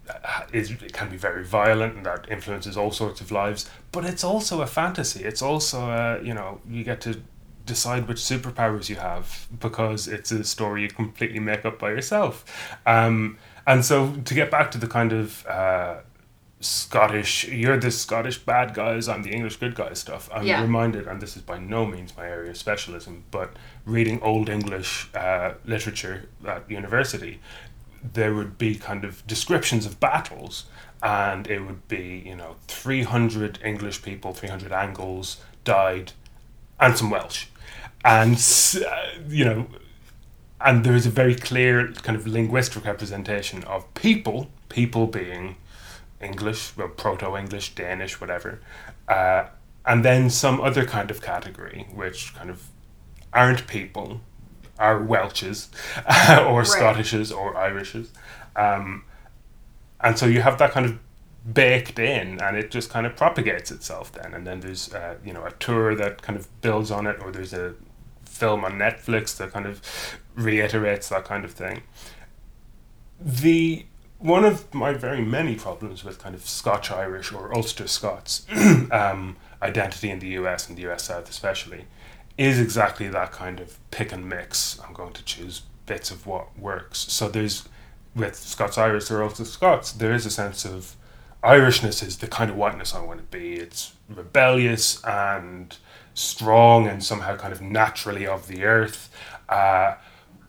uh, 0.09 0.43
it 0.53 0.93
can 0.93 1.11
be 1.11 1.17
very 1.17 1.45
violent 1.45 1.97
and 1.97 2.07
that 2.07 2.29
influences 2.31 2.77
all 2.77 2.91
sorts 2.91 3.21
of 3.21 3.31
lives. 3.31 3.71
But 3.93 4.05
it's 4.05 4.25
also 4.25 4.63
a 4.63 4.67
fantasy. 4.67 5.25
It's 5.25 5.43
also 5.43 5.91
a 5.91 6.23
you 6.23 6.35
know 6.35 6.61
you 6.69 6.85
get 6.85 7.01
to 7.03 7.23
decide 7.67 8.09
which 8.09 8.19
superpowers 8.19 8.89
you 8.89 8.97
have 8.97 9.47
because 9.61 10.09
it's 10.09 10.33
a 10.33 10.43
story 10.43 10.83
you 10.83 10.89
completely 10.89 11.39
make 11.39 11.65
up 11.65 11.79
by 11.79 11.91
yourself. 11.91 12.45
Um, 12.85 13.39
and 13.67 13.85
so 13.85 14.13
to 14.25 14.35
get 14.35 14.51
back 14.51 14.73
to 14.73 14.79
the 14.79 14.89
kind 14.89 15.13
of 15.13 15.47
uh, 15.47 15.99
Scottish, 16.61 17.49
you're 17.49 17.79
the 17.79 17.91
Scottish 17.91 18.39
bad 18.39 18.75
guys, 18.75 19.09
I'm 19.09 19.23
the 19.23 19.31
English 19.31 19.57
good 19.57 19.75
guys 19.75 19.99
stuff. 19.99 20.29
I'm 20.33 20.47
Yeah. 20.47 20.61
reminded, 20.61 21.07
and 21.07 21.21
this 21.21 21.35
is 21.35 21.43
by 21.43 21.59
no 21.59 21.87
means 21.87 22.15
my 22.17 22.27
area 22.29 22.51
of 22.51 22.59
specialism, 22.59 23.25
but 23.31 23.55
reading 23.87 24.21
Old 24.21 24.51
English 24.51 25.09
uh, 25.15 25.53
literature 25.65 26.29
at 26.47 26.71
university, 26.71 27.41
there 28.13 28.35
would 28.35 28.59
be 28.59 28.75
kind 28.75 29.05
of 29.05 29.27
descriptions 29.27 29.87
of 29.87 29.99
battles, 30.01 30.67
and 31.03 31.47
it 31.47 31.61
would 31.61 31.89
be, 31.89 32.23
you 32.27 32.37
know, 32.37 32.57
300 32.69 33.59
English 33.65 34.03
people, 34.03 34.35
300 34.35 34.71
Angles 34.71 35.39
died, 35.65 36.13
and 36.79 36.97
some 36.99 37.09
Welsh. 37.09 37.47
And, 38.05 38.37
uh, 38.87 39.07
you 39.29 39.45
know, 39.47 39.67
and 40.61 40.85
there 40.85 40.95
is 40.95 41.07
a 41.07 41.11
very 41.11 41.35
clear 41.35 41.89
kind 41.93 42.17
of 42.19 42.27
linguistic 42.27 42.85
representation 42.85 43.65
of 43.65 43.93
people, 43.95 44.51
people 44.69 45.07
being 45.07 45.57
English, 46.21 46.73
well, 46.77 46.89
Proto 46.89 47.37
English, 47.37 47.75
Danish, 47.75 48.21
whatever, 48.21 48.61
uh, 49.09 49.45
and 49.87 50.05
then 50.05 50.31
some 50.31 50.61
other 50.61 50.85
kind 50.85 51.11
of 51.11 51.23
category, 51.23 51.87
which 51.95 52.35
kind 52.35 52.51
of 52.51 52.69
aren't 53.33 53.67
people, 53.67 54.21
are 54.79 55.03
Welches, 55.03 55.71
or 56.47 56.65
Scottishes, 56.65 57.33
or 57.33 57.57
Irishes. 57.57 58.11
Um, 58.57 59.05
and 60.01 60.19
so 60.19 60.27
you 60.27 60.41
have 60.43 60.59
that 60.59 60.73
kind 60.73 60.87
of 60.87 60.99
baked 61.53 61.99
in 61.99 62.41
and 62.41 62.57
it 62.57 62.71
just 62.71 62.91
kind 62.91 63.07
of 63.07 63.17
propagates 63.17 63.71
itself 63.71 64.13
then. 64.13 64.35
And 64.35 64.47
then 64.47 64.61
there's 64.61 64.93
uh, 64.93 65.17
you 65.25 65.33
know 65.33 65.45
a 65.45 65.53
tour 65.53 65.95
that 65.95 66.23
kind 66.23 66.39
of 66.39 66.49
builds 66.61 66.91
on 66.91 67.07
it 67.07 67.21
or 67.23 67.31
there's 67.31 67.53
a 67.53 67.75
film 68.25 68.65
on 68.65 68.73
netflix 68.73 69.37
that 69.39 69.53
kind 69.53 69.67
of 69.67 69.81
reiterates 70.35 71.09
that 71.09 71.25
kind 71.25 71.45
of 71.45 71.53
thing. 71.53 71.83
The 73.21 73.87
one 74.21 74.45
of 74.45 74.73
my 74.73 74.93
very 74.93 75.23
many 75.23 75.57
problems 75.57 76.05
with 76.05 76.19
kind 76.19 76.35
of 76.35 76.47
Scotch 76.47 76.91
Irish 76.91 77.33
or 77.33 77.55
Ulster 77.55 77.89
Scots 77.89 78.47
um, 78.91 79.37
identity 79.63 80.11
in 80.11 80.19
the 80.19 80.29
US 80.29 80.69
and 80.69 80.77
the 80.77 80.91
US 80.91 81.05
South 81.05 81.29
especially 81.29 81.87
is 82.39 82.61
exactly 82.61 83.09
that 83.09 83.33
kind 83.33 83.61
of 83.61 83.79
pick 83.91 84.13
and 84.13 84.29
mix. 84.29 84.79
I'm 84.87 84.95
going 84.95 85.13
to 85.15 85.25
choose 85.25 85.63
bits 85.87 86.11
of 86.11 86.27
what 86.27 86.57
works. 86.59 86.99
So 86.99 87.29
there's 87.29 87.69
with 88.15 88.37
Scots 88.37 88.79
Irish 88.79 89.11
or 89.11 89.23
Ulster 89.23 89.45
Scots, 89.45 89.93
there 89.93 90.13
is 90.13 90.27
a 90.27 90.31
sense 90.31 90.65
of 90.65 90.97
Irishness 91.43 92.03
is 92.03 92.19
the 92.19 92.27
kind 92.27 92.51
of 92.51 92.57
whiteness 92.57 92.95
I 92.95 93.03
want 93.03 93.19
to 93.19 93.39
be. 93.39 93.55
It's 93.55 93.95
rebellious 94.09 95.03
and 95.05 95.75
strong 96.13 96.87
and 96.87 97.03
somehow 97.03 97.37
kind 97.37 97.53
of 97.53 97.63
naturally 97.63 98.27
of 98.27 98.47
the 98.47 98.65
earth. 98.65 99.11
Uh, 99.49 99.95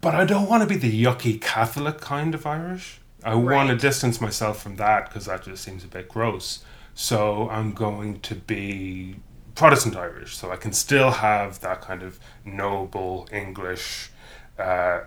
but 0.01 0.13
I 0.15 0.25
don't 0.25 0.49
want 0.49 0.63
to 0.63 0.67
be 0.67 0.75
the 0.75 1.03
yucky 1.03 1.39
Catholic 1.39 2.01
kind 2.01 2.35
of 2.35 2.45
Irish. 2.45 3.00
I 3.23 3.35
want 3.35 3.69
to 3.69 3.75
distance 3.75 4.19
myself 4.19 4.61
from 4.61 4.77
that 4.77 5.07
because 5.07 5.25
that 5.25 5.43
just 5.43 5.63
seems 5.63 5.83
a 5.83 5.87
bit 5.87 6.09
gross. 6.09 6.63
So 6.93 7.49
I'm 7.49 7.73
going 7.73 8.19
to 8.21 8.35
be 8.35 9.17
Protestant 9.55 9.95
Irish. 9.95 10.35
So 10.37 10.51
I 10.51 10.55
can 10.55 10.73
still 10.73 11.11
have 11.11 11.59
that 11.61 11.81
kind 11.81 12.03
of 12.03 12.19
noble 12.43 13.27
English, 13.31 14.09
uh, 14.57 15.01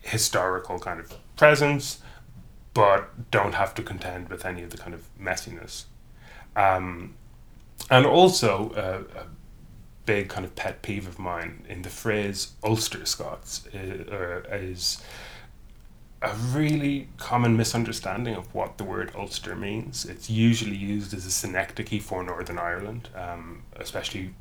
historical 0.00 0.78
kind 0.78 1.00
of 1.00 1.12
presence, 1.36 2.00
but 2.74 3.30
don't 3.30 3.54
have 3.54 3.74
to 3.74 3.82
contend 3.82 4.28
with 4.28 4.44
any 4.44 4.62
of 4.62 4.70
the 4.70 4.78
kind 4.78 4.94
of 4.94 5.08
messiness. 5.20 5.84
Um, 6.54 7.14
and 7.90 8.06
also, 8.06 8.70
uh, 8.70 9.20
a 9.20 9.26
big 10.06 10.28
kind 10.28 10.44
of 10.44 10.54
pet 10.54 10.82
peeve 10.82 11.06
of 11.06 11.18
mine 11.18 11.64
in 11.68 11.82
the 11.82 11.90
phrase 11.90 12.52
Ulster 12.64 13.04
Scots 13.04 13.66
is, 13.72 14.08
uh, 14.08 14.42
is 14.50 15.02
a 16.20 16.34
really 16.34 17.08
common 17.16 17.56
misunderstanding 17.56 18.34
of 18.34 18.52
what 18.54 18.78
the 18.78 18.84
word 18.84 19.12
Ulster 19.14 19.54
means. 19.54 20.04
It's 20.04 20.28
usually 20.28 20.76
used 20.76 21.14
as 21.14 21.24
a 21.24 21.30
synecdoche 21.30 22.00
for 22.02 22.22
Northern 22.24 22.58
Ireland, 22.58 23.08
um, 23.14 23.62
especially 23.76 24.34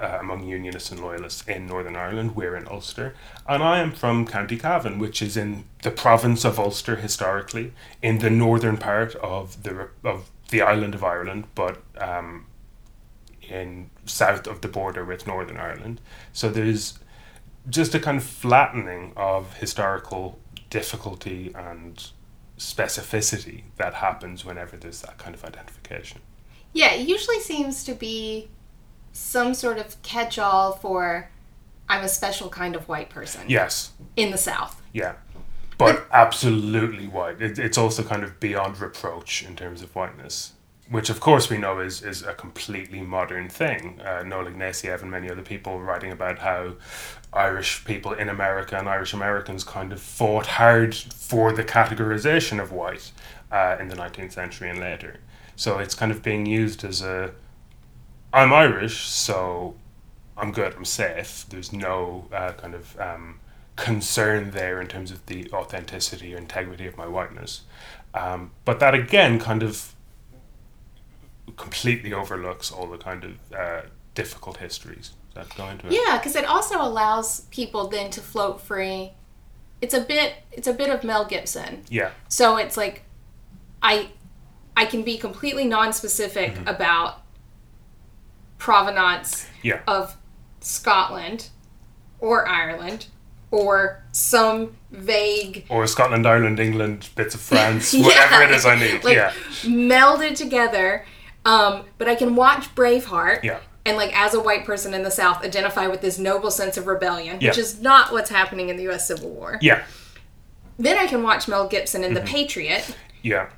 uh, 0.00 0.18
among 0.20 0.46
Unionists 0.46 0.90
and 0.90 1.00
Loyalists 1.00 1.46
in 1.46 1.66
Northern 1.66 1.96
Ireland. 1.96 2.34
We're 2.34 2.56
in 2.56 2.66
Ulster. 2.66 3.14
And 3.46 3.62
I 3.62 3.80
am 3.80 3.92
from 3.92 4.26
County 4.26 4.56
Cavan, 4.56 4.98
which 4.98 5.20
is 5.20 5.36
in 5.36 5.64
the 5.82 5.90
province 5.90 6.46
of 6.46 6.58
Ulster 6.58 6.96
historically, 6.96 7.72
in 8.00 8.18
the 8.18 8.30
northern 8.30 8.78
part 8.78 9.14
of 9.16 9.62
the, 9.64 9.88
of 10.02 10.30
the 10.48 10.62
island 10.62 10.94
of 10.94 11.04
Ireland, 11.04 11.44
but 11.54 11.82
um, 11.98 12.46
in 13.42 13.90
south 14.06 14.46
of 14.46 14.62
the 14.62 14.68
border 14.68 15.04
with 15.04 15.26
Northern 15.26 15.58
Ireland. 15.58 16.00
So 16.32 16.48
there's 16.48 16.98
just 17.68 17.94
a 17.94 18.00
kind 18.00 18.16
of 18.16 18.24
flattening 18.24 19.12
of 19.14 19.58
historical 19.58 20.38
difficulty 20.72 21.52
and 21.54 22.08
specificity 22.58 23.62
that 23.76 23.92
happens 23.94 24.42
whenever 24.44 24.76
there's 24.76 25.02
that 25.02 25.18
kind 25.18 25.34
of 25.34 25.44
identification. 25.44 26.20
Yeah, 26.72 26.94
it 26.94 27.06
usually 27.06 27.40
seems 27.40 27.84
to 27.84 27.94
be 27.94 28.48
some 29.12 29.52
sort 29.52 29.76
of 29.78 30.00
catch 30.02 30.38
all 30.38 30.72
for 30.72 31.28
I'm 31.90 32.02
a 32.02 32.08
special 32.08 32.48
kind 32.48 32.74
of 32.74 32.88
white 32.88 33.10
person 33.10 33.42
Yes, 33.48 33.92
in 34.16 34.30
the 34.30 34.38
South. 34.38 34.80
yeah. 34.92 35.14
But 35.76 36.06
absolutely 36.12 37.06
white. 37.08 37.42
It, 37.42 37.58
it's 37.58 37.76
also 37.76 38.02
kind 38.02 38.22
of 38.22 38.38
beyond 38.40 38.80
reproach 38.80 39.42
in 39.42 39.56
terms 39.56 39.82
of 39.82 39.94
whiteness, 39.94 40.52
which 40.88 41.10
of 41.10 41.18
course 41.20 41.50
we 41.50 41.58
know 41.58 41.80
is, 41.80 42.02
is 42.02 42.22
a 42.22 42.32
completely 42.34 43.00
modern 43.02 43.48
thing. 43.50 44.00
Uh, 44.00 44.22
Noel 44.22 44.46
Ignatiev 44.46 45.02
and 45.02 45.10
many 45.10 45.28
other 45.30 45.42
people 45.42 45.80
writing 45.80 46.12
about 46.12 46.38
how 46.38 46.74
Irish 47.32 47.84
people 47.84 48.12
in 48.12 48.28
America 48.28 48.76
and 48.76 48.88
Irish 48.88 49.14
Americans 49.14 49.64
kind 49.64 49.92
of 49.92 50.00
fought 50.00 50.46
hard 50.46 50.94
for 50.94 51.52
the 51.52 51.64
categorization 51.64 52.62
of 52.62 52.72
white 52.72 53.10
uh, 53.50 53.76
in 53.80 53.88
the 53.88 53.96
19th 53.96 54.32
century 54.32 54.68
and 54.68 54.78
later. 54.78 55.16
So 55.56 55.78
it's 55.78 55.94
kind 55.94 56.12
of 56.12 56.22
being 56.22 56.46
used 56.46 56.84
as 56.84 57.00
a 57.02 57.32
I'm 58.34 58.52
Irish, 58.52 59.08
so 59.08 59.76
I'm 60.36 60.52
good, 60.52 60.74
I'm 60.74 60.84
safe. 60.84 61.46
There's 61.48 61.72
no 61.72 62.26
uh, 62.32 62.52
kind 62.52 62.74
of 62.74 62.98
um, 63.00 63.40
concern 63.76 64.50
there 64.50 64.80
in 64.80 64.86
terms 64.86 65.10
of 65.10 65.24
the 65.26 65.50
authenticity 65.52 66.34
or 66.34 66.38
integrity 66.38 66.86
of 66.86 66.96
my 66.96 67.06
whiteness. 67.06 67.62
Um, 68.14 68.50
but 68.64 68.78
that 68.80 68.94
again 68.94 69.38
kind 69.38 69.62
of 69.62 69.94
completely 71.56 72.12
overlooks 72.12 72.70
all 72.70 72.86
the 72.86 72.98
kind 72.98 73.24
of 73.24 73.52
uh, 73.52 73.82
difficult 74.14 74.58
histories 74.58 75.12
that 75.34 75.54
go 75.56 75.68
into 75.68 75.86
it. 75.86 75.92
Yeah, 75.92 76.18
because 76.18 76.36
it 76.36 76.44
also 76.44 76.80
allows 76.80 77.42
people 77.50 77.88
then 77.88 78.10
to 78.10 78.20
float 78.20 78.60
free. 78.60 79.12
It's 79.80 79.94
a 79.94 80.00
bit 80.00 80.34
it's 80.52 80.68
a 80.68 80.72
bit 80.72 80.90
of 80.90 81.02
Mel 81.04 81.24
Gibson. 81.24 81.82
Yeah. 81.88 82.10
So 82.28 82.56
it's 82.56 82.76
like 82.76 83.02
I 83.82 84.10
I 84.76 84.84
can 84.86 85.02
be 85.02 85.18
completely 85.18 85.64
non-specific 85.64 86.54
Mm-hmm. 86.54 86.68
about 86.68 87.22
provenance 88.58 89.46
Yeah. 89.62 89.80
of 89.86 90.16
Scotland 90.60 91.48
or 92.20 92.46
Ireland 92.48 93.06
or 93.50 94.02
some 94.12 94.76
vague 94.90 95.66
Or 95.68 95.86
Scotland, 95.86 96.26
Ireland, 96.26 96.58
England, 96.60 97.08
bits 97.16 97.34
of 97.34 97.40
France, 97.50 97.92
Yeah. 97.92 98.04
whatever 98.06 98.42
it 98.44 98.50
is 98.52 98.64
I 98.64 98.76
need. 98.78 99.04
like 99.04 99.16
yeah. 99.16 99.32
melded 99.64 100.36
together. 100.36 101.04
Um, 101.44 101.84
but 101.98 102.08
I 102.08 102.14
can 102.14 102.36
watch 102.36 102.72
Braveheart 102.76 103.42
Yeah. 103.42 103.58
And 103.84 103.96
like 103.96 104.16
as 104.18 104.34
a 104.34 104.40
white 104.40 104.64
person 104.64 104.94
in 104.94 105.02
the 105.02 105.10
South 105.10 105.44
identify 105.44 105.86
with 105.88 106.00
this 106.00 106.18
noble 106.18 106.50
sense 106.50 106.76
of 106.76 106.86
rebellion, 106.86 107.38
which 107.40 107.58
is 107.58 107.80
not 107.80 108.12
what's 108.12 108.30
happening 108.30 108.68
in 108.68 108.76
the 108.76 108.88
US 108.90 109.06
Civil 109.08 109.30
War. 109.30 109.58
Yeah. 109.60 109.82
Then 110.78 110.98
I 110.98 111.06
can 111.06 111.22
watch 111.22 111.48
Mel 111.48 111.68
Gibson 111.68 112.02
in 112.04 112.12
Mm-hmm. 112.14 112.24
The 112.24 112.30
Patriot 112.30 112.96
Yeah. 113.22 113.48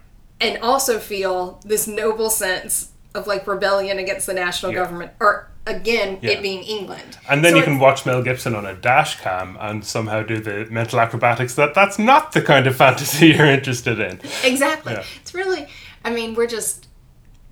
and 0.41 0.59
also 0.63 0.99
feel 0.99 1.61
this 1.65 1.87
noble 1.87 2.31
sense 2.31 2.91
of 3.15 3.27
like 3.27 3.47
rebellion 3.47 3.99
against 3.99 4.27
the 4.27 4.35
national 4.35 4.73
Yeah. 4.73 4.79
government 4.81 5.13
or 5.21 5.49
again 5.67 6.19
Yeah. 6.21 6.33
it 6.33 6.43
being 6.43 6.63
England. 6.65 7.17
And 7.29 7.45
then 7.45 7.53
So 7.53 7.59
you 7.59 7.63
can 7.65 7.79
watch 7.79 8.05
Mel 8.05 8.23
Gibson 8.23 8.55
on 8.55 8.67
a 8.67 8.75
dash 8.75 9.21
cam 9.21 9.57
and 9.61 9.85
somehow 9.85 10.23
do 10.23 10.39
the 10.41 10.67
mental 10.71 11.01
acrobatics 11.01 11.55
that 11.55 11.75
that's 11.75 11.99
not 11.99 12.33
the 12.33 12.43
kind 12.43 12.67
of 12.67 12.77
fantasy 12.85 13.29
you're 13.29 13.47
interested 13.47 13.99
in. 14.01 14.21
Exactly. 14.43 14.95
Yeah. 14.95 15.05
It's 15.21 15.33
really, 15.35 15.67
I 16.05 16.11
mean, 16.11 16.35
we're 16.35 16.47
just 16.49 16.89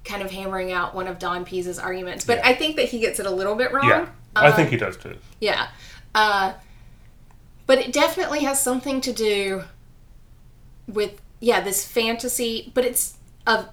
kind 0.04 0.22
of 0.22 0.30
hammering 0.30 0.72
out 0.72 0.94
one 0.94 1.06
of 1.06 1.18
Don 1.18 1.44
Pease's 1.44 1.78
arguments, 1.78 2.24
but 2.24 2.38
Yeah. 2.38 2.48
I 2.48 2.54
think 2.54 2.76
that 2.76 2.86
he 2.88 2.98
gets 2.98 3.20
it 3.20 3.26
a 3.26 3.30
little 3.30 3.54
bit 3.54 3.72
wrong. 3.72 3.88
Yeah, 3.88 4.06
I 4.34 4.48
Um, 4.48 4.54
think 4.56 4.70
he 4.70 4.76
does 4.76 4.96
too. 4.96 5.16
Yeah. 5.40 5.68
Uh, 6.14 6.54
but 7.66 7.78
it 7.78 7.92
definitely 7.92 8.40
has 8.40 8.60
something 8.60 9.00
to 9.02 9.12
do 9.12 9.62
with, 10.88 11.12
yeah, 11.40 11.60
this 11.60 11.86
fantasy, 11.86 12.70
but 12.74 12.84
it's 12.84 13.14
of 13.46 13.68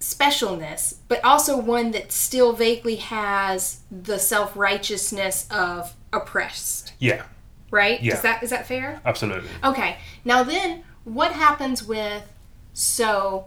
specialness, 0.00 0.96
but 1.08 1.22
also 1.24 1.56
one 1.56 1.92
that 1.92 2.10
still 2.12 2.52
vaguely 2.52 2.96
has 2.96 3.80
the 3.90 4.18
self 4.18 4.56
righteousness 4.56 5.46
of 5.50 5.94
oppressed, 6.12 6.92
Yeah, 6.98 7.22
right? 7.70 8.02
Yeah. 8.02 8.14
Is 8.14 8.22
that 8.22 8.42
is 8.42 8.50
that 8.50 8.66
fair? 8.66 9.00
absolutely. 9.04 9.48
Okay. 9.62 9.98
Now 10.24 10.42
then, 10.42 10.82
what 11.04 11.32
happens 11.32 11.84
with 11.84 12.24
so 12.72 13.46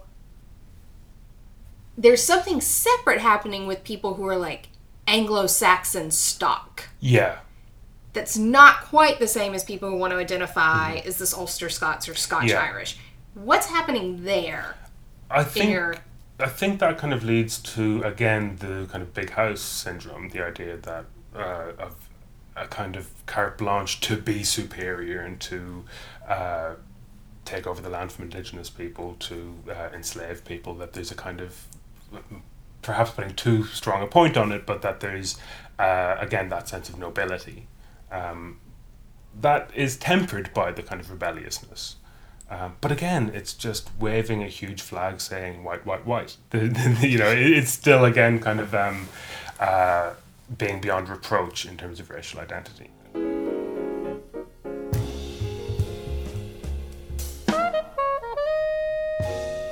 there's 1.98 2.24
something 2.24 2.62
separate 2.62 3.22
happening 3.22 3.68
with 3.68 3.84
people 3.84 4.16
who 4.16 4.26
are 4.28 4.38
like 4.38 4.70
Anglo-Saxon 5.08 6.12
stock. 6.12 6.90
Yeah, 7.00 7.38
That's 8.14 8.38
not 8.38 8.82
quite 8.86 9.20
the 9.20 9.28
same 9.28 9.54
as 9.54 9.64
people 9.64 9.90
who 9.90 9.98
want 9.98 10.12
to 10.12 10.18
identify 10.18 10.96
as 11.06 11.18
this 11.18 11.34
Ulster 11.34 11.70
Scots 11.70 12.08
or 12.10 12.16
Scotch 12.16 12.46
Yeah. 12.50 12.62
Irish. 12.62 12.98
What's 13.34 13.68
happening 13.68 14.24
there 14.24 14.76
I 15.30 15.44
think 15.44 15.70
your 15.72 15.96
I 16.40 16.48
think 16.48 16.80
that 16.80 16.98
kind 16.98 17.14
of 17.14 17.24
leads 17.24 17.60
to 17.60 18.02
again 18.04 18.58
the 18.60 18.88
kind 18.92 19.02
of 19.02 19.14
big 19.14 19.32
house 19.32 19.62
syndrome, 19.62 20.30
the 20.30 20.44
idea 20.46 20.78
that 20.78 21.06
uh, 21.36 21.72
of 21.80 21.96
a 22.56 22.68
kind 22.68 22.96
of 22.96 23.10
carte 23.26 23.58
blanche 23.58 24.00
to 24.02 24.16
be 24.18 24.44
superior 24.44 25.22
and 25.22 25.40
to 25.42 25.84
uh, 26.28 26.76
take 27.44 27.68
over 27.68 27.82
the 27.82 27.90
land 27.90 28.12
from 28.12 28.26
indigenous 28.26 28.70
people, 28.70 29.16
to 29.20 29.56
uh, 29.70 29.90
enslave 29.94 30.44
people. 30.46 30.74
That 30.76 30.94
there's 30.94 31.12
a 31.12 31.16
kind 31.16 31.42
of 31.42 31.66
perhaps 32.82 33.12
putting 33.12 33.34
too 33.36 33.64
strong 33.66 34.04
a 34.04 34.08
point 34.08 34.38
on 34.38 34.52
it, 34.52 34.66
but 34.66 34.82
that 34.82 35.00
there's 35.00 35.38
uh, 35.80 36.16
again 36.20 36.50
that 36.50 36.68
sense 36.70 36.90
of 36.90 36.98
nobility 36.98 37.68
um, 38.12 38.60
that 39.42 39.70
is 39.76 39.98
tempered 39.98 40.54
by 40.54 40.72
the 40.72 40.84
kind 40.84 41.02
of 41.02 41.10
rebelliousness. 41.10 41.98
Um, 42.50 42.76
but 42.80 42.92
again, 42.92 43.32
it's 43.34 43.54
just 43.54 43.90
waving 44.00 44.44
a 44.44 44.48
huge 44.48 44.82
flag 44.82 45.20
saying 45.20 45.64
white, 45.64 45.86
white, 45.86 46.06
white. 46.06 46.38
You 46.54 47.18
know, 47.18 47.30
it, 47.32 47.40
it's 47.40 47.72
still 47.72 48.06
again 48.06 48.40
kind 48.40 48.60
of 48.60 48.74
um, 48.76 49.10
uh, 49.60 50.14
being 50.58 50.80
beyond 50.80 51.10
reproach 51.10 51.66
in 51.66 51.76
terms 51.76 52.00
of 52.00 52.10
racial 52.10 52.40
identity. 52.40 52.92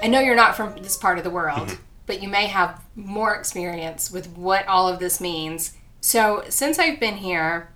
I 0.01 0.07
know 0.07 0.19
you're 0.19 0.35
not 0.35 0.55
from 0.55 0.75
this 0.81 0.97
part 0.97 1.17
of 1.17 1.23
the 1.23 1.29
world, 1.29 1.69
Mm-hmm. 1.69 1.81
But 2.05 2.21
you 2.21 2.27
may 2.27 2.47
have 2.47 2.83
more 2.95 3.33
experience 3.35 4.11
with 4.11 4.27
what 4.37 4.67
all 4.67 4.87
of 4.87 4.99
this 4.99 5.21
means. 5.21 5.73
So, 6.01 6.43
since 6.49 6.77
I've 6.79 6.99
been 6.99 7.17
here, 7.17 7.69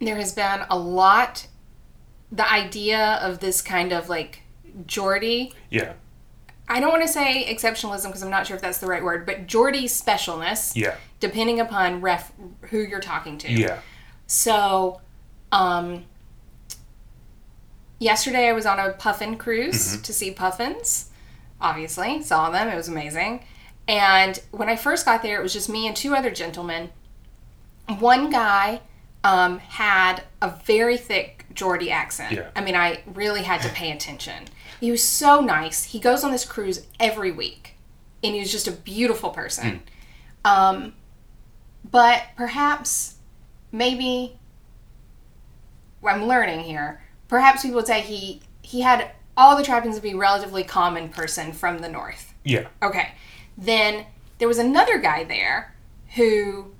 there 0.00 0.16
has 0.16 0.32
been 0.32 0.60
a 0.70 0.78
lot 0.78 1.46
the 2.32 2.50
idea 2.50 3.18
of 3.22 3.38
this 3.40 3.62
kind 3.62 3.92
of 3.92 4.08
like 4.08 4.42
Geordie. 4.86 5.52
Yeah, 5.70 5.92
I 6.68 6.80
don't 6.80 6.90
want 6.90 7.02
to 7.02 7.08
say 7.08 7.44
exceptionalism 7.54 8.06
because 8.06 8.22
I'm 8.22 8.30
not 8.30 8.46
sure 8.46 8.56
if 8.56 8.62
that's 8.62 8.78
the 8.78 8.86
right 8.86 9.02
word, 9.04 9.26
but 9.26 9.46
Geordie 9.46 9.86
specialness, 9.86 10.74
yeah, 10.74 10.96
depending 11.20 11.60
upon 11.60 12.00
ref 12.00 12.32
who 12.62 12.78
you're 12.78 13.00
talking 13.00 13.38
to. 13.38 13.52
yeah, 13.52 13.80
So, 14.26 15.00
um, 15.52 16.04
yesterday 17.98 18.48
I 18.48 18.52
was 18.52 18.66
on 18.66 18.78
a 18.80 18.92
puffin 18.92 19.36
cruise 19.36 20.00
to 20.02 20.12
see 20.12 20.30
puffins. 20.30 21.10
Obviously, 21.60 22.22
saw 22.22 22.50
them. 22.50 22.68
It 22.68 22.76
was 22.76 22.88
amazing. 22.88 23.44
And 23.88 24.40
when 24.50 24.68
I 24.68 24.76
first 24.76 25.04
got 25.04 25.22
there, 25.22 25.38
it 25.38 25.42
was 25.42 25.52
just 25.52 25.68
me 25.68 25.86
and 25.86 25.96
two 25.96 26.14
other 26.14 26.30
gentlemen. 26.30 26.90
One 27.98 28.30
guy 28.30 28.80
um, 29.22 29.58
had 29.58 30.22
a 30.42 30.50
very 30.64 30.96
thick 30.96 31.46
Geordie 31.54 31.90
accent. 31.90 32.32
Yeah. 32.32 32.50
I 32.54 32.60
mean, 32.62 32.74
I 32.74 33.02
really 33.06 33.42
had 33.42 33.62
to 33.62 33.68
pay 33.70 33.90
attention. 33.90 34.44
He 34.80 34.90
was 34.90 35.02
so 35.02 35.40
nice. 35.40 35.84
He 35.84 35.98
goes 35.98 36.22
on 36.22 36.30
this 36.30 36.44
cruise 36.44 36.86
every 37.00 37.32
week, 37.32 37.76
and 38.22 38.34
he 38.34 38.40
was 38.40 38.52
just 38.52 38.68
a 38.68 38.72
beautiful 38.72 39.30
person. 39.30 39.82
Um, 40.44 40.94
but 41.90 42.22
perhaps, 42.36 43.16
maybe, 43.72 44.38
well, 46.00 46.14
I'm 46.14 46.26
learning 46.26 46.60
here. 46.60 47.02
Perhaps 47.28 47.62
people 47.62 47.76
would 47.76 47.86
say 47.86 48.00
he 48.00 48.42
he 48.62 48.80
had 48.80 49.10
all 49.36 49.56
the 49.56 49.62
trappings 49.62 49.96
of 49.96 50.04
a 50.04 50.14
relatively 50.14 50.64
common 50.64 51.08
person 51.08 51.52
from 51.52 51.78
the 51.78 51.88
north. 51.88 52.32
yeah, 52.44 52.68
Okay. 52.82 53.12
Then 53.58 54.06
there 54.38 54.48
was 54.48 54.58
another 54.58 54.98
guy 54.98 55.24
there 55.24 55.74
who 56.14 56.72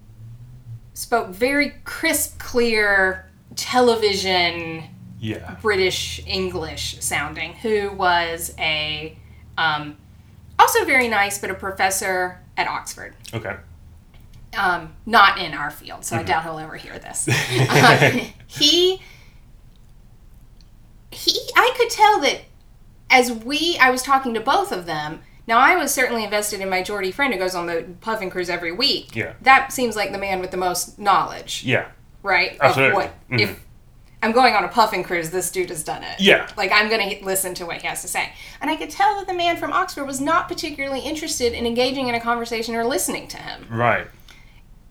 spoke 0.94 1.28
very 1.28 1.74
crisp, 1.84 2.38
clear 2.38 3.30
television 3.54 4.84
yeah, 5.18 5.56
British 5.62 6.20
English 6.26 6.98
sounding, 7.00 7.54
who 7.54 7.90
was 7.92 8.54
a 8.58 9.16
um, 9.56 9.96
also 10.58 10.84
very 10.84 11.08
nice, 11.08 11.38
but 11.38 11.50
a 11.50 11.54
professor 11.54 12.40
at 12.56 12.66
Oxford. 12.68 13.14
okay, 13.32 13.56
Um, 14.56 14.94
not 15.06 15.38
in 15.38 15.54
our 15.54 15.70
field, 15.70 16.04
so 16.04 16.16
I 16.16 16.22
doubt 16.22 16.42
he'll 16.44 16.58
ever 16.58 16.76
hear 16.76 16.98
this. 16.98 17.28
Um, 17.70 18.20
he 18.46 19.00
he, 21.10 21.45
I 21.56 21.74
could 21.76 21.90
tell 21.90 22.20
that 22.20 22.42
as 23.10 23.32
we, 23.32 23.76
I 23.80 23.90
was 23.90 24.02
talking 24.02 24.34
to 24.34 24.40
both 24.40 24.70
of 24.72 24.86
them. 24.86 25.22
Now 25.48 25.58
I 25.58 25.76
was 25.76 25.92
certainly 25.94 26.24
invested 26.24 26.60
in 26.60 26.68
my 26.68 26.82
Geordie 26.82 27.12
friend 27.12 27.32
who 27.32 27.38
goes 27.38 27.54
on 27.54 27.66
the 27.66 27.86
puffin 28.00 28.30
cruise 28.30 28.50
every 28.50 28.72
week. 28.72 29.14
Yeah. 29.16 29.32
that 29.42 29.72
seems 29.72 29.96
like 29.96 30.12
the 30.12 30.18
man 30.18 30.40
with 30.40 30.50
the 30.50 30.56
most 30.56 30.98
knowledge, 30.98 31.62
yeah, 31.64 31.86
right? 32.22 32.56
Absolutely. 32.60 32.88
Of 32.88 33.10
what 33.10 33.30
Mhm. 33.30 33.40
if 33.40 33.64
I'm 34.22 34.32
going 34.32 34.54
on 34.54 34.64
a 34.64 34.68
puffin 34.68 35.04
cruise, 35.04 35.30
this 35.30 35.50
dude 35.52 35.68
has 35.68 35.84
done 35.84 36.02
it. 36.02 36.18
Yeah. 36.18 36.48
Like 36.56 36.72
I'm 36.72 36.88
going 36.88 37.10
to 37.18 37.24
listen 37.24 37.54
to 37.54 37.66
what 37.66 37.80
he 37.80 37.86
has 37.86 38.02
to 38.02 38.08
say. 38.08 38.32
And 38.60 38.68
I 38.70 38.74
could 38.76 38.90
tell 38.90 39.16
that 39.18 39.28
the 39.28 39.34
man 39.34 39.56
from 39.56 39.72
Oxford 39.72 40.04
was 40.04 40.20
not 40.20 40.48
particularly 40.48 41.00
interested 41.00 41.52
in 41.52 41.64
engaging 41.64 42.08
in 42.08 42.14
a 42.16 42.20
conversation 42.20 42.74
or 42.74 42.84
listening 42.84 43.28
to 43.28 43.36
him. 43.36 43.66
right, 43.70 44.08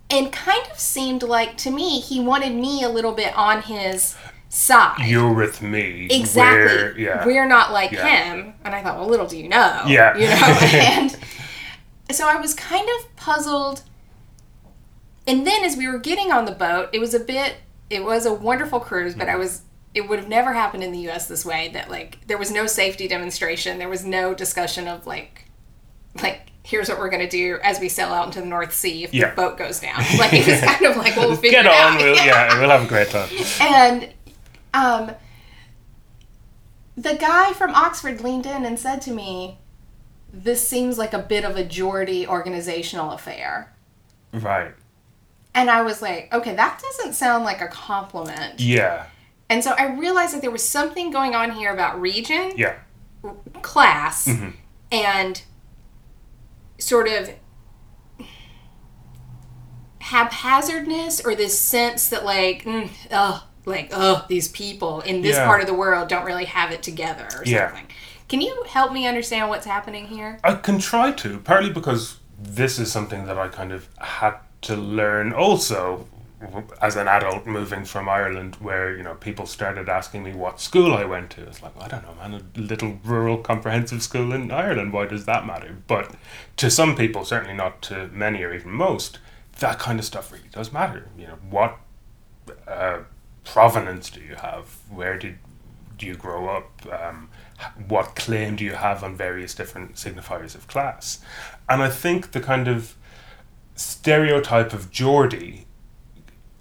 And 0.09 0.31
kind 0.31 0.65
of 0.71 0.79
seemed 0.79 1.21
like 1.23 1.57
to 1.57 1.71
me 1.71 1.99
he 1.99 2.21
wanted 2.21 2.53
me 2.53 2.81
a 2.83 2.87
little 2.89 3.11
bit 3.11 3.35
on 3.37 3.63
his 3.63 4.15
side. 4.55 5.05
you're 5.05 5.33
with 5.33 5.61
me. 5.61 6.07
exactly. 6.09 6.63
We're, 6.65 6.97
yeah, 6.97 7.25
We're 7.25 7.47
not 7.47 7.71
like 7.73 7.91
Yeah. 7.91 8.07
him. 8.07 8.53
And 8.63 8.73
I 8.73 8.81
thought, 8.81 8.97
well, 8.97 9.07
little 9.07 9.27
do 9.27 9.37
you 9.37 9.49
know. 9.49 9.83
Yeah. 9.85 10.15
You 10.17 10.27
know? 10.27 10.35
and 12.09 12.15
so 12.15 12.27
I 12.27 12.37
was 12.37 12.53
kind 12.53 12.87
of 12.97 13.15
puzzled. 13.17 13.83
And 15.27 15.45
then 15.45 15.65
as 15.65 15.75
we 15.75 15.87
were 15.87 15.99
getting 15.99 16.31
on 16.31 16.45
the 16.45 16.51
boat, 16.53 16.89
it 16.93 16.99
was 16.99 17.13
a 17.13 17.19
bit, 17.19 17.55
it 17.89 18.03
was 18.03 18.25
a 18.25 18.33
wonderful 18.33 18.79
cruise, 18.79 19.13
but 19.13 19.27
I 19.27 19.31
mm-hmm. 19.31 19.39
was, 19.39 19.61
it 19.93 20.07
would 20.07 20.19
have 20.19 20.29
never 20.29 20.53
happened 20.53 20.83
in 20.83 20.91
the 20.93 21.09
US 21.09 21.27
this 21.27 21.43
way 21.45 21.69
that 21.73 21.89
like 21.89 22.19
there 22.27 22.37
was 22.37 22.49
no 22.51 22.65
safety 22.65 23.07
demonstration. 23.07 23.77
There 23.77 23.89
was 23.89 24.05
no 24.05 24.33
discussion 24.33 24.87
of 24.87 25.05
like, 25.05 25.45
like, 26.21 26.51
here's 26.63 26.87
what 26.89 26.97
we're 26.97 27.09
going 27.09 27.21
to 27.21 27.29
do 27.29 27.59
as 27.61 27.79
we 27.79 27.89
sail 27.89 28.07
out 28.09 28.25
into 28.27 28.39
the 28.39 28.47
North 28.47 28.73
Sea 28.73 29.03
if 29.03 29.13
Yeah. 29.13 29.31
the 29.31 29.35
boat 29.35 29.57
goes 29.57 29.81
down. 29.81 29.97
Like, 30.17 30.33
it 30.33 30.47
was 30.47 30.61
kind 30.71 30.85
of 30.85 30.95
like, 30.97 31.15
well, 31.17 31.27
we'll 31.27 31.37
figure 31.37 31.61
Get 31.61 31.65
it 31.65 31.71
on, 31.71 31.93
out. 31.93 32.01
we'll, 32.01 32.15
yeah, 32.25 32.59
we'll 32.59 32.69
have 32.69 32.83
a 32.85 32.87
great 32.87 33.09
time. 33.09 33.29
And 33.59 34.13
um, 34.75 35.11
the 36.97 37.15
guy 37.15 37.53
from 37.53 37.73
Oxford 37.73 38.21
leaned 38.21 38.45
in 38.45 38.65
and 38.65 38.77
said 38.79 39.01
to 39.03 39.11
me, 39.11 39.57
This 40.33 40.67
seems 40.67 40.97
like 40.97 41.13
a 41.13 41.19
bit 41.19 41.43
of 41.45 41.55
a 41.55 41.63
Geordie 41.63 42.27
organizational 42.27 43.11
affair. 43.11 43.73
Right, 44.33 44.73
And 45.53 45.69
I 45.69 45.81
was 45.81 46.01
like, 46.01 46.33
Okay, 46.33 46.55
that 46.55 46.81
doesn't 46.81 47.13
sound 47.13 47.45
like 47.45 47.61
a 47.61 47.67
compliment. 47.67 48.59
yeah, 48.59 49.05
And 49.49 49.63
so 49.63 49.71
I 49.71 49.95
realized 49.95 50.33
that 50.35 50.41
there 50.41 50.51
was 50.51 50.63
something 50.63 51.09
going 51.11 51.35
on 51.35 51.51
here 51.51 51.73
about 51.73 51.99
region, 52.01 52.51
yeah, 52.57 52.75
class, 53.61 54.29
and 54.91 55.41
sort 56.77 57.07
of 57.07 57.29
haphazardness 59.99 61.21
or 61.25 61.33
this 61.35 61.59
sense 61.59 62.09
that 62.09 62.23
like 62.23 62.63
mm, 62.63 62.89
oh 63.11 63.47
like 63.65 63.89
oh 63.93 64.25
these 64.29 64.47
people 64.47 65.01
in 65.01 65.21
this 65.21 65.35
Yeah. 65.35 65.45
part 65.45 65.61
of 65.61 65.67
the 65.67 65.73
world 65.73 66.07
don't 66.09 66.25
really 66.25 66.45
have 66.45 66.71
it 66.71 66.83
together 66.83 67.27
or 67.35 67.43
Yeah. 67.45 67.67
something 67.69 67.87
can 68.27 68.41
you 68.41 68.63
help 68.67 68.91
me 68.91 69.05
understand 69.07 69.49
what's 69.49 69.65
happening 69.65 70.07
here 70.07 70.39
I 70.43 70.55
can 70.55 70.79
try 70.79 71.11
to, 71.11 71.39
partly 71.39 71.69
because 71.71 72.17
this 72.37 72.79
is 72.79 72.91
something 72.91 73.25
that 73.27 73.37
I 73.37 73.47
kind 73.47 73.71
of 73.71 73.87
had 73.99 74.35
to 74.63 74.75
learn 74.75 75.31
also 75.33 76.07
as 76.81 76.95
an 76.95 77.07
adult 77.07 77.45
moving 77.47 77.85
from 77.85 78.07
Ireland, 78.09 78.55
where 78.59 78.95
you 78.95 79.01
know 79.03 79.15
people 79.15 79.45
started 79.45 79.89
asking 79.89 80.23
me 80.23 80.33
what 80.33 80.59
school 80.59 80.93
I 80.93 81.05
went 81.05 81.29
to. 81.31 81.43
It's 81.43 81.63
like 81.63 81.71
I 81.79 81.87
don't 81.87 82.03
know, 82.03 82.13
man, 82.15 82.33
a 82.55 82.59
little 82.59 82.99
rural 83.03 83.37
comprehensive 83.37 84.03
school 84.03 84.31
in 84.33 84.51
Ireland. 84.51 84.91
Why 84.93 85.05
does 85.07 85.25
that 85.25 85.45
matter? 85.47 85.77
But 85.87 86.11
to 86.57 86.69
some 86.69 86.95
people, 86.95 87.25
certainly 87.25 87.55
not 87.55 87.81
to 87.83 88.09
many 88.09 88.43
or 88.43 88.53
even 88.53 88.71
most, 88.71 89.17
that 89.59 89.79
kind 89.79 89.97
of 89.97 90.05
stuff 90.05 90.31
really 90.31 90.49
does 90.51 90.71
matter. 90.73 91.07
You 91.17 91.27
know, 91.27 91.37
what 91.49 91.77
uh, 92.67 92.99
provenance 93.45 94.09
do 94.09 94.19
you 94.19 94.35
have? 94.35 94.65
Where 94.89 95.17
did 95.17 95.37
do 95.97 96.05
you 96.05 96.15
grow 96.15 96.49
up? 96.49 96.69
Um, 96.91 97.29
what 97.87 98.15
claim 98.15 98.57
do 98.57 98.65
you 98.65 98.73
have 98.73 99.03
on 99.03 99.15
various 99.15 99.55
different 99.55 99.95
signifiers 99.95 100.55
of 100.55 100.67
class? 100.67 101.19
And 101.69 101.81
I 101.81 101.89
think 101.89 102.31
the 102.31 102.41
kind 102.41 102.67
of 102.67 102.95
stereotype 103.75 104.73
of 104.73 104.91
Geordie, 104.91 105.65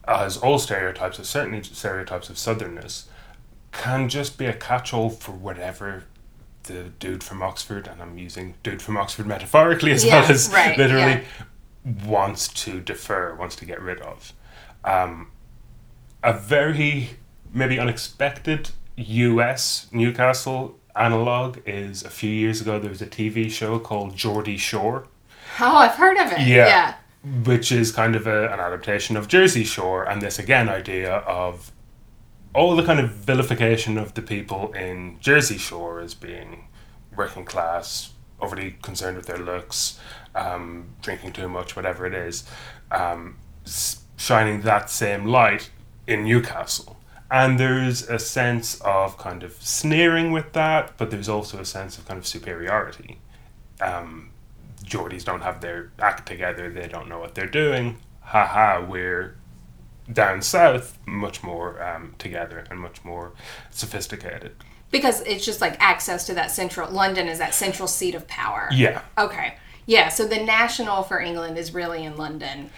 as 0.06 0.36
all 0.36 0.58
stereotypes, 0.58 1.18
are 1.18 1.24
certainly 1.24 1.62
stereotypes 1.64 2.30
of 2.30 2.36
southernness, 2.36 3.04
can 3.72 4.08
just 4.08 4.38
be 4.38 4.46
a 4.46 4.52
catch-all 4.52 5.10
for 5.10 5.32
whatever 5.32 6.04
the 6.64 6.84
dude 6.98 7.24
from 7.24 7.42
Oxford, 7.42 7.88
and 7.88 8.00
I'm 8.00 8.16
using 8.18 8.54
dude 8.62 8.80
from 8.80 8.96
Oxford 8.96 9.26
metaphorically 9.26 9.90
as 9.92 10.04
Yeah, 10.04 10.20
well 10.20 10.30
as 10.30 10.48
right, 10.48 10.78
literally, 10.78 11.22
wants 12.06 12.48
to 12.64 12.80
defer, 12.80 13.34
wants 13.34 13.56
to 13.56 13.64
get 13.64 13.82
rid 13.82 14.00
of. 14.00 14.32
Um, 14.84 15.30
a 16.24 16.32
very 16.32 17.10
maybe 17.52 17.78
unexpected 17.78 18.70
US 18.96 19.86
Newcastle 19.92 20.78
analog 20.96 21.58
is 21.66 22.02
a 22.04 22.10
few 22.10 22.30
years 22.30 22.60
ago 22.60 22.78
there 22.78 22.90
was 22.90 23.02
a 23.02 23.06
TV 23.06 23.50
show 23.50 23.78
called 23.78 24.16
Geordie 24.16 24.56
Shore 24.56 25.06
Oh, 25.60 25.76
I've 25.76 25.94
heard 25.94 26.16
of 26.16 26.32
it. 26.32 26.40
Yeah. 26.40 26.66
Yeah. 26.66 26.94
which 27.44 27.70
is 27.70 27.92
kind 27.92 28.16
of 28.16 28.26
a, 28.26 28.52
an 28.52 28.58
adaptation 28.60 29.16
of 29.16 29.28
Jersey 29.28 29.62
Shore, 29.64 30.02
and 30.04 30.20
this 30.20 30.38
again 30.38 30.68
idea 30.68 31.14
of 31.18 31.70
all 32.54 32.74
the 32.76 32.82
kind 32.84 32.98
of 33.00 33.10
vilification 33.10 33.96
of 33.98 34.14
the 34.14 34.22
people 34.22 34.72
in 34.72 35.16
Jersey 35.20 35.58
Shore 35.58 36.00
as 36.00 36.14
being 36.14 36.68
working 37.16 37.44
class, 37.44 38.12
overly 38.40 38.76
concerned 38.82 39.16
with 39.16 39.26
their 39.26 39.38
looks, 39.38 39.98
um, 40.34 40.86
drinking 41.02 41.32
too 41.32 41.48
much, 41.48 41.76
whatever 41.76 42.04
it 42.06 42.14
is, 42.14 42.44
um, 42.90 43.36
shining 44.16 44.60
that 44.62 44.90
same 44.90 45.24
light 45.24 45.70
in 46.06 46.24
Newcastle. 46.24 46.96
And 47.30 47.58
there's 47.58 48.08
a 48.08 48.18
sense 48.18 48.80
of 48.82 49.18
kind 49.18 49.42
of 49.42 49.54
sneering 49.60 50.30
with 50.30 50.52
that, 50.52 50.96
but 50.96 51.10
there's 51.10 51.28
also 51.28 51.58
a 51.58 51.64
sense 51.64 51.98
of 51.98 52.06
kind 52.06 52.18
of 52.18 52.26
superiority. 52.26 53.18
Um, 53.80 54.30
Geordies 54.84 55.24
don't 55.24 55.40
have 55.40 55.60
their 55.60 55.90
act 55.98 56.28
together, 56.28 56.70
they 56.70 56.86
don't 56.86 57.08
know 57.08 57.18
what 57.18 57.34
they're 57.34 57.46
doing. 57.46 57.98
Haha, 58.20 58.84
we're 58.84 59.36
down 60.12 60.42
south 60.42 60.98
much 61.06 61.42
more 61.42 61.82
um, 61.82 62.14
together 62.18 62.64
and 62.70 62.78
much 62.78 63.04
more 63.04 63.32
sophisticated. 63.70 64.54
Because 64.90 65.22
it's 65.22 65.44
just 65.44 65.60
like 65.60 65.76
access 65.80 66.26
to 66.26 66.34
that 66.34 66.50
central 66.50 66.90
London 66.90 67.26
is 67.26 67.38
that 67.38 67.54
central 67.54 67.88
seat 67.88 68.14
of 68.14 68.28
power. 68.28 68.68
Yeah. 68.70 69.02
Okay. 69.18 69.54
Yeah, 69.86 70.08
so 70.08 70.26
the 70.26 70.42
national 70.42 71.02
for 71.02 71.20
England 71.20 71.58
is 71.58 71.74
really 71.74 72.04
in 72.04 72.16
London. 72.16 72.70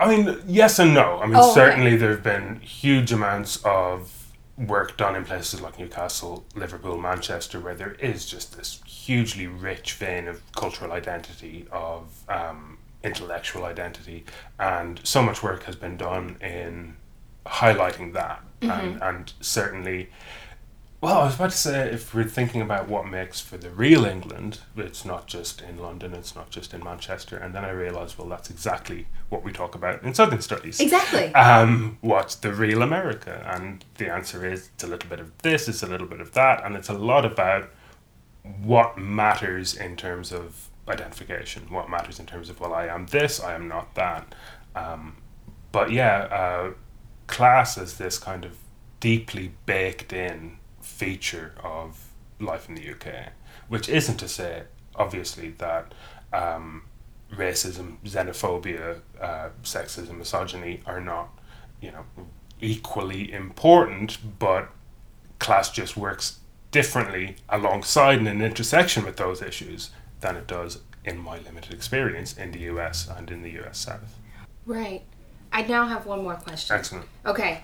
I 0.00 0.08
mean, 0.16 0.38
yes 0.46 0.78
and 0.78 0.94
no. 0.94 1.18
I 1.18 1.26
mean, 1.26 1.36
Oh, 1.36 1.50
okay. 1.50 1.54
certainly 1.54 1.96
there 1.96 2.10
have 2.10 2.22
been 2.22 2.60
huge 2.60 3.12
amounts 3.12 3.56
of 3.64 4.12
work 4.56 4.96
done 4.96 5.14
in 5.16 5.24
places 5.24 5.60
like 5.60 5.78
Newcastle, 5.78 6.44
Liverpool, 6.54 6.96
Manchester, 6.98 7.60
where 7.60 7.74
there 7.74 7.92
is 7.94 8.26
just 8.26 8.56
this 8.56 8.80
hugely 8.86 9.46
rich 9.46 9.92
vein 9.94 10.28
of 10.28 10.40
cultural 10.52 10.92
identity, 10.92 11.66
of 11.70 12.04
um, 12.28 12.78
intellectual 13.04 13.64
identity, 13.64 14.24
and 14.58 15.00
so 15.04 15.22
much 15.22 15.42
work 15.42 15.64
has 15.64 15.76
been 15.76 15.96
done 15.96 16.36
in 16.40 16.96
highlighting 17.44 18.12
that. 18.14 18.42
And, 18.62 19.00
and 19.02 19.32
certainly, 19.40 20.08
well, 21.02 21.20
I 21.20 21.24
was 21.24 21.34
about 21.34 21.50
to 21.50 21.56
say, 21.56 21.90
if 21.90 22.14
we're 22.14 22.24
thinking 22.24 22.62
about 22.62 22.88
what 22.88 23.06
makes 23.06 23.40
for 23.40 23.58
the 23.58 23.68
real 23.68 24.06
England, 24.06 24.60
it's 24.76 25.04
not 25.04 25.26
just 25.26 25.60
in 25.60 25.78
London, 25.78 26.14
it's 26.14 26.34
not 26.34 26.48
just 26.48 26.72
in 26.72 26.82
Manchester. 26.82 27.36
And 27.36 27.54
then 27.54 27.64
I 27.64 27.70
realised, 27.70 28.16
well, 28.16 28.28
that's 28.28 28.48
exactly 28.48 29.06
what 29.28 29.44
we 29.44 29.52
talk 29.52 29.74
about 29.74 30.02
in 30.02 30.14
Southern 30.14 30.40
Studies. 30.40 30.80
Exactly. 30.80 31.34
Um, 31.34 31.98
what's 32.00 32.34
the 32.36 32.52
real 32.52 32.82
America? 32.82 33.46
And 33.54 33.84
the 33.98 34.10
answer 34.10 34.46
is 34.46 34.70
it's 34.74 34.84
a 34.84 34.86
little 34.86 35.08
bit 35.08 35.20
of 35.20 35.36
this, 35.38 35.68
it's 35.68 35.82
a 35.82 35.86
little 35.86 36.06
bit 36.06 36.20
of 36.20 36.32
that, 36.32 36.64
and 36.64 36.74
it's 36.74 36.88
a 36.88 36.94
lot 36.94 37.26
about 37.26 37.70
what 38.62 38.96
matters 38.96 39.74
in 39.74 39.96
terms 39.96 40.32
of 40.32 40.70
identification, 40.88 41.64
what 41.68 41.90
matters 41.90 42.18
in 42.18 42.24
terms 42.26 42.48
of, 42.48 42.58
well, 42.58 42.72
I 42.72 42.86
am 42.86 43.06
this, 43.06 43.38
I 43.38 43.54
am 43.54 43.68
not 43.68 43.94
that. 43.96 44.34
Um, 44.74 45.18
but 45.72 45.90
yeah, 45.90 46.20
uh, 46.30 46.72
class 47.26 47.76
is 47.76 47.98
this 47.98 48.18
kind 48.18 48.46
of 48.46 48.56
deeply 49.00 49.52
baked 49.66 50.12
in 50.12 50.56
feature 50.86 51.52
of 51.62 52.12
life 52.40 52.68
in 52.68 52.74
the 52.74 52.90
UK, 52.90 53.32
which 53.68 53.88
isn't 53.88 54.16
to 54.18 54.28
say, 54.28 54.62
obviously, 54.94 55.50
that 55.50 55.92
um, 56.32 56.82
racism, 57.34 57.96
xenophobia, 58.04 59.00
uh, 59.20 59.48
sexism, 59.62 60.18
misogyny 60.18 60.80
are 60.86 61.00
not, 61.00 61.28
you 61.80 61.90
know, 61.90 62.04
equally 62.60 63.32
important, 63.32 64.38
but 64.38 64.68
class 65.38 65.70
just 65.70 65.96
works 65.96 66.38
differently 66.70 67.36
alongside 67.48 68.18
and 68.18 68.28
in 68.28 68.40
intersection 68.40 69.04
with 69.04 69.16
those 69.16 69.42
issues 69.42 69.90
than 70.20 70.36
it 70.36 70.46
does 70.46 70.80
in 71.04 71.18
my 71.18 71.38
limited 71.38 71.72
experience 71.72 72.36
in 72.36 72.52
the 72.52 72.60
US 72.60 73.08
and 73.08 73.30
in 73.30 73.42
the 73.42 73.50
US 73.60 73.78
South. 73.78 74.16
Right. 74.64 75.02
I 75.52 75.62
now 75.62 75.86
have 75.86 76.06
one 76.06 76.22
more 76.22 76.34
question. 76.34 76.76
Excellent. 76.76 77.06
Okay. 77.24 77.62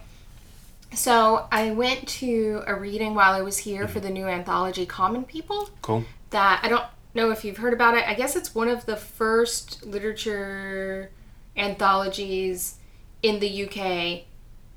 So 0.94 1.46
I 1.50 1.70
went 1.70 2.06
to 2.20 2.62
a 2.66 2.74
reading 2.74 3.14
while 3.14 3.32
I 3.32 3.40
was 3.42 3.58
here 3.58 3.88
for 3.88 4.00
the 4.00 4.10
new 4.10 4.26
anthology 4.26 4.84
Common 4.86 5.24
People 5.24 5.70
Cool. 5.80 6.04
that 6.30 6.60
I 6.62 6.68
don't 6.68 6.84
know 7.14 7.30
if 7.30 7.44
you've 7.44 7.56
heard 7.58 7.72
about 7.72 7.96
it. 7.96 8.06
I 8.06 8.14
guess 8.14 8.36
it's 8.36 8.54
one 8.54 8.68
of 8.68 8.86
the 8.86 8.96
first 8.96 9.84
literature 9.86 11.10
anthologies 11.56 12.76
in 13.22 13.40
the 13.40 13.64
UK 13.66 14.24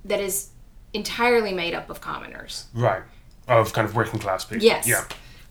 that 0.06 0.20
is 0.20 0.50
entirely 0.94 1.54
made 1.54 1.74
up 1.74 1.90
of 1.90 2.00
commoners. 2.02 2.66
Right. 2.74 3.04
Of 3.48 3.74
kind 3.74 3.88
of 3.88 3.96
working 3.96 4.20
class 4.20 4.46
people. 4.46 4.64
Yes. 4.64 4.88
Yeah. 4.88 5.04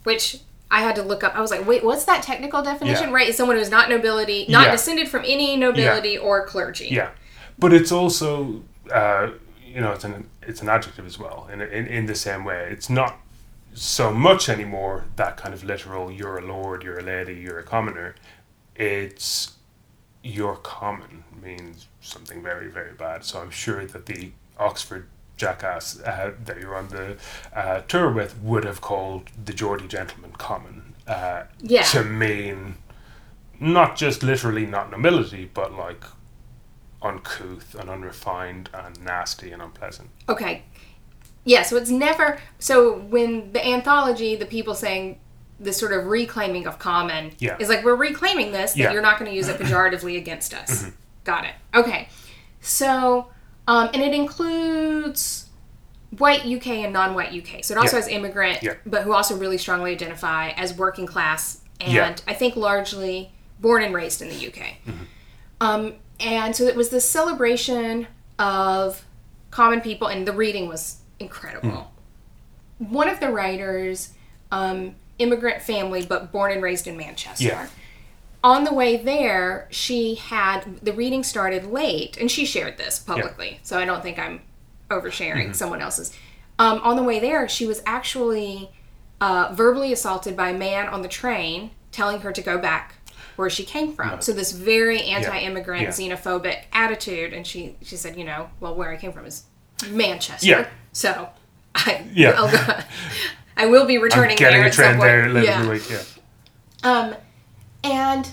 Which 0.05 0.39
I 0.71 0.81
had 0.81 0.97
to 0.97 1.03
look 1.03 1.23
up. 1.23 1.35
I 1.37 1.41
was 1.41 1.51
like, 1.51 1.67
wait, 1.67 1.85
what's 1.85 2.05
that 2.07 2.23
technical 2.23 2.63
definition? 2.63 3.09
Yeah. 3.11 3.15
Right? 3.15 3.29
It's 3.29 3.37
someone 3.37 3.57
who's 3.57 3.71
not 3.71 3.89
nobility, 3.89 4.47
not 4.49 4.67
Yeah. 4.67 4.73
descended 4.73 5.09
from 5.09 5.23
any 5.27 5.57
nobility 5.57 6.17
or 6.19 6.47
clergy. 6.47 6.89
Yeah. 6.89 7.11
But 7.59 7.73
it's 7.73 7.93
also, 7.93 8.63
uh, 8.93 9.29
you 9.75 9.81
know, 9.81 9.93
it's 9.93 10.05
an 10.05 10.29
it's 10.43 10.63
an 10.63 10.69
adjective 10.69 11.07
as 11.07 11.19
well. 11.19 11.49
In, 11.53 11.61
in 11.61 11.87
in 11.87 12.07
the 12.07 12.15
same 12.15 12.45
way, 12.45 12.69
it's 12.71 12.89
not 12.89 13.17
so 13.75 14.13
much 14.13 14.49
anymore 14.49 15.05
that 15.17 15.37
kind 15.37 15.53
of 15.55 15.65
literal. 15.65 16.11
You're 16.11 16.39
a 16.39 16.47
lord. 16.47 16.83
You're 16.85 16.99
a 17.01 17.03
lady. 17.03 17.35
You're 17.35 17.59
a 17.59 17.65
commoner. 17.65 18.15
It's 18.77 19.53
you're 20.23 20.57
common 20.57 21.25
means 21.43 21.87
something 22.01 22.43
very 22.43 22.69
very 22.69 22.93
bad. 22.93 23.25
So 23.25 23.41
I'm 23.41 23.51
sure 23.51 23.85
that 23.87 24.07
the 24.07 24.31
Oxford 24.59 25.09
jackass 25.37 26.01
uh, 26.01 26.33
that 26.45 26.61
you're 26.61 26.77
on 26.77 26.89
the 26.89 27.17
uh, 27.55 27.81
tour 27.89 28.11
with 28.11 28.39
would 28.41 28.65
have 28.65 28.81
called 28.81 29.31
the 29.45 29.53
Geordie 29.53 29.89
gentleman 29.89 30.31
common 30.39 30.95
uh, 31.09 31.43
Yeah. 31.61 31.83
to 31.83 32.05
mean 32.05 32.77
not 33.61 33.97
just 33.97 34.23
literally 34.23 34.67
not 34.67 34.91
nobility, 34.91 35.51
but 35.53 35.73
like 35.73 36.05
uncouth 37.05 37.75
and 37.79 37.89
unrefined 37.91 38.71
and 38.73 39.01
nasty 39.05 39.53
and 39.53 39.61
unpleasant. 39.63 40.09
Okay. 40.29 40.63
Yeah, 41.45 41.63
so 41.63 41.77
it's 41.77 41.91
never 41.91 42.39
so 42.59 42.99
when 42.99 43.53
the 43.53 43.65
anthology, 43.65 44.35
the 44.37 44.47
people 44.47 44.75
saying 44.75 45.21
this 45.61 45.77
sort 45.77 45.93
of 45.93 46.07
reclaiming 46.07 46.67
of 46.67 46.79
common 46.79 47.33
Yeah. 47.39 47.57
is 47.61 47.69
like 47.69 47.85
we're 47.85 47.95
reclaiming 47.95 48.51
this 48.53 48.73
that 48.73 48.79
Yeah. 48.79 48.93
you're 48.93 49.03
not 49.03 49.19
going 49.19 49.31
to 49.31 49.37
use 49.37 49.49
it 49.49 49.59
pejoratively 49.61 50.17
against 50.19 50.55
us. 50.55 50.87
Got 51.25 51.45
it. 51.45 51.55
Okay. 51.75 52.09
So 52.61 53.29
um, 53.69 53.91
and 53.95 54.03
it 54.03 54.13
includes 54.15 55.47
white 56.19 56.45
UK 56.47 56.67
and 56.85 56.93
non-white 56.93 57.33
UK. 57.33 57.65
So 57.65 57.75
it 57.75 57.79
also 57.79 57.97
Yeah. 57.97 58.03
has 58.03 58.09
immigrant, 58.09 58.63
Yeah. 58.63 58.75
but 58.87 59.03
who 59.03 59.13
also 59.13 59.37
really 59.37 59.59
strongly 59.59 59.93
identify 59.93 60.51
as 60.51 60.73
working 60.75 61.07
class 61.07 61.61
and. 61.81 62.23
I 62.27 62.35
think 62.35 62.57
largely 62.57 63.33
born 63.61 63.83
and 63.83 63.95
raised 63.95 64.23
in 64.23 64.29
the 64.29 64.47
UK. 64.47 64.77
Um, 65.61 65.95
and 66.21 66.55
so 66.55 66.65
it 66.65 66.77
was 66.77 66.91
this 66.91 67.09
celebration 67.09 68.07
of 68.39 69.05
common 69.51 69.81
people, 69.81 70.09
and 70.09 70.27
the 70.27 70.33
reading 70.33 70.69
was 70.69 70.99
incredible. 71.19 71.93
One 72.79 73.09
of 73.09 73.21
the 73.21 73.31
writers, 73.31 74.13
um, 74.51 74.95
immigrant 75.19 75.63
family, 75.63 76.05
but 76.05 76.33
born 76.33 76.53
and 76.53 76.63
raised 76.63 76.87
in 76.87 76.97
Manchester. 76.97 77.45
Yeah. 77.45 77.69
On 78.43 78.65
the 78.65 78.75
way 78.75 78.97
there, 78.97 79.69
she 79.71 80.17
had 80.17 80.81
the 80.83 80.93
reading 80.93 81.23
started 81.23 81.67
late, 81.67 82.19
and 82.19 82.31
she 82.31 82.45
shared 82.45 82.77
this 82.77 82.99
publicly. 82.99 83.61
So 83.63 83.79
I 83.79 83.85
don't 83.85 84.03
think 84.03 84.19
I'm 84.19 84.43
oversharing 84.91 85.55
someone 85.55 85.81
else's. 85.81 86.15
Um, 86.59 86.81
on 86.83 86.97
the 86.97 87.03
way 87.03 87.21
there, 87.21 87.49
she 87.49 87.67
was 87.67 87.83
actually 87.87 88.71
uh, 89.21 89.53
verbally 89.55 89.93
assaulted 89.93 90.37
by 90.37 90.51
a 90.51 90.59
man 90.59 90.89
on 90.89 91.03
the 91.03 91.09
train, 91.09 91.71
telling 91.91 92.21
her 92.21 92.33
to 92.33 92.43
go 92.43 92.59
back 92.59 92.97
where 93.37 93.51
she 93.51 93.65
came 93.65 93.93
from. 93.95 94.21
So 94.21 94.33
this 94.33 94.53
very 94.53 95.03
anti-immigrant, 95.03 95.83
Yeah. 95.83 95.89
xenophobic 95.89 96.65
attitude, 96.73 97.33
and 97.33 97.47
she 97.47 97.77
she 97.83 97.97
said, 97.97 98.17
you 98.17 98.25
know, 98.25 98.51
well, 98.61 98.75
where 98.75 98.91
I 98.91 98.97
came 98.97 99.13
from 99.13 99.27
is 99.27 99.45
Manchester. 99.91 100.47
Yeah. 100.47 100.67
So 100.93 101.29
I 101.75 102.05
Yeah. 102.13 102.31
I'll 102.37 102.51
go- 102.51 102.81
I 103.57 103.67
will 103.67 103.87
be 103.87 103.99
returning 103.99 104.37
Getting 104.37 104.61
there 104.61 104.69
a 104.69 104.73
trend 104.73 105.01
there 105.01 105.29
later 105.29 105.47
yeah. 105.47 105.61
in 105.61 105.67
the 105.67 105.73
week, 105.73 105.89
yeah. 105.91 106.03
Um, 106.83 107.15
and 107.85 108.29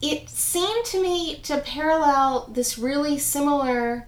it 0.00 0.28
seemed 0.28 0.84
to 0.86 1.02
me 1.02 1.36
to 1.44 1.58
parallel 1.58 2.48
this 2.52 2.78
really 2.78 3.18
similar 3.18 4.06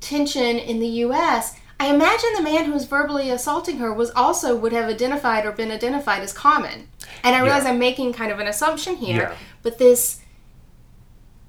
tension 0.00 0.56
in 0.58 0.80
the 0.80 0.88
US. 1.04 1.54
I 1.80 1.86
imagine 1.86 2.28
the 2.36 2.42
man 2.42 2.66
who 2.66 2.72
was 2.72 2.84
verbally 2.84 3.30
assaulting 3.30 3.78
her 3.78 3.90
was 3.92 4.10
also 4.10 4.54
would 4.54 4.72
have 4.72 4.90
identified 4.90 5.46
or 5.46 5.52
been 5.52 5.70
identified 5.70 6.22
as 6.22 6.32
common. 6.32 6.88
And 7.24 7.34
I 7.34 7.40
realize 7.40 7.64
Yeah. 7.64 7.70
I'm 7.70 7.78
making 7.78 8.12
kind 8.12 8.30
of 8.30 8.38
an 8.38 8.46
assumption 8.46 8.96
here, 8.96 9.30
Yeah. 9.32 9.36
but 9.62 9.78
this 9.78 10.18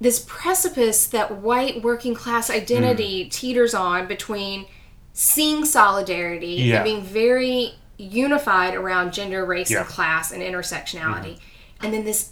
this 0.00 0.24
precipice 0.26 1.06
that 1.06 1.30
white 1.42 1.80
working 1.82 2.12
class 2.12 2.48
Mm. 2.50 2.54
identity 2.56 3.24
teeters 3.26 3.72
on 3.72 4.08
between 4.08 4.66
seeing 5.12 5.64
solidarity 5.64 6.54
Yeah. 6.54 6.76
and 6.76 6.84
being 6.84 7.02
very 7.04 7.74
unified 7.98 8.74
around 8.74 9.12
gender, 9.12 9.44
race, 9.44 9.70
and 9.70 9.86
class 9.86 10.32
and 10.32 10.42
intersectionality. 10.42 11.38
And 11.80 11.94
then 11.94 12.04
this 12.04 12.30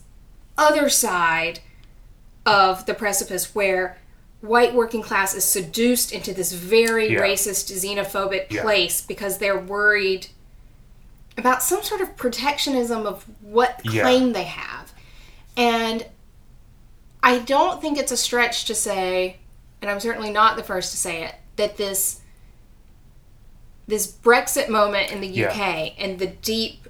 other 0.59 0.89
side 0.89 1.61
of 2.45 2.87
the 2.87 2.95
precipice 2.95 3.55
where 3.55 3.99
white 4.41 4.75
working 4.75 5.03
class 5.03 5.35
is 5.35 5.45
seduced 5.45 6.13
into 6.13 6.33
this 6.33 6.53
very 6.53 7.13
Yeah. 7.13 7.21
racist, 7.21 7.71
xenophobic 7.71 8.47
Yeah. 8.51 8.63
place 8.63 9.01
because 9.01 9.39
they're 9.39 9.59
worried 9.59 10.29
about 11.37 11.63
some 11.63 11.83
sort 11.83 12.01
of 12.01 12.17
protectionism 12.17 13.07
of 13.07 13.25
what 13.43 13.81
Yeah. 13.85 14.03
claim 14.03 14.33
they 14.33 14.45
have. 14.45 14.93
And 15.57 16.07
I 17.23 17.39
don't 17.39 17.83
think 17.83 17.99
it's 17.99 18.13
a 18.13 18.17
stretch 18.17 18.65
to 18.67 18.75
say, 18.75 19.37
and 19.83 19.91
I'm 19.91 20.01
certainly 20.01 20.31
not 20.31 20.57
the 20.57 20.63
first 20.63 20.91
to 20.93 20.97
say 20.97 21.23
it, 21.25 21.35
that 21.57 21.77
this 21.77 22.17
this 23.87 24.07
Brexit 24.07 24.69
moment 24.69 25.11
in 25.11 25.21
the 25.21 25.27
Yeah. 25.27 25.49
UK 25.51 25.95
and 25.99 26.19
the 26.21 26.29
deep 26.29 26.87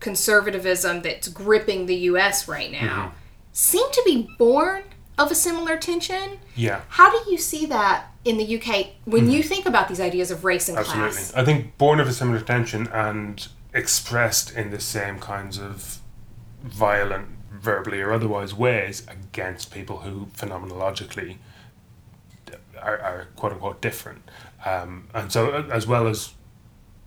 conservatism 0.00 1.00
that's 1.00 1.28
gripping 1.28 1.86
the 1.86 1.94
US 2.10 2.46
right 2.46 2.70
now 2.70 3.06
Mm-hmm. 3.06 3.16
seem 3.54 3.90
to 3.90 4.02
be 4.04 4.28
born 4.36 4.82
of 5.22 5.30
a 5.30 5.34
similar 5.34 5.76
tension. 5.76 6.38
Yeah. 6.54 6.82
How 6.88 7.10
do 7.10 7.30
you 7.30 7.38
see 7.38 7.66
that 7.66 8.12
in 8.24 8.36
the 8.36 8.58
UK 8.58 8.86
when 9.04 9.30
you 9.30 9.42
think 9.42 9.66
about 9.66 9.88
these 9.88 10.00
ideas 10.00 10.30
of 10.30 10.44
race 10.44 10.68
and 10.68 10.78
Mm-hmm. 10.78 11.00
Absolutely. 11.00 11.40
I 11.40 11.44
think 11.44 11.78
born 11.78 12.00
of 12.00 12.08
a 12.08 12.12
similar 12.12 12.40
tension 12.40 12.88
and 12.88 13.46
expressed 13.72 14.50
in 14.52 14.70
the 14.70 14.80
same 14.80 15.18
kinds 15.18 15.58
of 15.58 15.98
violent, 16.62 17.28
verbally 17.50 18.00
or 18.00 18.12
otherwise 18.12 18.52
ways 18.54 19.06
against 19.08 19.72
people 19.72 19.98
who 19.98 20.26
phenomenologically 20.36 21.36
are, 22.80 22.98
are 22.98 23.28
quote 23.36 23.52
unquote 23.52 23.80
different. 23.80 24.22
Um, 24.64 25.08
and 25.14 25.32
so, 25.32 25.50
uh, 25.50 25.68
as 25.70 25.86
well 25.86 26.06
as 26.06 26.32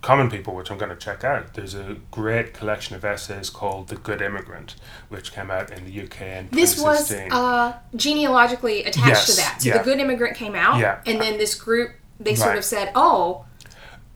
common 0.05 0.29
people, 0.29 0.53
which 0.53 0.69
I'm 0.69 0.77
going 0.77 0.91
to 0.91 0.95
check 0.95 1.23
out, 1.23 1.55
there's 1.55 1.73
a 1.73 1.97
great 2.11 2.53
collection 2.53 2.95
of 2.95 3.03
essays 3.03 3.49
called 3.49 3.87
The 3.87 3.95
Good 3.95 4.21
Immigrant, 4.21 4.75
which 5.09 5.33
came 5.33 5.49
out 5.49 5.71
in 5.71 5.83
the 5.83 6.03
UK 6.03 6.21
in 6.21 6.49
This 6.51 6.79
was 6.79 7.11
uh, 7.11 7.75
genealogically 7.95 8.83
attached 8.83 9.25
to 9.31 9.35
that. 9.37 9.63
So 9.63 9.69
yeah. 9.69 9.79
the 9.79 9.83
Good 9.83 9.99
Immigrant 9.99 10.37
came 10.37 10.53
out, 10.53 10.79
Yeah. 10.79 11.01
and 11.07 11.19
then 11.19 11.39
this 11.39 11.55
group 11.55 11.89
they 12.19 12.35
sort 12.35 12.55
of 12.55 12.63
said, 12.63 12.91
"Oh, 12.93 13.45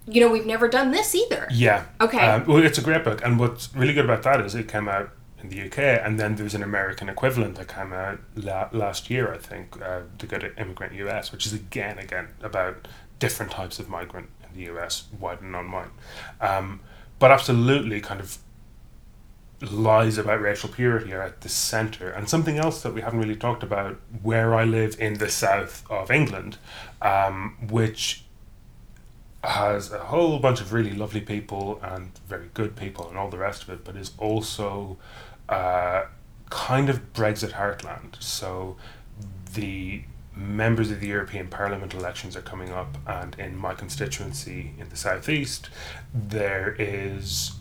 you 0.06 0.22
know, 0.22 0.30
we've 0.32 0.46
never 0.46 0.68
done 0.68 0.92
this 0.92 1.16
either." 1.16 1.48
Yeah. 1.52 1.86
Okay. 2.00 2.20
Um, 2.20 2.46
well, 2.46 2.64
it's 2.64 2.78
a 2.78 2.84
great 2.84 3.04
book, 3.04 3.26
and 3.26 3.40
what's 3.40 3.76
really 3.76 3.94
good 3.94 4.06
about 4.06 4.22
that 4.24 4.40
is 4.42 4.54
it 4.54 4.68
came 4.68 4.88
out 4.88 5.10
in 5.42 5.50
the 5.50 5.60
UK, 5.66 5.80
and 6.06 6.20
then 6.20 6.36
there's 6.36 6.54
an 6.54 6.62
American 6.62 7.10
equivalent 7.10 7.56
that 7.56 7.68
came 7.68 7.94
out 7.94 8.20
la- 8.36 8.70
last 8.72 9.10
year, 9.10 9.34
I 9.34 9.38
think, 9.40 9.82
uh, 9.82 10.02
The 10.20 10.28
Good 10.28 10.54
Immigrant 10.56 10.94
US, 10.94 11.32
which 11.32 11.48
is 11.48 11.54
again, 11.54 11.98
again 11.98 12.28
about 12.44 12.88
different 13.18 13.52
types 13.52 13.80
of 13.80 13.90
migrant 13.90 14.30
in 14.50 14.60
the 14.60 14.72
US, 14.74 15.06
white 15.18 15.42
and 15.42 15.52
non-white, 15.52 15.92
um, 16.42 16.80
but 17.18 17.32
absolutely 17.32 18.02
kind 18.02 18.22
of 18.22 18.38
lies 19.62 20.18
about 20.18 20.42
racial 20.42 20.70
purity 20.70 21.14
are 21.14 21.22
at 21.22 21.42
the 21.42 21.50
center. 21.50 22.10
And 22.10 22.30
something 22.30 22.58
else 22.58 22.82
that 22.84 22.94
we 22.94 23.02
haven't 23.02 23.20
really 23.20 23.36
talked 23.36 23.64
about, 23.64 23.98
where 24.22 24.56
I 24.56 24.64
live 24.64 24.96
in 25.00 25.16
the 25.16 25.30
south 25.30 25.84
of 25.90 26.12
England, 26.12 26.58
um, 27.02 27.58
which 27.70 28.24
has 29.44 29.92
a 29.92 30.00
whole 30.00 30.40
bunch 30.40 30.60
of 30.62 30.74
really 30.74 30.94
lovely 30.94 31.22
people 31.22 31.80
and 31.82 32.12
very 32.28 32.50
good 32.54 32.76
people 32.76 33.08
and 33.08 33.18
all 33.18 33.30
the 33.30 33.38
rest 33.38 33.64
of 33.64 33.70
it, 33.70 33.84
but 33.84 33.96
is 33.96 34.12
also 34.18 34.98
uh, 35.48 36.04
kind 36.50 36.90
of 36.90 37.14
Brexit 37.14 37.52
heartland. 37.52 38.22
So 38.22 38.78
the 39.54 40.04
members 40.40 40.90
of 40.90 41.00
the 41.00 41.08
European 41.08 41.48
Parliament 41.48 41.94
elections 41.94 42.36
are 42.36 42.42
coming 42.42 42.72
up, 42.72 42.98
and 43.06 43.36
in 43.38 43.58
my 43.58 43.74
constituency 43.74 44.74
in 44.80 44.90
the 44.90 44.96
southeast, 44.96 45.70
there 46.14 46.76
is 46.80 47.52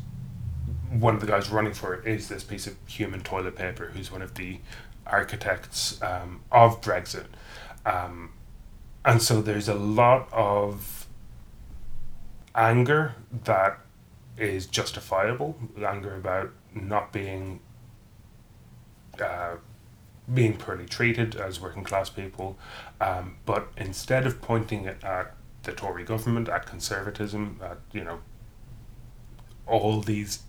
one 0.90 1.14
of 1.14 1.20
the 1.20 1.26
guys 1.26 1.50
running 1.50 1.74
for 1.74 1.94
it 1.94 2.06
is 2.06 2.28
this 2.28 2.44
piece 2.44 2.66
of 2.66 2.76
human 2.86 3.20
toilet 3.20 3.56
paper, 3.56 3.90
who's 3.94 4.10
one 4.10 4.22
of 4.22 4.34
the 4.34 4.58
architects 5.06 6.00
um, 6.02 6.40
of 6.52 6.80
Brexit. 6.80 7.26
Um, 7.84 8.30
and 9.04 9.20
so 9.20 9.42
there's 9.42 9.68
a 9.68 9.74
lot 9.74 10.28
of 10.32 11.06
anger 12.54 13.14
that 13.44 13.78
is 14.36 14.66
justifiable, 14.66 15.56
anger 15.84 16.14
about 16.14 16.50
not 16.74 17.12
being 17.12 17.60
uh, 19.20 19.56
being 20.32 20.56
poorly 20.56 20.86
treated 20.86 21.36
as 21.36 21.60
working 21.60 21.84
class 21.84 22.10
people, 22.10 22.58
um, 23.00 23.36
but 23.46 23.68
instead 23.76 24.26
of 24.26 24.42
pointing 24.42 24.84
it 24.84 25.02
at 25.02 25.34
the 25.62 25.72
Tory 25.72 26.04
government, 26.04 26.48
at 26.48 26.66
conservatism, 26.66 27.60
at 27.62 27.78
you 27.92 28.04
know 28.04 28.20
all 29.66 30.00
these 30.00 30.42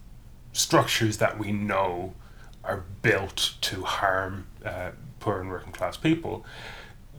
structures 0.53 1.17
that 1.17 1.37
we 1.37 1.51
know 1.51 2.13
are 2.63 2.83
built 3.01 3.55
to 3.61 3.83
harm 3.83 4.47
uh, 4.65 4.91
poor 5.19 5.41
and 5.41 5.49
working 5.49 5.71
class 5.71 5.97
people, 5.97 6.45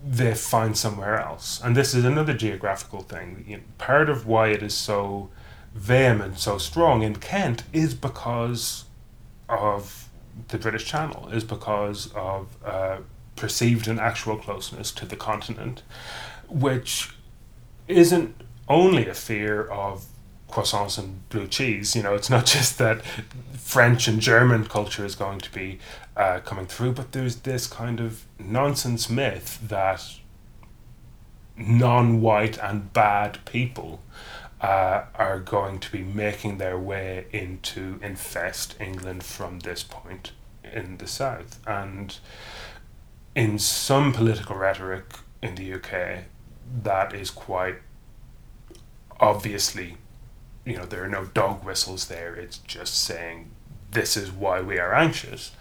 they 0.06 0.34
find 0.34 0.76
somewhere 0.76 1.20
else. 1.20 1.60
And 1.62 1.76
this 1.76 1.94
is 1.94 2.04
another 2.04 2.34
geographical 2.34 3.00
thing. 3.02 3.44
You 3.46 3.58
know, 3.58 3.62
part 3.78 4.08
of 4.08 4.26
why 4.26 4.48
it 4.48 4.62
is 4.62 4.74
so 4.74 5.30
vehement, 5.74 6.38
so 6.38 6.58
strong 6.58 7.02
in 7.02 7.16
Kent 7.16 7.64
is 7.72 7.94
because 7.94 8.84
of 9.48 9.99
the 10.48 10.58
British 10.58 10.84
Channel, 10.84 11.28
is 11.28 11.44
because 11.44 12.12
of 12.14 12.56
uh, 12.64 12.98
perceived 13.36 13.88
and 13.88 13.98
actual 13.98 14.36
closeness 14.36 14.92
to 14.92 15.06
the 15.06 15.16
continent, 15.16 15.82
which 16.48 17.14
isn't 17.88 18.34
only 18.68 19.08
a 19.08 19.14
fear 19.14 19.64
of 19.64 20.06
croissants 20.48 20.98
and 20.98 21.28
blue 21.28 21.46
cheese. 21.46 21.96
You 21.96 22.02
know, 22.02 22.14
it's 22.14 22.30
not 22.30 22.46
just 22.56 22.78
that 22.78 23.02
French 23.56 24.08
and 24.08 24.20
German 24.20 24.66
culture 24.66 25.04
is 25.04 25.14
going 25.14 25.38
to 25.40 25.52
be 25.52 25.78
uh, 26.16 26.40
coming 26.40 26.66
through, 26.66 26.92
but 26.92 27.12
there's 27.12 27.36
this 27.36 27.66
kind 27.66 28.00
of 28.00 28.24
nonsense 28.38 29.08
myth 29.08 29.58
that 29.62 30.04
non 31.56 32.20
white 32.20 32.58
and 32.58 32.92
bad 32.92 33.38
people 33.44 34.00
uh, 34.60 35.04
are 35.14 35.38
going 35.38 35.78
to 35.78 35.90
be 35.90 36.02
making 36.02 36.58
their 36.58 36.78
way 36.78 37.26
into 37.32 37.98
infest 38.02 38.76
England 38.80 39.22
from 39.22 39.60
this 39.60 39.82
point 39.82 40.32
in 40.62 40.98
the 40.98 41.06
south. 41.06 41.60
And 41.66 42.18
in 43.34 43.58
some 43.58 44.12
political 44.12 44.56
rhetoric 44.56 45.04
in 45.42 45.54
the 45.54 45.72
UK, 45.74 46.24
that 46.82 47.14
is 47.14 47.30
quite 47.30 47.76
obviously, 49.18 49.96
you 50.64 50.76
know, 50.76 50.84
there 50.84 51.04
are 51.04 51.08
no 51.08 51.26
dog 51.26 51.64
whistles 51.64 52.06
there. 52.08 52.34
It's 52.34 52.58
just 52.58 52.94
saying 52.94 53.50
this 53.90 54.16
is 54.16 54.30
why 54.30 54.60
we 54.60 54.78
are 54.78 54.94
anxious. 54.94 55.52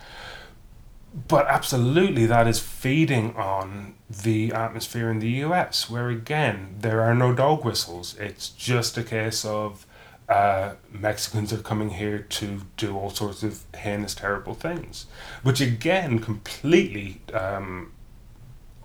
But 1.14 1.48
absolutely, 1.48 2.26
that 2.28 2.48
is 2.48 2.60
feeding 2.60 3.36
on 3.36 3.96
the 4.10 4.54
atmosphere 4.54 5.10
in 5.10 5.20
the 5.20 5.30
US, 5.44 5.90
where 5.90 6.10
again, 6.10 6.76
there 6.80 7.02
are 7.02 7.16
no 7.16 7.34
dog 7.34 7.66
whistles. 7.66 8.16
It's 8.20 8.50
just 8.50 8.98
a 8.98 9.04
case 9.04 9.44
of 9.44 9.86
uh, 10.30 10.76
Mexicans 10.92 11.52
are 11.52 11.58
coming 11.58 11.90
here 11.90 12.20
to 12.20 12.62
do 12.78 12.96
all 12.96 13.10
sorts 13.10 13.42
of 13.42 13.64
heinous, 13.76 14.14
terrible 14.14 14.54
things, 14.54 15.08
which 15.42 15.60
again 15.60 16.20
completely 16.20 17.22
um, 17.34 17.92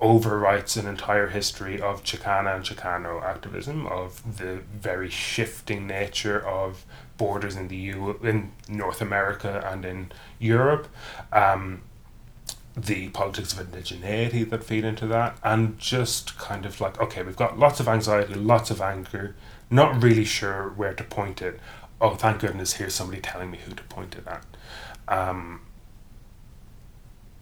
overwrites 0.00 0.78
an 0.78 0.86
entire 0.86 1.28
history 1.28 1.80
of 1.80 2.02
Chicana 2.02 2.56
and 2.56 2.64
Chicano 2.64 3.22
activism, 3.22 3.86
of 3.86 4.38
the 4.38 4.62
very 4.72 5.10
shifting 5.10 5.86
nature 5.86 6.44
of 6.46 6.86
borders 7.18 7.56
in 7.56 7.68
the 7.68 7.76
U 7.76 8.18
in 8.22 8.52
North 8.66 9.02
America 9.02 9.62
and 9.70 9.84
in 9.84 10.12
Europe. 10.38 10.88
Um, 11.30 11.82
the 12.76 13.08
politics 13.10 13.52
of 13.52 13.70
indigeneity 13.70 14.48
that 14.50 14.64
feed 14.64 14.84
into 14.84 15.06
that, 15.06 15.36
and 15.42 15.78
just 15.78 16.36
kind 16.38 16.66
of 16.66 16.80
like, 16.80 17.00
okay, 17.00 17.22
we've 17.22 17.36
got 17.36 17.58
lots 17.58 17.78
of 17.80 17.88
anxiety, 17.88 18.34
lots 18.34 18.70
of 18.70 18.80
anger, 18.80 19.36
not 19.70 20.02
really 20.02 20.24
sure 20.24 20.70
where 20.70 20.94
to 20.94 21.04
point 21.04 21.40
it. 21.40 21.60
Oh, 22.00 22.16
thank 22.16 22.40
goodness, 22.40 22.74
here's 22.74 22.94
somebody 22.94 23.20
telling 23.20 23.50
me 23.50 23.58
who 23.64 23.74
to 23.74 23.82
point 23.84 24.16
it 24.16 24.26
at. 24.26 24.44
Um, 25.06 25.60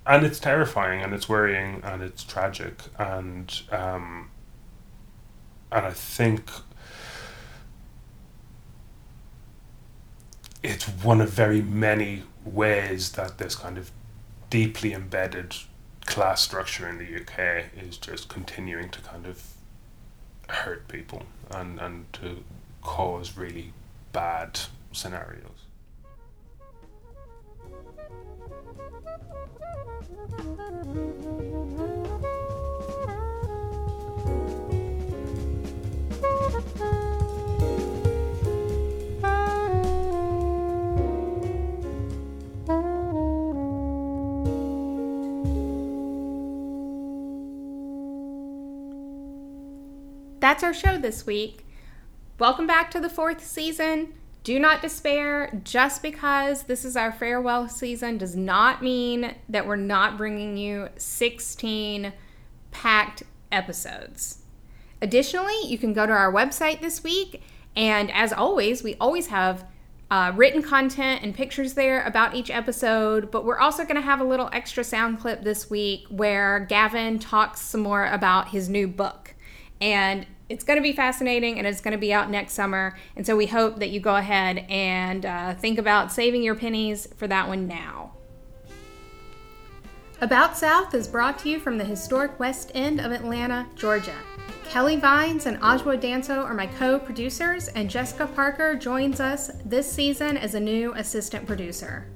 and 0.06 0.26
it's 0.26 0.38
terrifying, 0.38 1.00
and 1.00 1.14
it's 1.14 1.28
worrying, 1.28 1.80
and 1.82 2.02
it's 2.02 2.24
tragic, 2.24 2.82
and 2.98 3.62
um, 3.70 4.30
and 5.70 5.86
I 5.86 5.92
think 5.92 6.50
it's 10.62 10.84
one 10.84 11.20
of 11.20 11.30
very 11.30 11.62
many 11.62 12.24
ways 12.44 13.12
that 13.12 13.38
this 13.38 13.54
kind 13.54 13.78
of 13.78 13.90
deeply 14.52 14.92
embedded 14.92 15.56
class 16.04 16.42
structure 16.42 16.86
in 16.86 16.98
the 16.98 17.16
UK 17.16 17.64
is 17.74 17.96
just 17.96 18.28
continuing 18.28 18.90
to 18.90 19.00
kind 19.00 19.24
of 19.24 19.42
hurt 20.46 20.86
people 20.88 21.22
and, 21.50 21.80
and 21.80 22.12
to 22.12 22.44
cause 22.82 23.34
really 23.34 23.72
bad 24.12 24.60
scenarios. 24.92 25.48
That's 50.62 50.84
our 50.84 50.92
show 50.92 50.96
this 50.96 51.26
week. 51.26 51.66
Welcome 52.38 52.68
back 52.68 52.88
to 52.92 53.00
the 53.00 53.08
fourth 53.08 53.44
season. 53.44 54.14
Do 54.44 54.60
not 54.60 54.80
despair. 54.80 55.60
Just 55.64 56.02
because 56.02 56.62
this 56.62 56.84
is 56.84 56.96
our 56.96 57.10
farewell 57.10 57.68
season 57.68 58.16
does 58.16 58.36
not 58.36 58.80
mean 58.80 59.34
that 59.48 59.66
we're 59.66 59.74
not 59.74 60.16
bringing 60.16 60.56
you 60.56 60.88
16 60.96 62.12
packed 62.70 63.24
episodes. 63.50 64.44
Additionally, 65.00 65.66
you 65.66 65.78
can 65.78 65.92
go 65.92 66.06
to 66.06 66.12
our 66.12 66.32
website 66.32 66.80
this 66.80 67.02
week, 67.02 67.42
and 67.74 68.08
as 68.12 68.32
always, 68.32 68.84
we 68.84 68.94
always 69.00 69.26
have 69.26 69.64
uh, 70.12 70.30
written 70.36 70.62
content 70.62 71.24
and 71.24 71.34
pictures 71.34 71.74
there 71.74 72.04
about 72.04 72.36
each 72.36 72.50
episode, 72.50 73.32
but 73.32 73.44
we're 73.44 73.58
also 73.58 73.82
going 73.82 73.96
to 73.96 74.00
have 74.00 74.20
a 74.20 74.24
little 74.24 74.48
extra 74.52 74.84
sound 74.84 75.18
clip 75.18 75.42
this 75.42 75.68
week 75.68 76.06
where 76.08 76.60
Gavan 76.68 77.18
talks 77.18 77.60
some 77.60 77.80
more 77.80 78.06
about 78.06 78.50
his 78.50 78.68
new 78.68 78.86
book. 78.86 79.34
And 79.80 80.24
it's 80.52 80.64
going 80.64 80.76
to 80.76 80.82
be 80.82 80.92
fascinating 80.92 81.56
and 81.56 81.66
it's 81.66 81.80
going 81.80 81.92
to 81.92 81.98
be 81.98 82.12
out 82.12 82.30
next 82.30 82.52
summer. 82.52 82.94
And 83.16 83.26
so 83.26 83.34
we 83.34 83.46
hope 83.46 83.78
that 83.78 83.88
you 83.88 84.00
go 84.00 84.16
ahead 84.16 84.66
and 84.68 85.24
uh, 85.24 85.54
think 85.54 85.78
about 85.78 86.12
saving 86.12 86.42
your 86.42 86.54
pennies 86.54 87.08
for 87.16 87.26
that 87.26 87.48
one 87.48 87.66
now. 87.66 88.12
About 90.20 90.58
South 90.58 90.94
is 90.94 91.08
brought 91.08 91.38
to 91.40 91.48
you 91.48 91.58
from 91.58 91.78
the 91.78 91.84
historic 91.84 92.38
West 92.38 92.70
End 92.74 93.00
of 93.00 93.12
Atlanta, 93.12 93.66
Georgia. 93.74 94.14
Kelly 94.68 94.96
Vines 94.96 95.46
and 95.46 95.58
Adjoa 95.60 95.98
Danso 95.98 96.44
are 96.44 96.54
my 96.54 96.66
co 96.66 96.98
producers, 96.98 97.68
and 97.68 97.90
Jessica 97.90 98.26
Parker 98.26 98.76
joins 98.76 99.20
us 99.20 99.50
this 99.64 99.90
season 99.90 100.36
as 100.36 100.54
a 100.54 100.60
new 100.60 100.92
assistant 100.94 101.46
producer. 101.46 102.06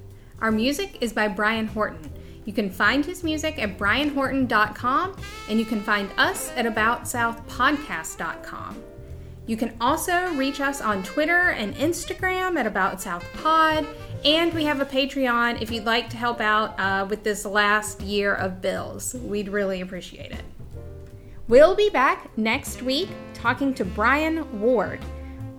Our 0.40 0.52
music 0.52 0.98
is 1.00 1.12
by 1.12 1.28
Brian 1.28 1.68
Horton. 1.68 2.12
You 2.46 2.54
can 2.54 2.70
find 2.70 3.04
his 3.04 3.22
music 3.22 3.58
at 3.58 3.76
brianhorton.com 3.76 5.16
and 5.50 5.58
you 5.58 5.66
can 5.66 5.82
find 5.82 6.08
us 6.16 6.50
at 6.56 6.64
aboutsouthpodcast.com. 6.64 8.82
You 9.46 9.56
can 9.56 9.76
also 9.80 10.32
reach 10.34 10.60
us 10.60 10.80
on 10.80 11.02
Twitter 11.02 11.50
and 11.50 11.74
Instagram 11.74 12.58
at 12.58 12.66
About 12.66 13.00
South 13.00 13.24
Pod, 13.42 13.86
and 14.24 14.52
we 14.52 14.64
have 14.64 14.80
a 14.80 14.84
Patreon 14.84 15.62
if 15.62 15.70
you'd 15.70 15.84
like 15.84 16.10
to 16.10 16.16
help 16.16 16.40
out 16.40 16.78
uh, 16.80 17.06
with 17.08 17.22
this 17.22 17.44
last 17.44 18.00
year 18.00 18.34
of 18.34 18.60
bills. 18.60 19.14
We'd 19.14 19.48
really 19.48 19.82
appreciate 19.82 20.32
it. 20.32 20.42
We'll 21.46 21.76
be 21.76 21.90
back 21.90 22.36
next 22.36 22.82
week 22.82 23.08
talking 23.34 23.72
to 23.74 23.84
Brian 23.84 24.60
Ward, 24.60 24.98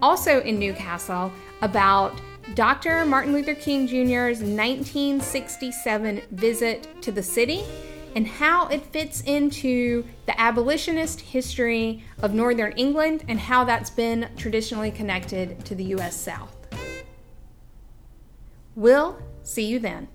also 0.01 0.41
in 0.41 0.59
Newcastle, 0.59 1.31
about 1.61 2.19
Dr. 2.54 3.06
Martin 3.06 3.34
Luther 3.34 3.56
King 3.56 3.88
Jr.'s 3.88 4.41
1967 4.41 6.22
visit 6.32 7.02
to 7.02 7.12
the 7.12 7.22
city 7.22 7.64
and 8.16 8.26
how 8.26 8.68
it 8.68 8.86
fits 8.86 9.22
into 9.22 10.06
the 10.26 10.39
abolitionist 10.39 11.22
history 11.22 12.04
of 12.22 12.34
Northern 12.34 12.72
England 12.74 13.24
and 13.28 13.39
how 13.39 13.64
that's 13.64 13.89
been 13.89 14.30
traditionally 14.38 14.91
connected 14.91 15.64
to 15.66 15.76
the 15.76 15.84
U.S. 15.84 16.16
South. 16.16 16.56
We'll 18.76 19.22
see 19.43 19.66
you 19.66 19.80
then. 19.80 20.08